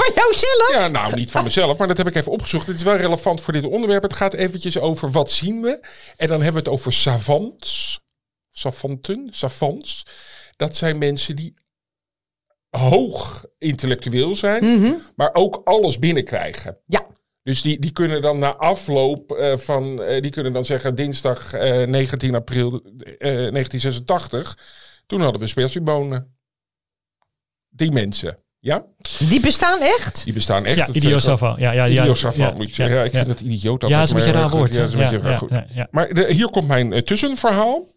Van 0.00 0.12
jouzelf? 0.14 0.70
Ja, 0.72 0.88
nou 0.88 1.14
niet 1.14 1.30
van 1.30 1.44
mezelf, 1.44 1.78
maar 1.78 1.88
dat 1.88 1.96
heb 1.96 2.08
ik 2.08 2.14
even 2.14 2.32
opgezocht. 2.32 2.66
Het 2.66 2.76
is 2.76 2.82
wel 2.82 2.96
relevant 2.96 3.40
voor 3.40 3.52
dit 3.52 3.64
onderwerp. 3.64 4.02
Het 4.02 4.16
gaat 4.16 4.34
eventjes 4.34 4.78
over 4.78 5.10
wat 5.10 5.30
zien 5.30 5.62
we. 5.62 5.80
En 6.16 6.28
dan 6.28 6.42
hebben 6.42 6.62
we 6.62 6.68
het 6.68 6.78
over 6.78 6.92
savants. 6.92 8.00
Savanten, 8.52 9.28
savants. 9.30 10.04
Dat 10.56 10.76
zijn 10.76 10.98
mensen 10.98 11.36
die 11.36 11.54
hoog 12.70 13.44
intellectueel 13.58 14.34
zijn, 14.34 14.64
maar 15.16 15.30
ook 15.32 15.60
alles 15.64 15.98
binnenkrijgen. 15.98 16.78
Ja. 16.86 17.06
Dus 17.42 17.62
die, 17.62 17.78
die 17.78 17.92
kunnen 17.92 18.20
dan 18.20 18.38
na 18.38 18.56
afloop 18.56 19.32
eh, 19.32 19.56
van, 19.56 20.02
eh, 20.02 20.22
die 20.22 20.30
kunnen 20.30 20.52
dan 20.52 20.64
zeggen 20.66 20.94
dinsdag 20.94 21.52
eh, 21.52 21.86
19 21.88 22.34
april 22.34 22.68
eh, 22.82 22.82
1986, 23.18 24.58
toen 25.06 25.20
hadden 25.20 25.40
we 25.40 25.46
spersiebonen. 25.46 26.36
Die 27.68 27.92
mensen, 27.92 28.38
ja, 28.58 28.84
Die 29.28 29.40
bestaan 29.40 29.80
echt? 29.80 30.24
die 30.24 30.32
bestaan 30.32 30.64
echt. 30.64 30.76
Ja, 30.94 31.10
Dat 31.10 31.22
savant. 31.22 31.60
Ja, 31.60 31.72
ja, 31.72 31.84
ja, 31.84 32.04
moet 32.04 32.68
je 32.68 32.74
zeggen. 32.74 32.96
Ja, 32.96 33.04
ik 33.04 33.12
ja. 33.12 33.24
vind 33.24 33.30
het 33.38 33.40
idioot. 33.40 33.82
Ja, 33.82 33.88
dat 33.88 34.02
is 34.02 34.10
een 34.10 34.16
beetje 34.16 34.32
raar 34.32 34.48
woord. 34.50 34.74
Ja, 34.74 34.80
dat 34.80 34.88
is 34.88 34.94
een 34.94 35.00
beetje 35.00 35.18
raar. 35.18 35.88
Maar 35.90 36.14
de- 36.14 36.32
hier 36.32 36.50
komt 36.50 36.66
mijn 36.68 37.04
tussenverhaal. 37.04 37.88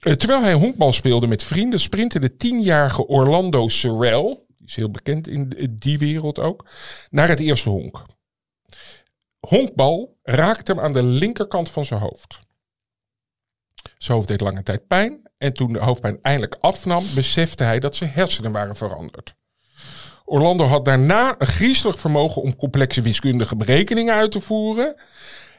Eh, 0.00 0.12
terwijl 0.12 0.42
hij 0.42 0.52
honkbal 0.52 0.92
speelde 0.92 1.26
met 1.26 1.42
vrienden, 1.42 1.80
sprintte 1.80 2.20
de 2.20 2.36
tienjarige 2.36 3.06
Orlando 3.06 3.68
Sorrell, 3.68 4.40
die 4.56 4.66
is 4.66 4.76
heel 4.76 4.90
bekend 4.90 5.28
in 5.28 5.76
die 5.78 5.98
wereld 5.98 6.38
ook, 6.38 6.66
naar 7.10 7.28
het 7.28 7.40
eerste 7.40 7.68
honk. 7.68 8.04
Honkbal 9.38 10.18
raakte 10.22 10.72
hem 10.72 10.80
aan 10.80 10.92
de 10.92 11.02
linkerkant 11.02 11.70
van 11.70 11.84
zijn 11.84 12.00
hoofd. 12.00 12.38
Zijn 13.98 14.16
hoofd 14.16 14.28
deed 14.28 14.40
lange 14.40 14.62
tijd 14.62 14.86
pijn 14.86 15.22
en 15.38 15.52
toen 15.52 15.72
de 15.72 15.78
hoofdpijn 15.78 16.18
eindelijk 16.22 16.56
afnam, 16.60 17.04
besefte 17.14 17.64
hij 17.64 17.78
dat 17.78 17.94
zijn 17.94 18.10
hersenen 18.10 18.52
waren 18.52 18.76
veranderd. 18.76 19.34
Orlando 20.24 20.64
had 20.64 20.84
daarna 20.84 21.34
een 21.38 21.46
griezelig 21.46 22.00
vermogen 22.00 22.42
om 22.42 22.56
complexe 22.56 23.02
wiskundige 23.02 23.56
berekeningen 23.56 24.14
uit 24.14 24.30
te 24.30 24.40
voeren. 24.40 25.00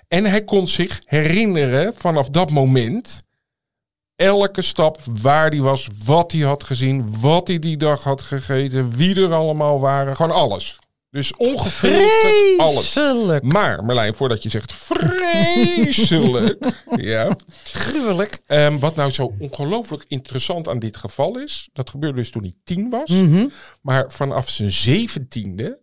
En 0.08 0.25
hij 0.25 0.43
kon 0.43 0.67
zich 0.67 1.02
herinneren 1.06 1.93
vanaf 1.95 2.30
dat 2.30 2.52
moment 2.52 3.23
elke 4.19 4.62
stap 4.62 4.99
waar 5.21 5.49
hij 5.49 5.62
was, 5.62 5.88
wat 6.05 6.32
hij 6.32 6.41
had 6.41 6.63
gezien, 6.63 7.19
wat 7.19 7.47
hij 7.47 7.60
die 7.60 7.77
dag 7.77 8.03
had 8.03 8.21
gegeten, 8.21 8.91
wie 8.91 9.15
er 9.15 9.34
allemaal 9.34 9.79
waren, 9.79 10.15
gewoon 10.15 10.32
alles. 10.32 10.79
Dus 11.12 11.36
ongefilterd 11.36 12.58
alles. 12.58 12.93
Maar 13.41 13.86
Merlijn, 13.86 14.15
voordat 14.15 14.43
je 14.43 14.49
zegt 14.49 14.73
vreselijk, 14.73 16.65
ja, 17.13 17.36
Gruwelijk. 17.63 18.41
Ehm, 18.45 18.79
wat 18.79 18.95
nou 18.95 19.12
zo 19.12 19.34
ongelooflijk 19.39 20.05
interessant 20.08 20.67
aan 20.67 20.79
dit 20.79 20.97
geval 20.97 21.39
is, 21.39 21.69
dat 21.73 21.89
gebeurde 21.89 22.17
dus 22.17 22.32
toen 22.32 22.41
hij 22.41 22.53
tien 22.63 22.89
was. 22.89 23.12
Maar 23.82 24.05
vanaf 24.12 24.49
zijn 24.49 24.71
zeventiende 24.71 25.79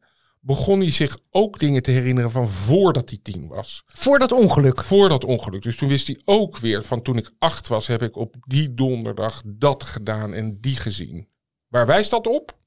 begon 0.47 0.81
hij 0.81 0.91
zich 0.91 1.19
ook 1.31 1.59
dingen 1.59 1.83
te 1.83 1.91
herinneren 1.91 2.31
van 2.31 2.49
voordat 2.49 3.09
hij 3.09 3.19
tien 3.23 3.49
was. 3.49 3.83
Voor 3.87 4.19
dat 4.19 4.33
ongeluk. 4.33 4.85
Voor 4.85 5.09
dat 5.09 5.25
ongeluk. 5.25 5.63
Dus 5.63 5.77
toen 5.77 5.89
wist 5.89 6.07
hij 6.07 6.21
ook 6.25 6.59
weer 6.59 6.83
van 6.83 7.03
toen 7.03 7.17
ik 7.17 7.31
acht 7.39 7.69
was, 7.69 7.87
heb 7.87 8.03
ik 8.03 8.17
op 8.17 8.35
die 8.47 8.75
donderdag 8.75 9.43
dat 9.47 9.83
gedaan 9.83 10.35
en 10.35 10.61
die 10.61 10.77
gezien. 10.77 11.29
Waar 11.69 11.87
wijst 11.87 12.11
dat 12.11 12.27
op? 12.27 12.59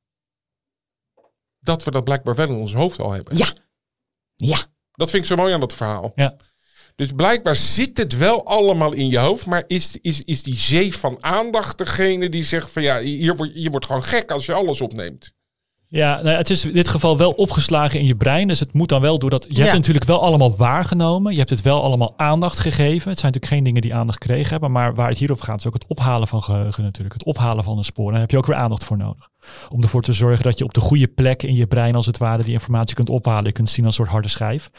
Dat 1.59 1.83
we 1.83 1.91
dat 1.91 2.03
blijkbaar 2.03 2.35
wel 2.35 2.47
in 2.47 2.55
ons 2.55 2.73
hoofd 2.73 2.99
al 2.99 3.11
hebben. 3.11 3.37
Ja. 3.37 3.53
Ja. 4.35 4.65
Dat 4.91 5.09
vind 5.09 5.23
ik 5.23 5.29
zo 5.29 5.35
mooi 5.35 5.53
aan 5.53 5.59
dat 5.59 5.75
verhaal. 5.75 6.11
Ja. 6.15 6.37
Dus 6.95 7.11
blijkbaar 7.11 7.55
zit 7.55 7.97
het 7.97 8.17
wel 8.17 8.45
allemaal 8.45 8.93
in 8.93 9.09
je 9.09 9.17
hoofd, 9.17 9.45
maar 9.45 9.63
is, 9.67 9.97
is, 10.01 10.23
is 10.23 10.43
die 10.43 10.57
zee 10.57 10.95
van 10.95 11.23
aandacht 11.23 11.77
degene 11.77 12.29
die 12.29 12.43
zegt 12.43 12.71
van 12.71 12.81
ja, 12.81 12.99
hier 12.99 13.51
je 13.53 13.69
wordt 13.69 13.85
gewoon 13.85 14.03
gek 14.03 14.31
als 14.31 14.45
je 14.45 14.53
alles 14.53 14.81
opneemt. 14.81 15.33
Ja, 15.91 16.21
nou, 16.21 16.37
het 16.37 16.49
is 16.49 16.65
in 16.65 16.73
dit 16.73 16.87
geval 16.87 17.17
wel 17.17 17.31
opgeslagen 17.31 17.99
in 17.99 18.05
je 18.05 18.15
brein. 18.15 18.47
Dus 18.47 18.59
het 18.59 18.73
moet 18.73 18.89
dan 18.89 19.01
wel 19.01 19.19
doordat. 19.19 19.45
Je 19.47 19.55
hebt 19.55 19.67
het 19.67 19.77
natuurlijk 19.77 20.05
wel 20.05 20.21
allemaal 20.21 20.55
waargenomen. 20.55 21.31
Je 21.31 21.37
hebt 21.37 21.49
het 21.49 21.61
wel 21.61 21.83
allemaal 21.83 22.13
aandacht 22.17 22.59
gegeven. 22.59 23.09
Het 23.09 23.19
zijn 23.19 23.31
natuurlijk 23.31 23.45
geen 23.45 23.63
dingen 23.63 23.81
die 23.81 23.95
aandacht 23.95 24.17
kregen 24.17 24.49
hebben. 24.49 24.71
Maar 24.71 24.95
waar 24.95 25.09
het 25.09 25.17
hier 25.17 25.31
op 25.31 25.41
gaat, 25.41 25.59
is 25.59 25.67
ook 25.67 25.73
het 25.73 25.87
ophalen 25.87 26.27
van 26.27 26.43
geheugen 26.43 26.83
natuurlijk. 26.83 27.13
Het 27.13 27.23
ophalen 27.23 27.63
van 27.63 27.77
een 27.77 27.83
spoor. 27.83 28.05
En 28.05 28.11
daar 28.11 28.21
heb 28.21 28.31
je 28.31 28.37
ook 28.37 28.45
weer 28.45 28.55
aandacht 28.55 28.83
voor 28.83 28.97
nodig. 28.97 29.29
Om 29.69 29.81
ervoor 29.81 30.01
te 30.01 30.13
zorgen 30.13 30.43
dat 30.43 30.57
je 30.57 30.63
op 30.63 30.73
de 30.73 30.79
goede 30.79 31.07
plek 31.07 31.43
in 31.43 31.55
je 31.55 31.67
brein, 31.67 31.95
als 31.95 32.05
het 32.05 32.17
ware, 32.17 32.43
die 32.43 32.53
informatie 32.53 32.95
kunt 32.95 33.09
ophalen. 33.09 33.45
Je 33.45 33.51
kunt 33.51 33.69
zien 33.69 33.85
als 33.85 33.97
een 33.97 34.03
soort 34.03 34.15
harde 34.15 34.29
schijf. 34.29 34.69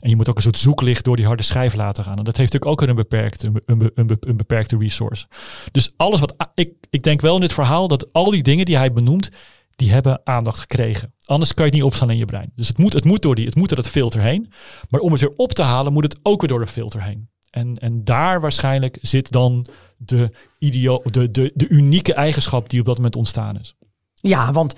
En 0.00 0.08
je 0.08 0.16
moet 0.16 0.28
ook 0.28 0.36
een 0.36 0.42
soort 0.42 0.58
zoeklicht 0.58 1.04
door 1.04 1.16
die 1.16 1.26
harde 1.26 1.42
schijf 1.42 1.74
laten 1.74 2.04
gaan. 2.04 2.16
En 2.16 2.24
dat 2.24 2.36
heeft 2.36 2.52
natuurlijk 2.52 2.82
ook 2.82 2.88
een 2.88 2.94
beperkte, 2.96 3.52
een, 3.66 3.90
een, 3.94 4.16
een 4.20 4.36
beperkte 4.36 4.76
resource. 4.78 5.26
Dus 5.72 5.92
alles 5.96 6.20
wat. 6.20 6.34
Ik, 6.54 6.72
ik 6.90 7.02
denk 7.02 7.20
wel 7.20 7.34
in 7.34 7.40
dit 7.40 7.52
verhaal 7.52 7.88
dat 7.88 8.12
al 8.12 8.30
die 8.30 8.42
dingen 8.42 8.64
die 8.64 8.76
hij 8.76 8.92
benoemt, 8.92 9.30
die 9.76 9.92
hebben 9.92 10.20
aandacht 10.24 10.58
gekregen. 10.58 11.14
Anders 11.24 11.54
kan 11.54 11.64
je 11.64 11.70
het 11.70 11.80
niet 11.80 11.90
opslaan 11.90 12.10
in 12.10 12.16
je 12.16 12.24
brein. 12.24 12.52
Dus 12.54 12.68
het 12.68 12.78
moet, 12.78 12.92
het 12.92 13.04
moet, 13.04 13.22
door, 13.22 13.34
die, 13.34 13.46
het 13.46 13.54
moet 13.54 13.70
het 13.70 13.88
filter 13.88 14.20
heen. 14.20 14.52
Maar 14.90 15.00
om 15.00 15.12
het 15.12 15.20
weer 15.20 15.32
op 15.36 15.52
te 15.52 15.62
halen, 15.62 15.92
moet 15.92 16.02
het 16.02 16.18
ook 16.22 16.40
weer 16.40 16.50
door 16.50 16.60
de 16.60 16.66
filter 16.66 17.02
heen. 17.02 17.28
En, 17.50 17.74
en 17.74 18.04
daar 18.04 18.40
waarschijnlijk 18.40 18.98
zit 19.00 19.32
dan 19.32 19.66
de, 19.96 20.30
ideo, 20.58 21.00
de, 21.04 21.30
de, 21.30 21.52
de 21.54 21.68
unieke 21.68 22.14
eigenschap 22.14 22.70
die 22.70 22.80
op 22.80 22.86
dat 22.86 22.96
moment 22.96 23.16
ontstaan 23.16 23.58
is. 23.58 23.74
Ja, 24.14 24.52
want 24.52 24.74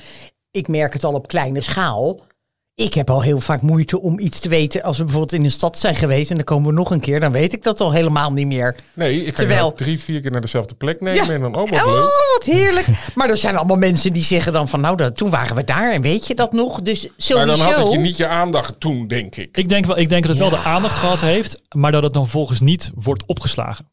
ik 0.50 0.68
merk 0.68 0.92
het 0.92 1.04
al 1.04 1.14
op 1.14 1.28
kleine 1.28 1.60
schaal. 1.60 2.20
Ik 2.78 2.94
heb 2.94 3.10
al 3.10 3.22
heel 3.22 3.40
vaak 3.40 3.62
moeite 3.62 4.00
om 4.00 4.18
iets 4.18 4.40
te 4.40 4.48
weten. 4.48 4.82
Als 4.82 4.96
we 4.98 5.02
bijvoorbeeld 5.04 5.32
in 5.32 5.44
een 5.44 5.50
stad 5.50 5.78
zijn 5.78 5.94
geweest 5.94 6.30
en 6.30 6.36
dan 6.36 6.44
komen 6.44 6.68
we 6.68 6.74
nog 6.74 6.90
een 6.90 7.00
keer, 7.00 7.20
dan 7.20 7.32
weet 7.32 7.52
ik 7.52 7.62
dat 7.62 7.80
al 7.80 7.92
helemaal 7.92 8.32
niet 8.32 8.46
meer. 8.46 8.76
Nee, 8.94 9.18
ik 9.18 9.24
kan 9.24 9.34
Terwijl- 9.34 9.72
drie, 9.74 10.00
vier 10.00 10.20
keer 10.20 10.30
naar 10.30 10.40
dezelfde 10.40 10.74
plek 10.74 11.00
nemen 11.00 11.24
Ja. 11.26 11.32
en 11.32 11.40
dan 11.40 11.54
ook 11.56 11.68
wat 11.68 11.84
Oh, 11.84 11.92
wat 12.32 12.44
heerlijk. 12.44 12.86
maar 13.14 13.28
er 13.30 13.36
zijn 13.36 13.56
allemaal 13.56 13.76
mensen 13.76 14.12
die 14.12 14.22
zeggen 14.24 14.52
dan 14.52 14.68
van, 14.68 14.80
nou, 14.80 14.96
dat, 14.96 15.16
toen 15.16 15.30
waren 15.30 15.56
we 15.56 15.64
daar 15.64 15.92
en 15.92 16.02
weet 16.02 16.26
je 16.26 16.34
dat 16.34 16.52
nog? 16.52 16.82
Dus 16.82 17.02
Maar 17.02 17.12
sowieso. 17.16 17.46
dan 17.56 17.60
had 17.66 17.76
het 17.82 17.92
je 17.92 17.98
niet 17.98 18.16
je 18.16 18.26
aandacht 18.26 18.80
toen, 18.80 19.06
denk 19.06 19.36
ik. 19.36 19.56
Ik 19.56 19.68
denk, 19.68 19.84
wel, 19.86 19.98
ik 19.98 20.08
denk 20.08 20.22
dat 20.26 20.30
het 20.38 20.50
wel 20.50 20.58
de 20.62 20.68
aandacht 20.68 20.96
gehad 20.96 21.20
heeft, 21.20 21.62
maar 21.74 21.92
dat 21.92 22.02
het 22.02 22.12
dan 22.12 22.28
volgens 22.28 22.60
niet 22.60 22.90
wordt 22.94 23.26
opgeslagen. 23.26 23.88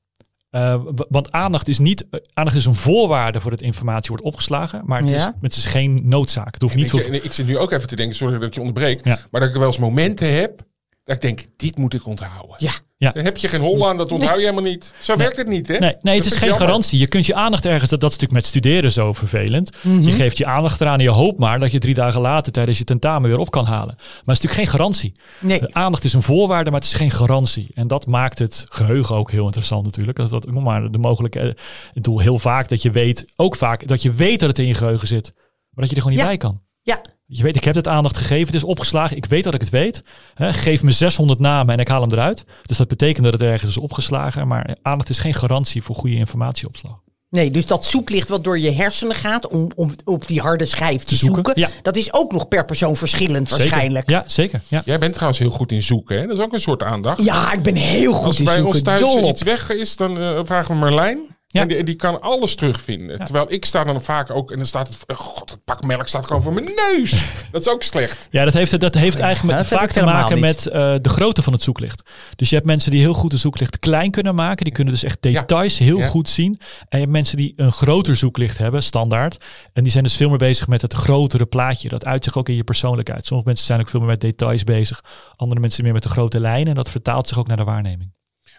Eh, 0.56 0.82
want 1.10 1.32
aandacht 1.32 1.68
is 1.68 1.80
niet, 1.80 2.06
aandacht 2.34 2.58
is 2.58 2.66
een 2.66 2.76
voorwaarde 2.76 3.42
voor 3.42 3.52
dat 3.52 3.62
informatie 3.62 4.10
wordt 4.10 4.24
opgeslagen, 4.24 4.82
maar 4.86 5.02
het, 5.02 5.12
is, 5.12 5.30
het 5.42 5.56
is 5.56 5.66
geen 5.66 6.02
noodzaak. 6.04 6.54
Het 6.54 6.62
hoeft 6.62 6.76
niet 6.76 6.94
ik 7.24 7.34
zit 7.34 7.48
nu 7.48 7.58
ook 7.58 7.72
even 7.72 7.88
te 7.88 7.96
denken, 7.96 8.16
sorry 8.16 8.34
dat 8.34 8.48
ik 8.48 8.54
je 8.54 8.60
onderbreek, 8.60 9.06
Ja. 9.06 9.20
maar 9.32 9.42
dat 9.42 9.50
ik 9.50 9.56
wel 9.56 9.68
eens 9.68 9.78
momenten 9.78 10.34
heb 10.34 10.66
dat 11.04 11.16
ik 11.16 11.22
denk, 11.22 11.44
dit 11.56 11.78
moet 11.78 11.94
ik 11.94 12.06
onthouden. 12.06 12.56
Ja. 12.58 12.72
Ja. 13.06 13.12
Dan 13.12 13.24
heb 13.26 13.38
je 13.38 13.48
geen 13.48 13.62
hol 13.62 13.88
aan, 13.88 13.98
dat 13.98 14.12
onthoud 14.12 14.36
je 14.36 14.42
helemaal 14.42 14.64
niet. 14.72 14.94
Zo 15.00 15.18
werkt 15.18 15.38
het 15.38 15.48
niet, 15.48 15.68
hè? 15.68 15.78
Nee, 15.78 15.96
nee 16.02 16.16
Dat 16.16 16.24
het 16.24 16.34
is 16.34 16.40
geen 16.40 16.50
jammer. 16.50 16.68
garantie. 16.68 17.00
Je 17.00 17.08
kunt 17.08 17.26
je 17.26 17.34
aandacht 17.34 17.66
ergens, 17.66 17.90
dat, 17.90 18.00
dat 18.00 18.12
is 18.12 18.18
natuurlijk 18.18 18.44
met 18.44 18.52
studeren 18.62 18.92
zo 18.92 19.14
vervelend. 19.14 19.70
Je 20.02 20.12
geeft 20.12 20.38
je 20.38 20.46
aandacht 20.46 20.82
eraan 20.82 20.98
en 20.98 21.04
je 21.04 21.10
hoopt 21.10 21.40
maar 21.40 21.60
dat 21.60 21.72
je 21.72 21.80
drie 21.80 21.94
dagen 21.94 22.22
later 22.22 22.52
tijdens 22.52 22.78
je 22.78 22.84
tentamen 22.84 23.30
weer 23.30 23.40
op 23.40 23.52
kan 23.52 23.66
halen. 23.66 23.94
Maar 23.98 24.06
het 24.06 24.18
is 24.20 24.26
natuurlijk 24.26 24.54
geen 24.54 24.68
garantie. 24.68 25.12
Nee. 25.42 25.60
De 25.60 25.74
aandacht 25.74 26.04
is 26.04 26.14
een 26.14 26.22
voorwaarde, 26.22 26.70
maar 26.72 26.80
het 26.80 26.90
is 26.90 26.96
geen 26.96 27.12
garantie. 27.12 27.68
En 27.74 27.88
dat 27.88 28.06
maakt 28.06 28.40
het 28.40 28.66
geheugen 28.70 29.16
ook 29.16 29.32
heel 29.32 29.46
interessant 29.46 29.86
natuurlijk. 29.86 30.18
Dat, 30.18 30.30
dat, 30.30 30.46
noem 30.52 30.64
maar 30.64 30.92
de 30.92 30.98
mogelijke, 30.98 31.40
eh, 31.40 31.48
ik 31.48 31.58
bedoel 31.94 32.20
heel 32.20 32.40
vaak 32.40 32.70
dat 32.70 32.82
je 32.82 32.92
weet, 32.92 33.26
ook 33.36 33.56
vaak 33.56 33.88
dat 33.88 34.02
je 34.02 34.14
weet 34.14 34.40
dat 34.40 34.50
het 34.50 34.60
in 34.60 34.68
je 34.68 34.74
geheugen 34.74 35.08
zit. 35.08 35.32
Maar 35.36 35.86
dat 35.86 35.90
je 35.90 35.96
er 35.96 36.02
gewoon 36.02 36.18
niet 36.18 36.22
Ja. 36.22 36.28
bij 36.28 36.38
kan. 36.38 36.62
Ja, 36.82 37.02
Je 37.28 37.44
weet, 37.44 37.56
ik 37.56 37.64
heb 37.64 37.76
het 37.76 37.88
aandacht 37.88 38.18
gegeven, 38.18 38.46
het 38.46 38.56
is 38.56 38.64
opgeslagen, 38.64 39.18
ik 39.18 39.26
weet 39.26 39.44
dat 39.44 39.54
ik 39.54 39.62
het 39.62 39.70
weet. 39.70 40.04
Hè, 40.34 40.54
geef 40.54 40.84
me 40.84 40.92
600 40.92 41.40
namen 41.40 41.74
en 41.74 41.80
ik 41.80 41.88
haal 41.88 42.02
hem 42.02 42.12
eruit. 42.12 42.44
Dus 42.62 42.78
dat 42.78 42.88
betekent 42.88 43.24
dat 43.24 43.34
het 43.34 43.42
ergens 43.42 43.70
is 43.70 43.78
opgeslagen. 43.78 44.48
Maar 44.48 44.76
aandacht 44.82 45.10
is 45.10 45.20
geen 45.20 45.34
garantie 45.34 45.82
voor 45.84 45.96
goede 45.96 46.16
informatieopslag. 46.16 47.04
Nee, 47.30 47.52
dus 47.52 47.66
dat 47.66 47.86
zoeklicht 47.86 48.28
wat 48.30 48.44
door 48.44 48.60
je 48.60 48.72
hersenen 48.72 49.16
gaat 49.16 49.48
om, 49.48 49.72
om 49.76 49.92
op 50.04 50.28
die 50.28 50.40
harde 50.40 50.66
schijf 50.66 51.04
te, 51.04 51.16
zoeken, 51.16 51.44
zoeken, 51.46 51.62
ja. 51.62 51.70
dat 51.82 51.96
is 51.96 52.14
ook 52.14 52.32
nog 52.32 52.48
per 52.48 52.66
persoon 52.66 52.96
verschillend 52.96 53.50
waarschijnlijk. 53.50 54.10
Ja, 54.10 54.24
zeker. 54.28 54.62
Ja. 54.68 54.82
Jij 54.86 55.00
bent 55.00 55.14
trouwens 55.14 55.40
heel 55.40 55.50
goed 55.50 55.72
in 55.72 55.82
zoeken, 55.82 56.20
hè? 56.20 56.28
Dat 56.28 56.38
is 56.38 56.44
ook 56.44 56.54
een 56.54 56.60
soort 56.60 56.84
aandacht. 56.84 57.24
Ja, 57.24 57.54
ik 57.54 57.62
ben 57.64 57.76
heel 57.76 58.14
goed 58.14 58.26
Als 58.26 58.40
in 58.40 58.46
bij 58.46 58.54
zoeken. 58.54 58.74
ons 58.74 58.82
thuis 58.84 59.00
Dol 59.02 59.24
op. 59.24 59.30
iets 59.30 59.44
weg 59.44 59.70
is, 59.70 59.96
dan 59.96 60.20
eh, 60.20 60.40
vragen 60.46 60.74
we 60.74 60.80
Marlijn. 60.80 61.35
Ja. 61.56 61.62
En 61.62 61.68
die, 61.68 61.84
die 61.84 61.96
kan 61.96 62.22
alles 62.22 62.56
terugvinden. 62.56 63.18
Terwijl 63.20 63.52
ik 63.52 63.66
sta 63.66 63.84
dan 63.84 64.02
vaak 64.02 64.32
ook 64.32 64.52
en 64.52 64.58
dan 64.58 64.66
staat 64.66 64.88
het... 64.88 65.04
oh 65.08 65.18
God, 65.18 65.52
het 65.52 65.64
pak 65.64 65.84
melk 65.86 66.08
staat 66.08 66.26
gewoon 66.26 66.42
voor 66.42 66.54
mijn 66.54 66.66
neus. 66.66 67.24
Dat 67.52 67.62
is 67.62 67.70
ook 67.70 67.84
slecht. 67.84 68.28
Ja, 68.32 68.44
dat 68.46 68.54
heeft, 68.54 68.80
dat 68.80 68.96
heeft 68.96 69.20
eigenlijk 69.20 69.58
met, 69.58 69.70
dat 69.70 69.70
heb 69.70 69.80
vaak 69.80 69.92
te 69.92 70.04
maken 70.04 70.34
niet. 70.34 70.44
met 70.44 70.68
eh, 70.68 70.96
de 71.02 71.10
grootte 71.10 71.42
van 71.42 71.54
het 71.54 71.64
zoeklicht. 71.64 72.02
Dus 72.36 72.50
je 72.50 72.56
hebt 72.56 72.68
mensen 72.68 72.92
die 72.92 73.00
heel 73.00 73.14
goed 73.14 73.34
een 73.34 73.40
zoeklicht 73.40 73.80
klein 73.80 74.12
kunnen 74.12 74.36
maken. 74.36 74.64
Die 74.64 74.74
kunnen 74.74 74.94
dus 74.94 75.04
echt 75.04 75.22
details 75.22 75.78
heel 75.78 75.98
Ja. 75.98 76.08
goed 76.08 76.30
zien. 76.30 76.60
En 76.80 76.86
je 76.90 76.98
hebt 76.98 77.12
mensen 77.12 77.38
die 77.38 77.54
een 77.56 77.72
groter 77.72 78.16
zoeklicht 78.16 78.58
hebben, 78.58 78.84
standaard. 78.84 79.38
En 79.74 79.84
die 79.84 79.92
zijn 79.92 80.04
dus 80.04 80.16
veel 80.16 80.30
meer 80.30 80.38
bezig 80.38 80.68
met 80.68 80.82
het 80.82 80.94
grotere 80.94 81.46
plaatje. 81.46 81.90
Dat 81.90 82.06
uit 82.06 82.24
zich 82.24 82.38
ook 82.38 82.50
in 82.50 82.56
je 82.56 82.64
persoonlijkheid. 82.64 83.26
Sommige 83.26 83.48
mensen 83.48 83.68
zijn 83.68 83.80
ook 83.80 83.90
veel 83.90 84.00
meer 84.00 84.10
met 84.10 84.22
details 84.22 84.64
bezig. 84.64 85.02
Andere 85.36 85.62
mensen 85.62 85.84
meer 85.84 85.94
met 85.94 86.04
de 86.04 86.10
grote 86.10 86.40
lijnen. 86.40 86.68
En 86.68 86.76
dat 86.76 86.90
vertaalt 86.90 87.28
zich 87.28 87.40
ook 87.40 87.48
naar 87.48 87.58
de 87.58 87.64
waarneming. 87.64 88.14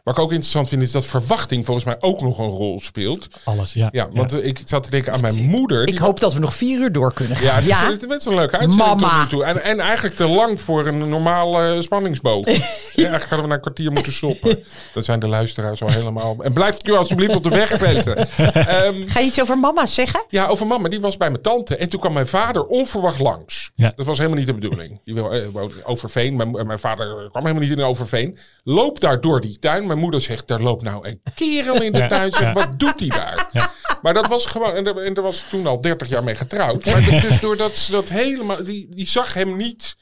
Wat 0.07 0.16
ik 0.16 0.23
ook 0.23 0.31
interessant 0.31 0.69
vind, 0.69 0.83
is 0.83 0.90
dat 0.92 1.05
verwachting 1.07 1.64
volgens 1.64 1.87
mij 1.87 1.97
ook 2.01 2.21
nog 2.21 2.38
een 2.38 2.51
rol 2.51 2.81
speelt. 2.81 3.29
Alles, 3.45 3.73
ja. 3.73 3.88
Ja, 3.92 4.09
want 4.12 4.45
ik 4.45 4.61
zat 4.64 4.83
te 4.83 4.90
denken 4.90 5.12
aan 5.12 5.21
mijn 5.21 5.45
moeder. 5.45 5.81
Ik 5.83 5.87
die- 5.88 5.99
hoop 6.01 6.21
dat 6.21 6.35
we 6.35 6.40
nog 6.40 6.55
vier 6.55 6.79
uur 6.81 6.92
door 6.92 7.12
kunnen 7.12 7.37
Ja, 7.42 7.49
gaan. 7.51 7.57
het 7.62 7.66
is, 7.66 7.79
het 7.92 8.03
is 8.03 8.09
best 8.09 8.27
een 8.27 8.35
leuke 8.35 8.59
uitzending 8.59 9.01
Mama. 9.01 9.09
tot 9.21 9.23
nu 9.23 9.29
toe. 9.29 9.45
En, 9.45 9.62
en 9.62 9.81
eigenlijk 9.81 10.14
te 10.16 10.29
lang 10.29 10.61
voor 10.61 10.87
een 10.87 11.09
normaal 11.09 11.61
eh, 11.62 11.81
spanningsboog. 11.81 12.47
ja, 12.47 12.53
eigenlijk 12.55 13.23
hadden 13.23 13.40
we 13.40 13.47
na 13.47 13.55
een 13.55 13.61
kwartier 13.61 13.92
moeten 13.92 14.12
stoppen. 14.12 14.64
Dan 14.95 15.03
zijn 15.03 15.21
de 15.21 15.29
luisteraars 15.29 15.83
al 15.83 15.90
helemaal... 15.90 16.37
En 16.40 16.53
blijft 16.53 16.88
u 16.88 16.92
alsjeblieft 16.92 17.35
op 17.37 17.42
de 17.42 17.49
weg 17.49 17.81
letten. 17.81 18.16
Ehm, 18.55 19.07
Ga 19.09 19.21
je 19.21 19.27
iets 19.27 19.40
over 19.40 19.59
mama 19.59 19.87
zeggen? 19.87 20.25
ja, 20.29 20.47
over 20.47 20.66
mama. 20.66 20.88
Die 20.88 21.01
was 21.01 21.16
bij 21.16 21.31
mijn 21.31 21.42
tante. 21.42 21.77
En 21.77 21.88
toen 21.88 22.01
kwam 22.01 22.12
mijn 22.12 22.27
vader 22.29 22.64
onverwacht 22.66 23.19
langs. 23.21 23.71
Ja. 23.75 23.92
Dat 23.97 24.07
was 24.07 24.16
helemaal 24.19 24.38
niet 24.38 24.47
de 24.47 24.55
bedoeling. 24.55 25.01
Die 25.05 25.14
wil, 25.14 25.33
eh, 25.33 25.49
Overveen. 25.85 26.37
Mijn, 26.37 26.66
mijn 26.66 26.79
vader 26.79 27.07
kwam 27.31 27.47
helemaal 27.47 27.69
niet 27.69 27.79
in 27.79 27.85
Overveen. 27.85 28.38
Loopt 28.64 29.01
daar 29.01 29.21
door 29.21 29.40
die 29.40 29.59
tuin. 29.59 29.95
Mijn 29.96 30.09
moeder 30.09 30.20
zegt, 30.28 30.48
daar 30.48 30.61
loopt 30.61 30.82
nou 30.82 31.09
een 31.09 31.20
kerel 31.35 31.82
in 31.82 31.92
de 31.92 32.06
tuin. 32.06 32.32
Zeg. 32.32 32.52
Wat 32.52 32.78
doet 32.78 33.00
hij 33.00 33.09
daar? 33.09 33.50
Maar 34.02 34.14
dat 34.14 34.26
was 34.26 34.46
gewoon... 34.46 34.74
En 34.74 34.85
daar, 34.85 34.96
en 34.96 35.14
daar 35.14 35.24
was 35.24 35.44
toen 35.50 35.66
al 35.66 35.80
30 35.80 36.09
jaar 36.09 36.24
mee 36.24 36.35
getrouwd. 36.35 36.85
Maar 36.85 37.04
dat- 37.11 37.20
dus 37.22 37.40
doordat 37.40 37.76
ze 37.76 37.92
dat 37.92 38.09
helemaal... 38.09 38.64
Die, 38.64 38.87
die 38.90 39.09
zag 39.09 39.35
hem 39.35 39.56
niet... 39.56 39.96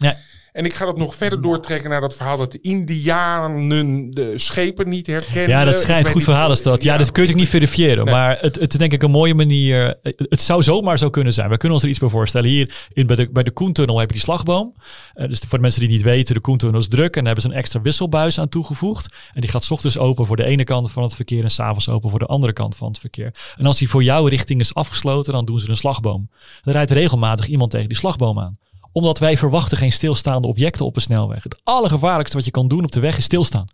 En 0.55 0.65
ik 0.65 0.75
ga 0.75 0.85
dat 0.85 0.99
nog 0.99 1.15
verder 1.15 1.43
doortrekken 1.43 1.91
naar 1.91 2.01
dat 2.01 2.17
verhaal 2.17 2.37
dat 2.37 2.53
de 2.53 2.59
Indianen 2.61 4.11
de 4.11 4.33
schepen 4.37 4.89
niet 4.89 5.07
herkennen. 5.07 5.49
Ja, 5.49 5.65
dat 5.65 5.75
schijnt 5.75 6.09
goed 6.09 6.25
verhaal 6.25 6.53
is 6.53 6.63
dat. 6.63 6.83
Ja, 6.83 6.97
dat 6.97 7.13
kun 7.13 7.25
je 7.25 7.31
ook 7.31 7.37
niet 7.37 7.49
verifiëren. 7.49 8.05
Nee. 8.05 8.15
Maar 8.15 8.39
het, 8.41 8.59
het 8.59 8.73
is 8.73 8.79
denk 8.79 8.93
ik 8.93 9.03
een 9.03 9.11
mooie 9.11 9.35
manier. 9.35 9.99
Het 10.03 10.41
zou 10.41 10.63
zomaar 10.63 10.99
zo 10.99 11.11
kunnen 11.11 11.33
zijn. 11.33 11.49
We 11.49 11.57
kunnen 11.57 11.73
ons 11.73 11.83
er 11.83 11.91
iets 11.91 11.99
bij 11.99 12.09
voorstellen. 12.09 12.49
Hier 12.49 12.75
in, 12.93 13.07
bij 13.07 13.17
de, 13.17 13.29
bij 13.31 13.43
de 13.43 13.51
Koentunnel 13.51 13.99
heb 13.99 14.09
je 14.09 14.15
die 14.15 14.25
slagboom. 14.25 14.75
Eh, 15.15 15.29
dus 15.29 15.39
voor 15.39 15.59
de 15.59 15.61
mensen 15.61 15.81
die 15.81 15.89
het 15.89 15.99
niet 15.99 16.07
weten, 16.07 16.35
de 16.35 16.41
Koentunnel 16.41 16.81
is 16.81 16.89
druk. 16.89 17.17
En 17.17 17.25
daar 17.25 17.35
hebben 17.35 17.43
ze 17.43 17.49
een 17.49 17.63
extra 17.63 17.81
wisselbuis 17.81 18.41
aan 18.41 18.49
toegevoegd. 18.49 19.15
En 19.33 19.41
die 19.41 19.51
gaat 19.51 19.65
's 19.65 19.71
ochtends 19.71 19.99
open 19.99 20.27
voor 20.27 20.37
de 20.37 20.45
ene 20.45 20.65
kant 20.65 20.93
van 20.93 21.03
het 21.03 21.15
verkeer 21.15 21.43
en 21.43 21.51
s'avonds 21.51 21.89
open 21.89 22.11
voor 22.11 22.19
de 22.19 22.27
andere 22.27 22.53
kant 22.53 22.77
van 22.77 22.89
het 22.89 22.99
verkeer. 22.99 23.35
En 23.57 23.67
als 23.67 23.79
die 23.79 23.89
voor 23.89 24.03
jouw 24.03 24.27
richting 24.27 24.61
is 24.61 24.75
afgesloten, 24.75 25.33
dan 25.33 25.45
doen 25.45 25.61
ze 25.61 25.69
een 25.69 25.77
slagboom. 25.77 26.29
Dan 26.63 26.73
rijdt 26.73 26.91
regelmatig 26.91 27.47
iemand 27.47 27.71
tegen 27.71 27.89
die 27.89 27.99
slagboom 27.99 28.39
aan 28.39 28.59
omdat 28.95 29.19
wij 29.19 29.37
verwachten 29.37 29.77
geen 29.77 29.93
stilstaande 29.93 30.49
objecten 30.49 30.87
op 30.87 30.97
een 30.97 31.03
snelweg. 31.03 31.43
Het 31.43 31.61
allergevaarlijkste 31.63 32.37
wat 32.37 32.45
je 32.45 32.51
kan 32.51 32.69
doen 32.69 32.85
op 32.85 32.93
de 32.93 33.01
weg 33.01 33.17
is 33.17 33.25
stilstaan. 33.25 33.67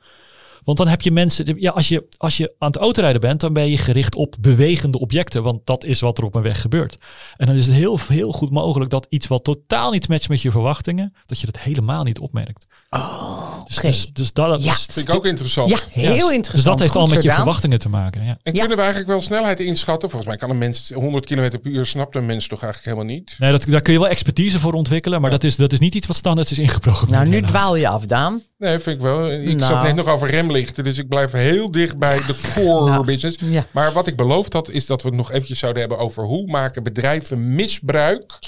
Want 0.64 0.78
dan 0.78 0.88
heb 0.88 1.00
je 1.00 1.11
mensen, 1.11 1.61
ja, 1.61 1.70
als, 1.70 1.88
je, 1.88 2.06
als 2.16 2.37
je 2.37 2.54
aan 2.59 2.68
het 2.68 2.76
autorijden 2.76 3.20
bent, 3.20 3.40
dan 3.40 3.52
ben 3.52 3.70
je 3.70 3.78
gericht 3.78 4.14
op 4.14 4.37
bewegende 4.40 4.98
objecten. 4.98 5.42
Want 5.42 5.66
dat 5.66 5.85
is 5.85 6.00
wat 6.00 6.18
er 6.18 6.24
op 6.24 6.35
een 6.35 6.42
weg 6.42 6.61
gebeurt. 6.61 6.98
En 7.37 7.46
dan 7.46 7.54
is 7.54 7.66
het 7.66 7.74
heel, 7.74 7.98
heel 8.09 8.33
goed 8.33 8.50
mogelijk 8.50 8.90
dat 8.90 9.06
iets 9.09 9.26
wat 9.26 9.44
totaal 9.44 9.90
niet 9.90 10.09
matcht 10.09 10.28
met 10.28 10.42
je 10.42 10.50
verwachtingen, 10.50 11.14
dat 11.26 11.40
je 11.40 11.46
dat 11.46 11.59
helemaal 11.59 12.04
niet 12.04 12.18
opmerkt. 12.18 12.66
Oh, 12.96 13.38
Dus, 13.66 13.76
dus, 13.76 14.07
dus 14.12 14.33
dat, 14.33 14.64
Ja. 14.64 14.72
dus- 14.72 14.87
Vind 14.90 15.09
ik 15.09 15.14
ook 15.14 15.26
interessant. 15.26 15.70
Ja, 15.70 15.79
heel 15.90 16.03
ja, 16.03 16.12
interessant. 16.12 16.53
Dus 16.55 16.62
dat 16.64 16.79
heeft 16.79 16.90
Goed 16.92 17.00
al 17.00 17.07
met 17.07 17.22
je 17.22 17.33
verwachtingen 17.33 17.79
te 17.79 17.88
maken. 17.88 18.24
Ja. 18.24 18.38
En 18.42 18.53
Ja. 18.53 18.59
kunnen 18.59 18.76
we 18.76 18.83
eigenlijk 18.83 19.11
wel 19.12 19.20
snelheid 19.20 19.61
inschatten? 19.61 20.11
Volgens 20.11 20.31
mij 20.31 20.40
kan 20.40 20.50
een 20.50 20.59
mens 20.59 20.90
100 20.94 21.26
km 21.26 21.48
per 21.62 21.70
uur 21.70 21.87
snapt 21.87 22.16
een 22.16 22.26
mens 22.26 22.48
toch 22.48 22.62
eigenlijk 22.62 22.94
helemaal 22.96 23.16
niet. 23.16 23.35
Nee, 23.38 23.50
dat, 23.53 23.64
daar 23.68 23.81
kun 23.81 23.92
je 23.92 23.98
wel 23.98 24.09
expertise 24.09 24.59
voor 24.61 24.72
ontwikkelen, 24.72 25.20
maar 25.20 25.31
dat, 25.31 25.44
is, 25.44 25.57
dat 25.57 25.72
is 25.72 25.79
niet 25.79 25.94
iets 25.94 26.07
wat 26.07 26.16
standaard 26.16 26.50
is 26.50 26.59
ingeprogrammeerd. 26.59 27.18
Nou, 27.20 27.29
nu 27.31 27.35
helaas. 27.37 27.50
dwaal 27.50 27.76
je 27.76 27.88
af, 27.88 28.07
Daan. 28.07 28.42
Nee, 28.59 28.79
vind 28.79 28.96
ik 28.96 29.03
wel. 29.03 29.31
Ik 29.33 29.44
Nou. 29.57 29.61
zat 29.72 29.83
net 29.83 29.94
nog 29.94 30.07
over 30.09 30.31
remlichten, 30.31 30.85
dus 30.85 30.98
ik 30.98 31.09
blijf 31.09 31.33
heel 31.33 31.70
dicht 31.70 31.98
bij 31.98 32.22
de 32.26 32.35
core 32.55 32.90
Nou, 32.90 33.05
business. 33.05 33.38
ja. 33.40 33.66
Maar 33.72 33.92
wat 33.92 34.07
ik 34.07 34.16
beloofd 34.16 34.53
had, 34.53 34.70
is 34.70 34.87
dat 34.87 35.03
we 35.03 35.09
het 35.09 35.16
nog 35.16 35.31
eventjes 35.33 35.59
zouden 35.59 35.81
hebben 35.81 35.98
over 35.98 36.24
hoe 36.24 36.46
maken 36.46 36.83
bedrijven 36.83 37.55
misbruik. 37.55 38.38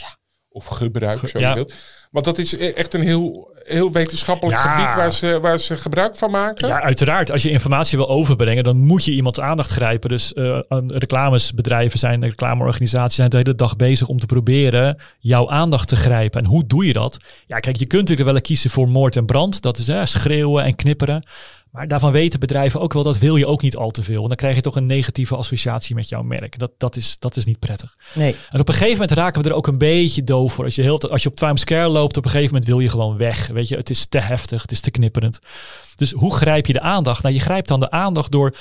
Of 0.52 0.66
gebruik, 0.66 1.28
zo 1.28 1.38
ja. 1.38 1.48
je 1.48 1.54
wilt. 1.54 1.74
Want 2.10 2.24
dat 2.24 2.38
is 2.38 2.52
e- 2.52 2.68
echt 2.68 2.94
een 2.94 3.00
heel, 3.00 3.50
heel 3.64 3.92
wetenschappelijk 3.92 4.58
Ja. 4.58 4.76
gebied 4.76 4.94
waar 4.94 5.12
ze, 5.12 5.38
waar 5.40 5.58
ze 5.58 5.76
gebruik 5.76 6.16
van 6.16 6.30
maken. 6.30 6.68
Ja, 6.68 6.82
uiteraard. 6.82 7.30
Als 7.30 7.42
je 7.42 7.50
informatie 7.50 7.98
wil 7.98 8.08
overbrengen, 8.08 8.64
dan 8.64 8.76
moet 8.76 9.04
je 9.04 9.10
iemands 9.12 9.40
aandacht 9.40 9.70
grijpen. 9.70 10.10
Dus 10.10 10.34
aan 10.68 10.92
reclamesbedrijven 10.92 11.98
zijn, 11.98 12.24
reclameorganisaties 12.24 13.16
zijn 13.16 13.30
de 13.30 13.36
hele 13.36 13.54
dag 13.54 13.76
bezig 13.76 14.08
om 14.08 14.18
te 14.18 14.26
proberen 14.26 14.96
jouw 15.18 15.50
aandacht 15.50 15.88
te 15.88 15.96
grijpen. 15.96 16.40
En 16.40 16.46
hoe 16.46 16.66
doe 16.66 16.86
je 16.86 16.92
dat? 16.92 17.18
Ja, 17.46 17.58
kijk, 17.58 17.76
je 17.76 17.86
kunt 17.86 18.08
natuurlijk 18.08 18.30
wel 18.30 18.40
kiezen 18.40 18.70
voor 18.70 18.88
moord 18.88 19.16
en 19.16 19.26
brand. 19.26 19.62
Dat 19.62 19.78
is 19.78 19.86
hè, 19.86 20.06
schreeuwen 20.06 20.64
en 20.64 20.74
knipperen. 20.74 21.24
Maar 21.72 21.88
daarvan 21.88 22.12
weten 22.12 22.40
bedrijven 22.40 22.80
ook 22.80 22.92
wel, 22.92 23.02
dat 23.02 23.18
wil 23.18 23.36
je 23.36 23.46
ook 23.46 23.62
niet 23.62 23.76
al 23.76 23.90
te 23.90 24.02
veel. 24.02 24.16
Want 24.16 24.28
dan 24.28 24.36
krijg 24.36 24.54
je 24.54 24.60
toch 24.60 24.76
een 24.76 24.86
negatieve 24.86 25.36
associatie 25.36 25.94
met 25.94 26.08
jouw 26.08 26.22
merk. 26.22 26.58
Dat, 26.58 26.70
dat, 26.76 26.96
is, 26.96 27.18
dat 27.18 27.36
is 27.36 27.44
niet 27.44 27.58
prettig. 27.58 27.96
Nee. 28.14 28.36
En 28.50 28.60
op 28.60 28.68
een 28.68 28.74
gegeven 28.74 28.92
moment 28.92 29.10
raken 29.10 29.42
we 29.42 29.48
er 29.48 29.54
ook 29.54 29.66
een 29.66 29.78
beetje 29.78 30.24
doof 30.24 30.52
voor. 30.52 30.64
Als 30.64 30.74
je, 30.74 30.82
heel, 30.82 31.00
als 31.00 31.22
je 31.22 31.28
op 31.28 31.36
Times 31.36 31.60
Square 31.60 31.88
loopt, 31.88 32.16
op 32.16 32.24
een 32.24 32.30
gegeven 32.30 32.52
moment 32.52 32.70
wil 32.70 32.80
je 32.80 32.88
gewoon 32.88 33.16
weg. 33.16 33.46
Weet 33.46 33.68
je, 33.68 33.76
het 33.76 33.90
is 33.90 34.06
te 34.06 34.18
heftig, 34.18 34.62
het 34.62 34.72
is 34.72 34.80
te 34.80 34.90
knipperend. 34.90 35.38
Dus 35.94 36.10
hoe 36.10 36.34
grijp 36.34 36.66
je 36.66 36.72
de 36.72 36.80
aandacht? 36.80 37.22
Nou, 37.22 37.34
je 37.34 37.40
grijpt 37.40 37.68
dan 37.68 37.80
de 37.80 37.90
aandacht 37.90 38.32
door 38.32 38.56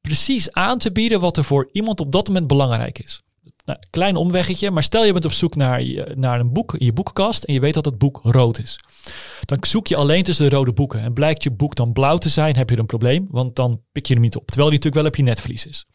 precies 0.00 0.52
aan 0.52 0.78
te 0.78 0.92
bieden 0.92 1.20
wat 1.20 1.36
er 1.36 1.44
voor 1.44 1.68
iemand 1.72 2.00
op 2.00 2.12
dat 2.12 2.26
moment 2.26 2.46
belangrijk 2.46 2.98
is. 2.98 3.22
Nou, 3.64 3.78
klein 3.90 4.16
omweggetje, 4.16 4.70
maar 4.70 4.82
stel 4.82 5.04
je 5.04 5.12
bent 5.12 5.24
op 5.24 5.32
zoek 5.32 5.54
naar, 5.56 5.82
naar 6.14 6.40
een 6.40 6.52
boek 6.52 6.74
in 6.74 6.86
je 6.86 6.92
boekenkast 6.92 7.44
en 7.44 7.54
je 7.54 7.60
weet 7.60 7.74
dat 7.74 7.84
het 7.84 7.98
boek 7.98 8.20
rood 8.22 8.58
is. 8.58 8.80
Dan 9.44 9.58
zoek 9.60 9.86
je 9.86 9.96
alleen 9.96 10.22
tussen 10.22 10.50
de 10.50 10.56
rode 10.56 10.72
boeken. 10.72 11.00
En 11.00 11.12
blijkt 11.12 11.42
je 11.42 11.50
boek 11.50 11.74
dan 11.74 11.92
blauw 11.92 12.16
te 12.16 12.28
zijn, 12.28 12.56
heb 12.56 12.70
je 12.70 12.78
een 12.78 12.86
probleem, 12.86 13.26
want 13.30 13.56
dan 13.56 13.82
pik 13.92 14.06
je 14.06 14.12
hem 14.12 14.22
niet 14.22 14.36
op. 14.36 14.46
Terwijl 14.46 14.70
die 14.70 14.78
natuurlijk 14.78 15.02
wel 15.02 15.12
op 15.12 15.16
je 15.16 15.32
netvlies 15.32 15.66
is. 15.66 15.86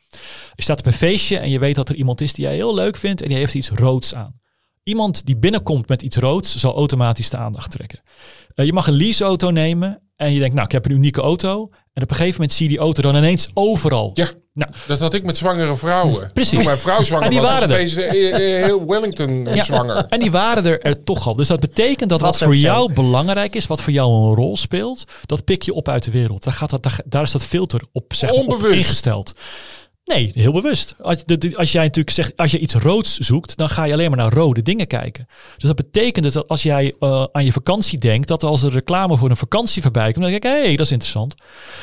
Je 0.56 0.64
staat 0.64 0.80
op 0.80 0.86
een 0.86 0.94
feestje 0.94 1.38
en 1.38 1.50
je 1.50 1.60
weet 1.60 1.76
dat 1.76 1.90
er 1.90 1.96
iemand 1.96 2.22
is 2.22 2.34
die 2.34 2.46
jij 2.46 2.56
heel 2.56 2.74
leuk 2.74 2.98
vindt 2.98 3.22
en 3.22 3.28
die 3.28 3.38
heeft 3.38 3.54
iets 3.54 3.70
roods 3.70 4.16
aan. 4.16 4.40
Iemand 4.84 5.26
die 5.26 5.38
binnenkomt 5.38 5.88
met 5.88 6.02
iets 6.02 6.18
roods 6.18 6.56
zal 6.56 6.76
automatisch 6.76 7.30
de 7.30 7.38
aandacht 7.38 7.72
trekken. 7.72 8.02
Eh, 8.56 8.66
je 8.66 8.74
mag 8.74 8.88
een 8.88 8.94
leaseauto 8.94 9.50
nemen 9.50 10.02
en 10.16 10.34
je 10.34 10.40
denkt, 10.40 10.54
nou, 10.54 10.66
ik 10.66 10.72
heb 10.72 10.86
een 10.86 10.92
unieke 10.92 11.22
auto. 11.22 11.70
En 11.94 12.04
op 12.04 12.10
een 12.10 12.16
gegeven 12.16 12.40
moment 12.40 12.52
zie 12.52 12.66
je 12.66 12.72
die 12.72 12.82
auto 12.82 13.02
dan 13.02 13.16
ineens 13.16 13.50
overal. 13.54 14.12
Ja, 14.14 14.32
Nou, 14.60 14.72
dat 14.88 15.00
had 15.00 15.14
ik 15.14 15.24
met 15.24 15.38
zwangere 15.38 15.76
vrouwen. 15.76 16.32
Precies. 16.34 16.58
Toen 16.58 16.64
mijn 16.66 16.78
vrouw 16.78 17.04
zwanger 17.04 17.26
En 17.26 17.32
die 17.32 17.40
was, 17.40 17.50
waren 17.50 17.68
was 17.70 17.78
er. 17.78 17.84
deze 17.84 18.04
eh, 18.04 18.58
eh, 18.58 18.64
heel 18.64 18.86
Wellington 18.88 19.48
Ja, 19.54 19.64
zwanger. 19.64 20.06
En 20.10 20.20
die 20.20 20.32
waren 20.32 20.66
er, 20.66 20.82
er 20.82 21.04
toch 21.04 21.28
al. 21.28 21.36
Dus 21.36 21.48
dat 21.48 21.60
betekent 21.60 22.10
dat 22.10 22.22
wat 22.22 22.38
voor 22.38 22.54
zo. 22.56 22.60
jou 22.60 22.94
belangrijk 22.94 23.56
is, 23.56 23.68
wat 23.68 23.82
voor 23.82 23.94
jou 23.94 24.12
een 24.12 24.36
rol 24.36 24.58
speelt, 24.58 25.04
dat 25.26 25.44
pik 25.44 25.62
je 25.62 25.74
op 25.74 25.90
uit 25.90 26.04
de 26.04 26.12
wereld. 26.12 26.44
Daar, 26.44 26.54
gaat 26.54 26.70
dat, 26.70 26.84
daar, 26.84 27.00
daar 27.06 27.24
is 27.24 27.32
dat 27.32 27.44
filter 27.44 27.82
op, 27.92 28.14
zeg 28.14 28.30
maar, 28.30 28.40
op 28.40 28.48
Onbewust. 28.50 28.76
ingesteld. 28.78 29.34
Nee, 30.16 30.32
heel 30.34 30.52
bewust. 30.52 30.96
Als, 31.02 31.72
jij 31.72 31.84
natuurlijk 31.84 32.10
zegt, 32.10 32.38
als 32.38 32.52
je 32.52 32.60
iets 32.60 32.74
roods 32.74 33.18
zoekt, 33.18 33.58
dan 33.58 33.70
ga 33.70 33.84
je 33.84 33.94
alleen 33.94 34.10
maar 34.10 34.20
naar 34.20 34.34
rode 34.34 34.62
dingen 34.62 34.88
kijken. 34.88 35.28
Dus 35.58 35.68
dat 35.68 35.76
betekent 35.76 36.34
dat 36.34 36.48
als 36.48 36.64
jij 36.64 36.96
eh, 37.00 37.26
aan 37.32 37.46
je 37.46 37.52
vakantie 37.52 38.00
denkt, 38.00 38.28
dat 38.28 38.44
als 38.44 38.64
er 38.64 38.72
reclame 38.72 39.18
voor 39.18 39.30
een 39.30 39.36
vakantie 39.36 39.82
voorbij 39.82 40.12
komt, 40.12 40.24
dan 40.24 40.32
denk 40.32 40.44
ik, 40.44 40.52
hé, 40.52 40.62
hey, 40.66 40.76
dat 40.76 40.86
is 40.86 40.92
interessant. 40.92 41.36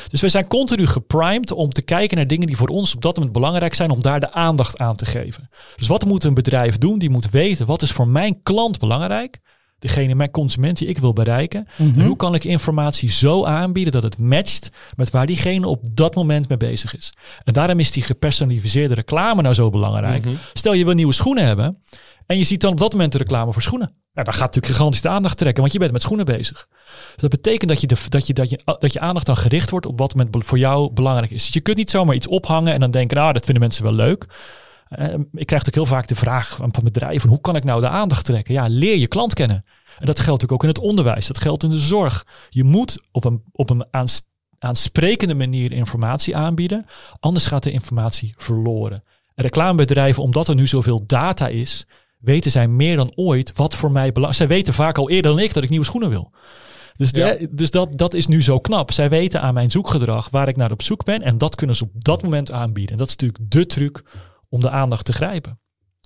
Dus 0.09 0.21
we 0.21 0.29
zijn 0.29 0.47
continu 0.47 0.87
geprimed 0.87 1.51
om 1.51 1.69
te 1.69 1.81
kijken 1.81 2.17
naar 2.17 2.27
dingen 2.27 2.47
die 2.47 2.57
voor 2.57 2.67
ons 2.67 2.95
op 2.95 3.01
dat 3.01 3.15
moment 3.15 3.33
belangrijk 3.33 3.73
zijn, 3.73 3.89
om 3.89 4.01
daar 4.01 4.19
de 4.19 4.31
aandacht 4.31 4.77
aan 4.77 4.95
te 4.95 5.05
geven. 5.05 5.49
Dus 5.75 5.87
wat 5.87 6.05
moet 6.05 6.23
een 6.23 6.33
bedrijf 6.33 6.77
doen? 6.77 6.99
Die 6.99 7.09
moet 7.09 7.29
weten, 7.29 7.65
wat 7.65 7.81
is 7.81 7.91
voor 7.91 8.07
mijn 8.07 8.43
klant 8.43 8.79
belangrijk? 8.79 9.39
Degene, 9.79 10.15
mijn 10.15 10.31
consument 10.31 10.77
die 10.77 10.87
ik 10.87 10.97
wil 10.97 11.13
bereiken. 11.13 11.67
En 11.77 12.05
hoe 12.05 12.15
kan 12.15 12.35
ik 12.35 12.43
informatie 12.43 13.09
zo 13.09 13.45
aanbieden 13.45 13.93
dat 13.93 14.03
het 14.03 14.19
matcht 14.19 14.69
met 14.95 15.09
waar 15.09 15.25
diegene 15.25 15.67
op 15.67 15.83
dat 15.91 16.15
moment 16.15 16.47
mee 16.47 16.57
bezig 16.57 16.97
is. 16.97 17.13
En 17.43 17.53
daarom 17.53 17.79
is 17.79 17.91
die 17.91 18.03
gepersonaliseerde 18.03 18.93
reclame 18.93 19.41
nou 19.41 19.53
zo 19.53 19.69
belangrijk. 19.69 20.27
Stel 20.53 20.73
je 20.73 20.85
wil 20.85 20.93
nieuwe 20.93 21.13
schoenen 21.13 21.45
hebben 21.45 21.77
en 22.25 22.37
je 22.37 22.43
ziet 22.43 22.61
dan 22.61 22.71
op 22.71 22.77
dat 22.77 22.91
moment 22.91 23.11
de 23.11 23.17
reclame 23.17 23.53
voor 23.53 23.61
schoenen. 23.61 23.95
Ja, 24.13 24.23
dan 24.23 24.33
gaat 24.33 24.41
natuurlijk 24.41 24.73
gigantisch 24.73 25.01
de 25.01 25.09
aandacht 25.09 25.37
trekken, 25.37 25.61
want 25.61 25.73
je 25.73 25.79
bent 25.79 25.91
met 25.91 26.01
schoenen 26.01 26.25
bezig. 26.25 26.67
Dus 27.11 27.21
dat 27.21 27.29
betekent 27.29 27.69
dat 27.69 27.81
je, 27.81 27.87
de, 27.87 27.95
dat, 28.09 28.27
je, 28.27 28.33
dat, 28.33 28.49
je, 28.49 28.59
dat 28.79 28.93
je 28.93 28.99
aandacht 28.99 29.25
dan 29.25 29.37
gericht 29.37 29.69
wordt 29.69 29.85
op 29.85 29.99
wat 29.99 30.15
voor 30.29 30.57
jou 30.57 30.93
belangrijk 30.93 31.31
is. 31.31 31.45
Dus 31.45 31.53
je 31.53 31.59
kunt 31.59 31.77
niet 31.77 31.89
zomaar 31.89 32.15
iets 32.15 32.27
ophangen 32.27 32.73
en 32.73 32.79
dan 32.79 32.91
denken, 32.91 33.17
nou, 33.17 33.33
dat 33.33 33.45
vinden 33.45 33.63
mensen 33.63 33.83
wel 33.83 33.93
leuk. 33.93 34.25
Eh, 34.89 35.13
ik 35.33 35.45
krijg 35.45 35.67
ook 35.67 35.73
heel 35.73 35.85
vaak 35.85 36.07
de 36.07 36.15
vraag 36.15 36.55
van 36.55 36.69
van 36.73 36.83
bedrijven, 36.83 37.29
hoe 37.29 37.41
kan 37.41 37.55
ik 37.55 37.63
nou 37.63 37.81
de 37.81 37.87
aandacht 37.87 38.25
trekken? 38.25 38.53
Ja, 38.53 38.65
leer 38.69 38.97
je 38.97 39.07
klant 39.07 39.33
kennen. 39.33 39.65
En 39.99 40.05
dat 40.05 40.19
geldt 40.19 40.41
natuurlijk 40.41 40.51
ook 40.51 40.63
in 40.63 40.69
het 40.69 40.79
onderwijs, 40.79 41.27
dat 41.27 41.37
geldt 41.37 41.63
in 41.63 41.69
de 41.69 41.79
zorg. 41.79 42.25
Je 42.49 42.63
moet 42.63 43.03
op 43.11 43.25
een, 43.25 43.43
op 43.51 43.69
een 43.69 43.85
aans- 43.91 44.21
aansprekende 44.59 45.35
manier 45.35 45.71
informatie 45.71 46.35
aanbieden, 46.35 46.85
anders 47.19 47.45
gaat 47.45 47.63
de 47.63 47.71
informatie 47.71 48.33
verloren. 48.37 49.03
En 49.35 49.43
reclamebedrijven, 49.43 50.23
omdat 50.23 50.47
er 50.47 50.55
nu 50.55 50.67
zoveel 50.67 51.03
data 51.05 51.47
is, 51.47 51.85
weten 52.19 52.51
zij 52.51 52.67
meer 52.67 52.95
dan 52.95 53.11
ooit 53.15 53.51
wat 53.55 53.75
voor 53.75 53.91
mij 53.91 54.11
belangrijk 54.11 54.35
Zij 54.47 54.47
weten 54.57 54.73
vaak 54.73 54.97
al 54.97 55.09
eerder 55.09 55.31
dan 55.31 55.39
ik 55.39 55.53
dat 55.53 55.63
ik 55.63 55.69
nieuwe 55.69 55.85
schoenen 55.85 56.09
wil. 56.09 56.31
Dus, 56.95 57.11
de- 57.11 57.37
Ja. 57.39 57.47
dus 57.51 57.71
dat, 57.71 57.97
dat 57.97 58.13
is 58.13 58.27
nu 58.27 58.43
zo 58.43 58.59
knap. 58.59 58.91
Zij 58.91 59.09
weten 59.09 59.41
aan 59.41 59.53
mijn 59.53 59.71
zoekgedrag 59.71 60.29
waar 60.29 60.47
ik 60.47 60.55
naar 60.57 60.71
op 60.71 60.81
zoek 60.81 61.03
ben. 61.05 61.21
En 61.21 61.37
dat 61.37 61.55
kunnen 61.55 61.75
ze 61.75 61.83
op 61.83 61.89
dat 61.93 62.23
moment 62.23 62.51
aanbieden. 62.51 62.91
En 62.91 62.97
dat 62.97 63.07
is 63.07 63.15
natuurlijk 63.15 63.51
de 63.51 63.65
truc 63.65 64.03
om 64.49 64.61
de 64.61 64.69
aandacht 64.69 65.05
te 65.05 65.13
grijpen. 65.13 65.59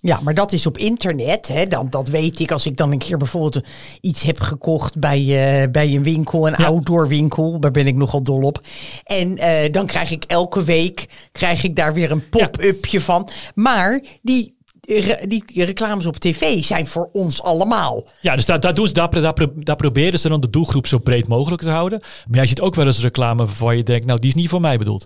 Ja, 0.04 0.20
maar 0.24 0.34
dat 0.34 0.52
is 0.52 0.66
op 0.66 0.78
internet. 0.78 1.48
Hè? 1.48 1.68
Dan, 1.68 1.90
dat 1.90 2.08
weet 2.08 2.40
ik 2.40 2.52
als 2.52 2.66
ik 2.66 2.78
dan 2.78 2.92
een 2.92 2.98
keer 2.98 3.18
bijvoorbeeld 3.18 3.68
iets 4.02 4.24
heb 4.24 4.40
gekocht 4.40 5.00
bij, 5.00 5.20
eh, 5.20 5.72
bij 5.72 5.96
een 5.96 6.04
winkel, 6.04 6.48
een 6.48 6.56
Ja. 6.58 6.66
outdoor 6.66 7.08
winkel. 7.08 7.60
Daar 7.60 7.72
ben 7.72 7.88
ik 7.88 7.96
nogal 7.96 8.24
dol 8.24 8.42
op. 8.42 8.62
En 9.04 9.38
eh, 9.38 9.72
dan 9.72 9.86
krijg 9.86 10.12
ik 10.12 10.24
elke 10.24 10.64
week 10.64 11.06
krijg 11.32 11.64
ik 11.64 11.76
daar 11.76 11.94
weer 11.94 12.12
een 12.12 12.30
pop-upje 12.30 13.02
van. 13.02 13.30
Maar 13.56 14.04
die, 14.22 14.58
re- 15.00 15.28
die 15.28 15.44
reclames 15.66 16.06
op 16.06 16.16
tv 16.18 16.64
zijn 16.64 16.88
voor 16.88 17.10
ons 17.14 17.42
allemaal. 17.42 18.08
Ja, 18.22 18.36
dus 18.36 18.46
daar, 18.46 18.60
daar, 18.60 18.74
doen 18.74 18.88
ze, 18.88 18.94
daar, 18.94 19.10
daar, 19.22 19.34
pro- 19.34 19.52
daar 19.56 19.76
proberen 19.76 20.20
ze 20.20 20.30
dan 20.30 20.42
de 20.42 20.50
doelgroep 20.50 20.88
zo 20.88 20.98
breed 20.98 21.28
mogelijk 21.28 21.62
te 21.62 21.70
houden. 21.70 22.00
Maar 22.28 22.38
jij 22.38 22.48
ziet 22.48 22.62
ook 22.62 22.76
wel 22.76 22.86
eens 22.86 23.02
reclame 23.02 23.46
waarvan 23.46 23.78
je 23.78 23.84
denkt, 23.84 24.06
nou 24.06 24.20
die 24.20 24.30
is 24.30 24.36
niet 24.36 24.50
voor 24.50 24.62
mij 24.62 24.78
bedoeld. 24.78 25.06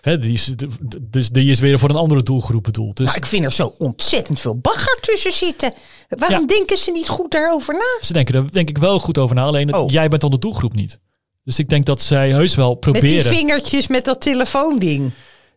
Hè, 0.00 0.18
die, 0.18 0.32
is, 0.32 0.54
dus 1.00 1.28
die 1.30 1.50
is 1.50 1.60
weer 1.60 1.78
voor 1.78 1.90
een 1.90 1.96
andere 1.96 2.22
doelgroep 2.22 2.62
bedoeld. 2.62 2.96
Dus 2.96 3.06
Maar 3.06 3.16
ik 3.16 3.26
vind 3.26 3.44
er 3.44 3.52
zo 3.52 3.74
ontzettend 3.78 4.40
veel 4.40 4.58
bagger 4.58 4.98
tussen 5.00 5.32
zitten. 5.32 5.72
Waarom 6.08 6.40
Ja. 6.40 6.46
denken 6.46 6.76
ze 6.78 6.90
niet 6.90 7.08
goed 7.08 7.30
daarover 7.30 7.74
na? 7.74 7.98
ze 8.06 8.12
denken 8.12 8.34
er 8.34 8.52
denk 8.52 8.68
ik 8.68 8.78
wel 8.78 8.98
goed 8.98 9.18
over 9.18 9.34
na. 9.36 9.42
Alleen 9.44 9.74
Oh. 9.74 9.90
jij 9.90 10.08
bent 10.08 10.20
dan 10.20 10.30
de 10.30 10.38
doelgroep 10.38 10.74
niet. 10.74 10.98
Dus 11.44 11.58
ik 11.58 11.68
denk 11.68 11.84
dat 11.86 12.02
zij 12.02 12.30
heus 12.30 12.54
wel 12.54 12.68
Met 12.74 12.82
die 12.82 12.92
proberen. 12.92 13.34
vingertjes 13.34 13.86
met 13.86 14.04
dat 14.04 14.20
telefoonding. 14.20 15.12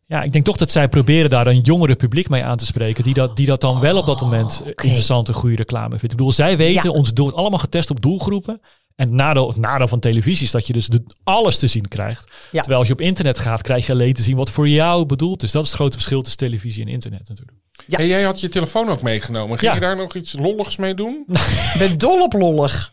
Ja, 0.08 0.22
ik 0.22 0.32
denk 0.34 0.45
toch 0.45 0.58
dat 0.58 0.72
zij 0.72 0.89
proberen 0.89 1.30
daar 1.30 1.47
een 1.47 1.60
jongere 1.60 1.95
publiek 1.95 2.30
mee 2.30 2.43
aan 2.43 2.58
te 2.58 2.66
spreken. 2.66 3.03
Die 3.03 3.14
dat, 3.14 3.36
die 3.36 3.45
dat 3.45 3.62
dan 3.62 3.80
wel 3.80 3.97
op 3.97 4.06
dat 4.06 4.22
moment 4.22 4.62
eh, 4.64 4.70
oké. 4.70 4.84
interessant 4.84 5.28
en 5.28 5.34
goede 5.34 5.56
reclame 5.56 5.89
vindt. 5.89 6.03
Ik 6.03 6.10
bedoel, 6.10 6.32
zij 6.32 6.58
weten, 6.58 6.89
Ja. 6.91 6.97
ons 6.97 7.14
doel 7.14 7.36
allemaal 7.36 7.60
getest 7.60 7.89
op 7.89 8.01
doelgroepen. 8.01 8.62
En 8.96 9.06
het 9.06 9.14
nadeel, 9.16 9.48
het 9.48 9.58
nadeel 9.58 9.88
van 9.88 10.00
televisie 10.00 10.46
is 10.46 10.52
dat 10.52 10.68
je 10.68 10.74
dus 10.74 10.88
de, 10.88 11.04
alles 11.24 11.58
te 11.58 11.68
zien 11.68 11.88
krijgt. 11.88 12.28
Ja. 12.52 12.58
Terwijl 12.60 12.80
als 12.80 12.88
je 12.88 12.93
op 12.93 13.02
internet 13.02 13.39
gaat, 13.39 13.62
krijg 13.62 13.86
je 13.86 13.91
alleen 13.93 14.14
te 14.14 14.24
zien 14.24 14.36
wat 14.36 14.50
voor 14.50 14.68
jou 14.70 15.06
bedoeld 15.06 15.43
is. 15.43 15.52
Dat 15.52 15.64
is 15.64 15.68
het 15.70 15.78
grote 15.78 15.93
verschil 15.96 16.20
tussen 16.22 16.38
televisie 16.39 16.84
en 16.86 16.91
internet 16.91 17.28
natuurlijk. 17.30 17.58
Ja. 17.88 17.98
En 17.98 18.08
jij 18.08 18.24
had 18.24 18.39
je 18.39 18.50
telefoon 18.50 18.89
ook 18.89 19.02
meegenomen. 19.02 19.58
Ging 19.60 19.72
Ja. 19.72 19.74
je 19.78 19.84
daar 19.84 19.96
nog 19.98 20.16
iets 20.16 20.34
lolligs 20.34 20.76
mee 20.76 20.93
doen? 20.93 21.24
Ik 21.74 21.76
ben 21.80 21.98
dol 21.98 22.24
op 22.24 22.34
lollig. 22.34 22.89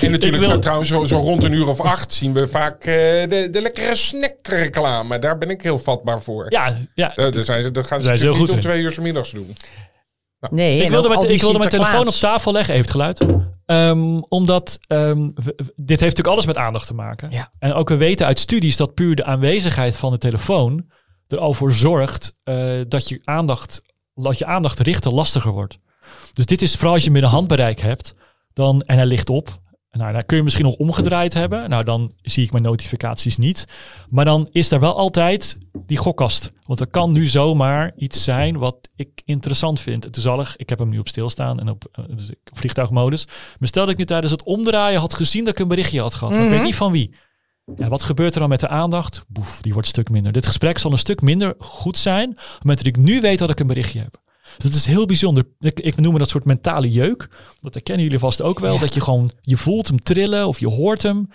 En 0.00 0.10
natuurlijk 0.10 0.40
wil- 0.40 0.48
nou, 0.48 0.60
trouwens 0.60 0.88
zo, 0.88 1.04
zo 1.04 1.18
rond 1.18 1.44
een 1.44 1.52
uur 1.52 1.68
of 1.68 1.80
acht 1.80 2.12
zien 2.12 2.32
we 2.32 2.48
vaak 2.48 2.78
eh, 2.84 2.84
de, 3.28 3.48
de 3.50 3.60
lekkere 3.60 3.96
snackreclame. 3.96 5.18
Daar 5.18 5.38
ben 5.38 5.50
ik 5.50 5.62
heel 5.62 5.78
vatbaar 5.78 6.22
voor. 6.22 6.46
Ja, 6.48 6.76
ja. 6.94 7.16
Eh, 7.16 7.30
daar 7.30 7.44
zijn 7.44 7.62
ze, 7.62 7.70
dat 7.70 7.86
gaan 7.86 8.02
ze 8.02 8.12
niet 8.12 8.52
om 8.52 8.60
twee 8.60 8.80
uur 8.82 8.92
's 8.92 8.98
middags 8.98 9.30
doen. 9.30 9.56
Nee, 10.50 10.82
ik 10.82 10.90
wilde, 10.90 11.28
ik 11.28 11.40
wilde 11.40 11.58
mijn 11.58 11.70
telefoon 11.70 12.08
op 12.08 12.14
tafel 12.14 12.52
leggen. 12.52 12.74
Even 12.74 12.84
het 12.84 12.92
geluid. 12.92 13.20
Ehm, 13.70 14.18
omdat 14.28 14.78
ehm, 14.86 15.30
dit 15.74 16.00
heeft 16.00 16.00
natuurlijk 16.00 16.26
alles 16.26 16.46
met 16.46 16.56
aandacht 16.56 16.86
te 16.86 16.94
maken. 16.94 17.30
Ja. 17.30 17.52
En 17.58 17.72
ook 17.72 17.88
we 17.88 17.96
weten 17.96 18.26
uit 18.26 18.38
studies 18.38 18.76
dat 18.76 18.94
puur 18.94 19.14
de 19.14 19.24
aanwezigheid 19.24 19.96
van 19.96 20.12
de 20.12 20.18
telefoon 20.18 20.90
er 21.26 21.38
al 21.38 21.54
voor 21.54 21.72
zorgt 21.72 22.36
eh, 22.42 22.80
dat 22.88 23.08
je 23.08 23.20
aandacht, 23.24 23.82
dat 24.14 24.38
je 24.38 24.46
aandacht 24.46 24.78
richten 24.78 25.12
lastiger 25.12 25.52
wordt. 25.52 25.78
Dus 26.32 26.46
dit 26.46 26.62
is 26.62 26.74
vooral 26.74 26.92
als 26.92 27.02
je 27.02 27.08
hem 27.08 27.16
in 27.16 27.22
de 27.22 27.28
handbereik 27.28 27.80
hebt, 27.80 28.14
dan, 28.52 28.80
en 28.80 28.96
hij 28.96 29.06
ligt 29.06 29.30
op. 29.30 29.48
Nou, 29.90 30.12
dan 30.12 30.24
kun 30.24 30.36
je 30.36 30.42
misschien 30.42 30.64
nog 30.64 30.74
omgedraaid 30.74 31.34
hebben. 31.34 31.70
Nou, 31.70 31.84
dan 31.84 32.12
zie 32.22 32.44
ik 32.44 32.50
mijn 32.50 32.62
notificaties 32.62 33.36
niet. 33.36 33.64
Maar 34.08 34.24
dan 34.24 34.48
is 34.52 34.70
er 34.70 34.80
wel 34.80 34.96
altijd 34.96 35.56
die 35.86 35.96
gokkast. 35.96 36.52
Want 36.62 36.80
er 36.80 36.86
kan 36.86 37.12
nu 37.12 37.26
zomaar 37.26 37.92
iets 37.96 38.24
zijn 38.24 38.58
wat 38.58 38.88
ik 38.96 39.22
interessant 39.24 39.80
vind. 39.80 40.12
Toevallig, 40.12 40.56
ik 40.56 40.68
heb 40.68 40.78
hem 40.78 40.88
nu 40.88 40.98
op 40.98 41.08
stilstaan 41.08 41.60
en 41.60 41.68
op, 41.68 41.84
eh, 41.92 42.04
dus 42.08 42.30
op 42.30 42.58
vliegtuigmodus. 42.58 43.26
Maar 43.58 43.68
stel 43.68 43.82
dat 43.82 43.92
ik 43.92 43.98
nu 43.98 44.04
tijdens 44.04 44.32
het 44.32 44.42
omdraaien 44.42 45.00
had 45.00 45.14
gezien 45.14 45.44
dat 45.44 45.52
ik 45.52 45.58
een 45.58 45.68
berichtje 45.68 46.00
had 46.00 46.14
gehad. 46.14 46.34
Maar 46.34 46.44
ik 46.44 46.50
weet 46.50 46.62
niet 46.62 46.76
van 46.76 46.92
wie. 46.92 47.14
Ja, 47.76 47.88
wat 47.88 48.02
gebeurt 48.02 48.34
er 48.34 48.40
dan 48.40 48.48
met 48.48 48.60
de 48.60 48.68
aandacht? 48.68 49.24
Boef, 49.28 49.60
die 49.60 49.72
wordt 49.72 49.86
een 49.88 49.94
stuk 49.94 50.10
minder. 50.10 50.32
Dit 50.32 50.46
gesprek 50.46 50.78
zal 50.78 50.92
een 50.92 50.98
stuk 50.98 51.20
minder 51.20 51.54
goed 51.58 51.96
zijn. 51.96 52.30
Op 52.30 52.36
het 52.36 52.62
moment 52.62 52.84
dat 52.84 52.86
ik 52.86 52.96
nu 52.96 53.20
weet 53.20 53.38
dat 53.38 53.50
ik 53.50 53.60
een 53.60 53.66
berichtje 53.66 54.00
heb. 54.00 54.20
Dus 54.56 54.64
het 54.66 54.74
is 54.74 54.86
heel 54.86 55.06
bijzonder. 55.06 55.44
Ik, 55.58 55.80
ik 55.80 55.96
noem 55.96 56.18
dat 56.18 56.28
soort 56.28 56.44
mentale 56.44 56.90
jeuk. 56.90 57.28
Dat 57.60 57.74
herkennen 57.74 58.04
jullie 58.04 58.18
vast 58.18 58.42
ook 58.42 58.58
wel. 58.58 58.78
Dat 58.78 58.94
je 58.94 59.00
gewoon, 59.00 59.30
je 59.40 59.56
voelt 59.56 59.88
hem 59.88 60.02
trillen 60.02 60.46
of 60.46 60.60
je 60.60 60.68
hoort 60.68 61.02
hem. 61.02 61.28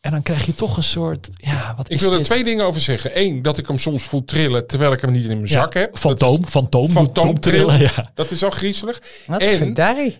En 0.00 0.10
dan 0.12 0.22
krijg 0.22 0.46
je 0.46 0.54
toch 0.54 0.76
een 0.76 0.82
soort, 0.82 1.28
ja, 1.34 1.74
wat 1.76 1.86
Ik 1.86 1.92
is 1.92 2.00
wil 2.00 2.10
er 2.10 2.16
dit? 2.16 2.26
twee 2.26 2.44
dingen 2.44 2.64
over 2.66 2.80
zeggen. 2.80 3.10
Eén, 3.20 3.42
dat 3.42 3.58
ik 3.58 3.66
hem 3.66 3.78
soms 3.78 4.02
voel 4.02 4.24
trillen 4.24 4.66
terwijl 4.66 4.92
ik 4.92 5.00
hem 5.00 5.10
niet 5.12 5.22
in 5.22 5.28
mijn 5.28 5.40
Ja, 5.40 5.46
zak 5.46 5.74
heb. 5.74 5.98
Fantoom, 5.98 6.40
Dat 6.40 6.50
fantoom. 6.50 6.88
fantoom 6.88 7.40
trillen. 7.40 7.78
Ja. 7.80 8.10
Dat 8.14 8.30
is 8.30 8.44
al 8.44 8.50
griezelig. 8.50 9.02
Wat 9.26 9.42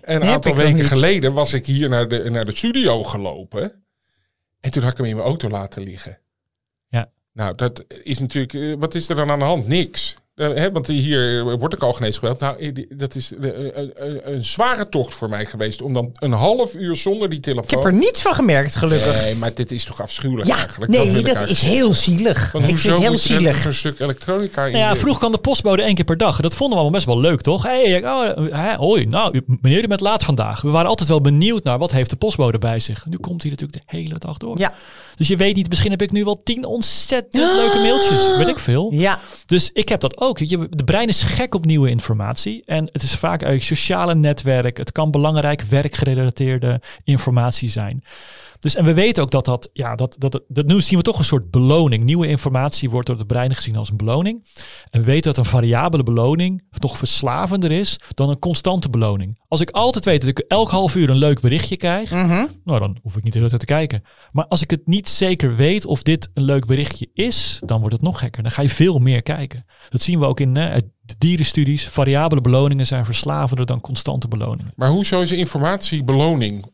En 0.02 0.22
een 0.22 0.28
aantal 0.28 0.54
weken 0.54 0.84
geleden 0.84 1.32
was 1.32 1.52
ik 1.52 1.66
hier 1.66 1.88
naar 1.88 2.08
de, 2.08 2.30
naar 2.30 2.44
de 2.44 2.56
studio 2.56 3.02
gelopen. 3.02 3.84
En 4.60 4.70
toen 4.70 4.82
had 4.82 4.92
ik 4.92 4.96
hem 4.98 5.06
in 5.06 5.16
mijn 5.16 5.28
auto 5.28 5.48
laten 5.48 5.82
liggen. 5.82 6.18
Ja. 6.88 7.10
Nou, 7.32 7.54
dat 7.54 7.84
is 8.02 8.18
natuurlijk... 8.18 8.54
eh, 8.54 8.74
Wat 8.78 8.94
is 8.94 9.08
er 9.08 9.16
dan 9.16 9.30
aan 9.30 9.38
de 9.38 9.44
hand? 9.44 9.66
Niks. 9.66 10.16
Eh, 10.36 10.48
hè, 10.54 10.72
want 10.72 10.86
hier 10.86 11.38
eh, 11.48 11.54
wordt 11.58 11.74
ik 11.74 11.82
al 11.82 11.92
genees 11.92 12.16
gebeld. 12.18 12.40
Nou, 12.40 12.58
eh, 12.58 12.86
dat 12.96 13.14
is 13.14 13.32
eh, 13.34 13.48
eh, 13.48 13.76
eh, 13.76 14.16
een 14.22 14.44
zware 14.44 14.88
tocht 14.88 15.14
voor 15.14 15.28
mij 15.28 15.44
geweest. 15.46 15.82
Om 15.82 15.92
dan 15.92 16.10
een 16.14 16.32
half 16.32 16.74
uur 16.74 16.96
zonder 16.96 17.30
die 17.30 17.40
telefoon... 17.40 17.64
Ik 17.64 17.70
heb 17.70 17.84
er 17.84 17.92
niets 17.98 18.20
van 18.22 18.34
gemerkt, 18.34 18.74
gelukkig. 18.74 19.22
Nee, 19.22 19.34
maar 19.34 19.54
dit 19.54 19.72
is 19.72 19.84
toch 19.84 20.02
afschuwelijk 20.02 20.48
Ja, 20.48 20.56
eigenlijk? 20.56 20.92
nee, 20.92 21.22
dat 21.22 21.48
is 21.48 21.60
heel 21.62 21.92
zielig. 21.94 22.52
Want 22.52 22.68
Ik 22.70 22.78
vind 22.78 22.96
het 22.96 23.06
heel 23.06 23.18
zielig. 23.18 23.64
Een 23.64 23.74
stuk 23.74 24.00
elektronica 24.00 24.64
in. 24.64 24.72
Nou 24.72 24.84
ja, 24.84 24.92
de- 24.92 24.98
vroeger 24.98 25.18
kwam 25.20 25.32
de 25.32 25.38
postbode 25.38 25.82
één 25.82 25.94
keer 25.94 26.04
per 26.04 26.16
dag. 26.16 26.40
Dat 26.40 26.54
vonden 26.54 26.76
we 26.78 26.82
allemaal 26.82 27.00
best 27.00 27.06
wel 27.06 27.20
leuk, 27.20 27.40
toch? 27.40 27.62
Hey, 27.62 28.04
oh, 28.04 28.52
hè, 28.52 28.74
hoi, 28.74 29.04
nou, 29.06 29.40
meneer, 29.60 29.82
u 29.84 29.86
bent 29.86 30.00
laat 30.00 30.24
vandaag. 30.24 30.60
We 30.62 30.70
waren 30.70 30.88
altijd 30.88 31.08
wel 31.08 31.20
benieuwd 31.20 31.64
naar 31.64 31.78
wat 31.78 31.90
heeft 31.92 32.10
de 32.10 32.16
postbode 32.16 32.58
bij 32.58 32.80
zich. 32.80 33.06
Nu 33.06 33.16
komt 33.16 33.42
hij 33.42 33.50
natuurlijk 33.50 33.78
de 33.86 33.96
hele 33.96 34.18
dag 34.18 34.36
door. 34.36 34.58
Ja, 34.58 34.74
Dus 35.16 35.28
je 35.28 35.36
weet 35.36 35.56
niet, 35.56 35.68
misschien 35.68 35.90
heb 35.90 36.02
ik 36.02 36.12
nu 36.12 36.24
wel 36.24 36.42
tien 36.42 36.64
ontzettend 36.64 37.44
leuke 37.54 37.78
mailtjes. 37.78 38.36
Weet 38.38 38.48
ik 38.48 38.58
veel. 38.58 38.92
ja. 38.92 39.20
Dus 39.46 39.70
ik 39.72 39.88
heb 39.88 40.00
dat 40.00 40.20
ook. 40.20 40.38
Je, 40.38 40.68
de 40.70 40.84
brein 40.84 41.08
is 41.08 41.22
gek 41.22 41.54
op 41.54 41.64
nieuwe 41.64 41.90
informatie. 41.90 42.62
En 42.64 42.88
het 42.92 43.02
is 43.02 43.14
vaak 43.14 43.44
uit 43.44 43.62
sociale 43.62 44.14
netwerk. 44.14 44.76
Het 44.76 44.92
kan 44.92 45.10
belangrijk 45.10 45.62
werkgerelateerde 45.62 46.80
informatie 47.04 47.68
zijn. 47.68 48.04
Dus 48.60 48.74
en 48.74 48.84
we 48.84 48.94
weten 48.94 49.22
ook 49.22 49.30
dat 49.30 49.44
dat, 49.44 49.70
ja, 49.72 49.94
dat, 49.94 50.14
dat, 50.18 50.42
dat 50.48 50.66
nu 50.66 50.80
zien 50.80 50.98
we 50.98 51.04
toch 51.04 51.18
een 51.18 51.24
soort 51.24 51.50
beloning. 51.50 52.04
Nieuwe 52.04 52.26
informatie 52.28 52.90
wordt 52.90 53.06
door 53.06 53.16
het 53.18 53.26
brein 53.26 53.54
gezien 53.54 53.76
als 53.76 53.90
een 53.90 53.96
beloning. 53.96 54.46
En 54.90 55.00
we 55.00 55.06
weten 55.06 55.34
dat 55.34 55.44
een 55.44 55.50
variabele 55.50 56.02
beloning 56.02 56.64
nog 56.78 56.98
verslavender 56.98 57.70
is 57.72 57.98
dan 58.14 58.28
een 58.30 58.38
constante 58.38 58.90
beloning. 58.90 59.38
Als 59.48 59.60
ik 59.60 59.70
altijd 59.70 60.04
weet 60.04 60.20
dat 60.20 60.30
ik 60.30 60.38
elk 60.38 60.70
half 60.70 60.96
uur 60.96 61.10
een 61.10 61.16
leuk 61.16 61.40
berichtje 61.40 61.76
krijg, 61.76 62.10
Mhm. 62.10 62.46
nou, 62.64 62.80
dan 62.80 62.96
hoef 63.02 63.16
ik 63.16 63.22
niet 63.22 63.32
de 63.32 63.38
hele 63.38 63.48
tijd 63.50 63.60
te 63.60 63.66
kijken. 63.74 64.02
Maar 64.32 64.46
als 64.46 64.62
ik 64.62 64.70
het 64.70 64.86
niet 64.86 65.08
zeker 65.08 65.56
weet 65.56 65.84
of 65.84 66.02
dit 66.02 66.30
een 66.34 66.44
leuk 66.44 66.66
berichtje 66.66 67.08
is, 67.14 67.60
dan 67.64 67.78
wordt 67.80 67.94
het 67.94 68.04
nog 68.04 68.18
gekker. 68.18 68.42
Dan 68.42 68.52
ga 68.52 68.62
je 68.62 68.68
veel 68.68 68.98
meer 68.98 69.22
kijken. 69.22 69.64
Dat 69.90 70.02
zien 70.02 70.18
we 70.18 70.26
ook 70.26 70.40
in 70.40 70.56
eh, 70.56 70.76
de 71.06 71.14
dierenstudies. 71.18 71.88
Variabele 71.88 72.40
beloningen 72.40 72.86
zijn 72.86 73.04
verslavender 73.04 73.66
dan 73.66 73.80
constante 73.80 74.28
beloningen. 74.28 74.72
Maar 74.76 74.90
hoezo 74.90 75.20
is 75.20 75.30
informatie 75.30 76.04
beloning? 76.04 76.72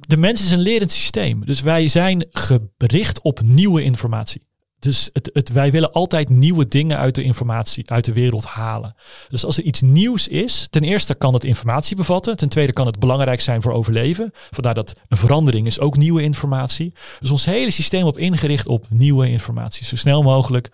De 0.00 0.16
mens 0.16 0.44
is 0.44 0.50
een 0.50 0.58
lerend 0.58 0.92
systeem. 0.92 1.44
Dus 1.44 1.60
wij 1.60 1.88
zijn 1.88 2.26
gericht 2.30 3.20
op 3.22 3.40
nieuwe 3.40 3.82
informatie. 3.82 4.42
Dus 4.84 5.10
het, 5.12 5.30
het, 5.32 5.52
wij 5.52 5.70
willen 5.70 5.92
altijd 5.92 6.28
nieuwe 6.28 6.66
dingen 6.66 6.98
uit 6.98 7.14
de 7.14 7.22
informatie, 7.22 7.90
uit 7.90 8.04
de 8.04 8.12
wereld 8.12 8.44
halen. 8.44 8.94
Dus 9.28 9.44
als 9.44 9.58
er 9.58 9.64
iets 9.64 9.80
nieuws 9.80 10.28
is, 10.28 10.66
ten 10.70 10.82
eerste 10.82 11.14
kan 11.14 11.34
het 11.34 11.44
informatie 11.44 11.96
bevatten. 11.96 12.36
Ten 12.36 12.48
tweede 12.48 12.72
kan 12.72 12.86
het 12.86 12.98
belangrijk 12.98 13.40
zijn 13.40 13.62
voor 13.62 13.72
overleven. 13.72 14.30
Vandaar 14.50 14.74
dat 14.74 14.92
een 15.08 15.16
verandering 15.16 15.66
is 15.66 15.80
ook 15.80 15.96
nieuwe 15.96 16.22
informatie. 16.22 16.92
Dus 17.20 17.30
ons 17.30 17.44
hele 17.44 17.70
systeem 17.70 18.04
op 18.04 18.18
ingericht 18.18 18.66
op 18.66 18.86
nieuwe 18.90 19.28
informatie. 19.28 19.86
Zo 19.86 19.96
snel 19.96 20.22
mogelijk. 20.22 20.70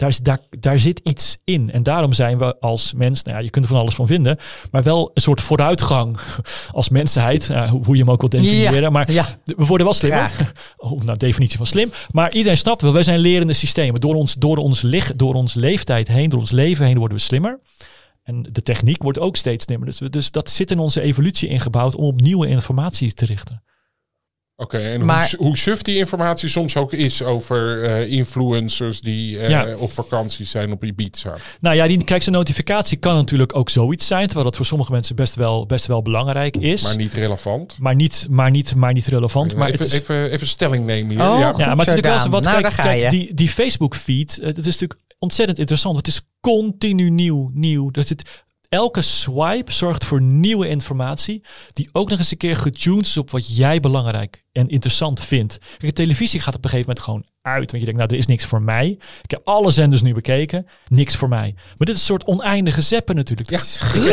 Daar, 0.00 0.18
daar, 0.22 0.38
daar 0.50 0.78
zit 0.78 1.00
iets 1.04 1.38
in. 1.44 1.70
En 1.70 1.82
daarom 1.82 2.12
zijn 2.12 2.38
we 2.38 2.58
als 2.60 2.92
mens, 2.92 3.22
nou 3.22 3.36
ja, 3.36 3.42
je 3.42 3.50
kunt 3.50 3.64
er 3.64 3.70
van 3.70 3.80
alles 3.80 3.94
van 3.94 4.06
vinden, 4.06 4.38
maar 4.70 4.82
wel 4.82 5.10
een 5.14 5.22
soort 5.22 5.40
vooruitgang 5.40 6.18
als 6.72 6.88
mensheid, 6.88 7.46
hoe 7.70 7.96
je 7.96 8.02
hem 8.02 8.10
ook 8.10 8.20
wil 8.20 8.28
definiëren. 8.28 8.80
Ja, 8.80 8.90
maar 8.90 9.12
ja. 9.12 9.38
we 9.44 9.66
worden 9.66 9.86
wel 9.86 9.94
slimmer. 9.94 10.30
Oh, 10.76 11.00
nou, 11.00 11.18
definitie 11.18 11.56
van 11.56 11.66
slim. 11.66 11.90
Maar 12.10 12.32
iedereen 12.32 12.58
snapt 12.58 12.82
wel, 12.82 12.92
wij 12.92 13.02
zijn 13.02 13.18
lerende 13.18 13.52
systemen. 13.52 14.00
Door 14.00 14.14
ons, 14.14 14.34
door 14.34 14.56
ons, 14.56 14.82
lig, 14.82 15.16
door 15.16 15.34
ons 15.34 15.54
leeftijd 15.54 16.08
heen, 16.08 16.28
door 16.28 16.40
ons 16.40 16.50
leven 16.50 16.86
heen 16.86 16.98
worden 16.98 17.16
we 17.16 17.22
slimmer. 17.22 17.60
En 18.22 18.46
de 18.52 18.62
techniek 18.62 19.02
wordt 19.02 19.18
ook 19.18 19.36
steeds 19.36 19.64
slimmer. 19.64 19.88
Dus, 19.88 19.98
dus 19.98 20.30
dat 20.30 20.50
zit 20.50 20.70
in 20.70 20.78
onze 20.78 21.00
evolutie 21.00 21.48
ingebouwd 21.48 21.96
om 21.96 22.04
op 22.04 22.20
nieuwe 22.20 22.46
informatie 22.46 23.12
te 23.12 23.24
richten. 23.24 23.62
Oké, 24.60 24.78
en 24.78 25.04
Maar- 25.04 25.34
hoe, 25.36 25.46
hoe 25.46 25.56
suf 25.58 25.82
die 25.82 25.96
informatie 25.96 26.48
soms 26.48 26.76
ook 26.76 26.92
is 26.92 27.22
over 27.22 27.84
eh, 27.84 28.10
influencers 28.10 29.00
die 29.00 29.38
eh, 29.38 29.48
Ja. 29.48 29.76
op 29.76 29.92
vakantie 29.92 30.46
zijn 30.46 30.72
op 30.72 30.84
Ibiza. 30.84 31.36
Nou 31.60 31.76
ja, 31.76 31.86
die 31.86 32.04
kijk, 32.04 32.22
zo'n 32.22 32.32
notificatie 32.32 32.96
kan 32.98 33.14
natuurlijk 33.14 33.56
ook 33.56 33.70
zoiets 33.70 34.06
zijn, 34.06 34.24
terwijl 34.26 34.44
dat 34.44 34.56
voor 34.56 34.66
sommige 34.66 34.92
mensen 34.92 35.16
best 35.16 35.34
wel, 35.34 35.66
best 35.66 35.86
wel 35.86 36.02
belangrijk 36.02 36.56
is. 36.56 36.82
Maar 36.82 36.96
niet 36.96 37.12
relevant. 37.12 37.76
maar 37.78 37.94
niet, 37.94 38.26
maar 38.30 38.50
niet, 38.50 38.74
maar 38.74 38.92
niet 38.92 39.06
relevant. 39.06 39.56
Maar 39.56 39.68
even, 39.68 39.78
het 39.84 39.92
is, 39.92 40.00
even, 40.00 40.30
even 40.30 40.46
stelling 40.46 40.86
nemen 40.86 41.10
hier. 41.10 41.20
Oh, 41.30 41.38
ja. 41.38 41.48
goed. 41.50 41.58
ja, 41.58 41.66
maar 41.74 41.86
het 41.86 41.88
is 41.88 41.94
natuurlijk 41.94 42.22
wel 42.22 42.30
wat. 42.30 42.44
Nou, 42.44 42.60
kijk, 42.60 42.74
kijk, 42.74 43.10
die, 43.10 43.34
die 43.34 43.48
Facebook 43.48 43.94
feed, 43.96 44.38
het 44.42 44.58
is 44.58 44.64
natuurlijk 44.64 45.00
ontzettend 45.18 45.58
interessant. 45.58 45.96
Het 45.96 46.06
is 46.06 46.20
continu 46.40 47.10
nieuw, 47.10 47.50
nieuw. 47.54 47.90
Dus 47.90 48.08
het, 48.08 48.44
elke 48.70 49.02
swipe 49.02 49.72
zorgt 49.72 50.04
voor 50.04 50.20
nieuwe 50.22 50.68
informatie, 50.68 51.44
die 51.72 51.88
ook 51.92 52.08
nog 52.08 52.18
eens 52.18 52.30
een 52.30 52.36
keer 52.36 52.56
getuned 52.56 53.06
is 53.06 53.16
op 53.16 53.30
wat 53.30 53.56
jij 53.56 53.80
belangrijk 53.80 54.44
en 54.52 54.68
interessant 54.68 55.20
vindt. 55.24 55.58
Kijk, 55.58 55.80
de 55.80 55.92
televisie 55.92 56.40
gaat 56.40 56.54
op 56.54 56.64
een 56.64 56.70
gegeven 56.70 56.88
moment 56.88 57.04
gewoon 57.04 57.24
uit, 57.42 57.70
want 57.70 57.82
je 57.82 57.84
denkt, 57.84 57.96
nou, 58.00 58.12
er 58.12 58.18
is 58.18 58.26
niks 58.26 58.44
voor 58.44 58.62
mij. 58.62 58.98
Ik 59.22 59.30
heb 59.30 59.40
alle 59.44 59.70
zenders 59.70 60.02
nu 60.02 60.14
bekeken, 60.14 60.66
niks 60.86 61.16
voor 61.16 61.28
mij. 61.28 61.52
Maar 61.56 61.74
dit 61.76 61.88
is 61.88 61.94
een 61.94 62.06
soort 62.06 62.24
oneindige 62.24 62.80
zeppen 62.80 63.14
natuurlijk. 63.16 63.50
Ja. 63.50 63.56
En 63.58 63.64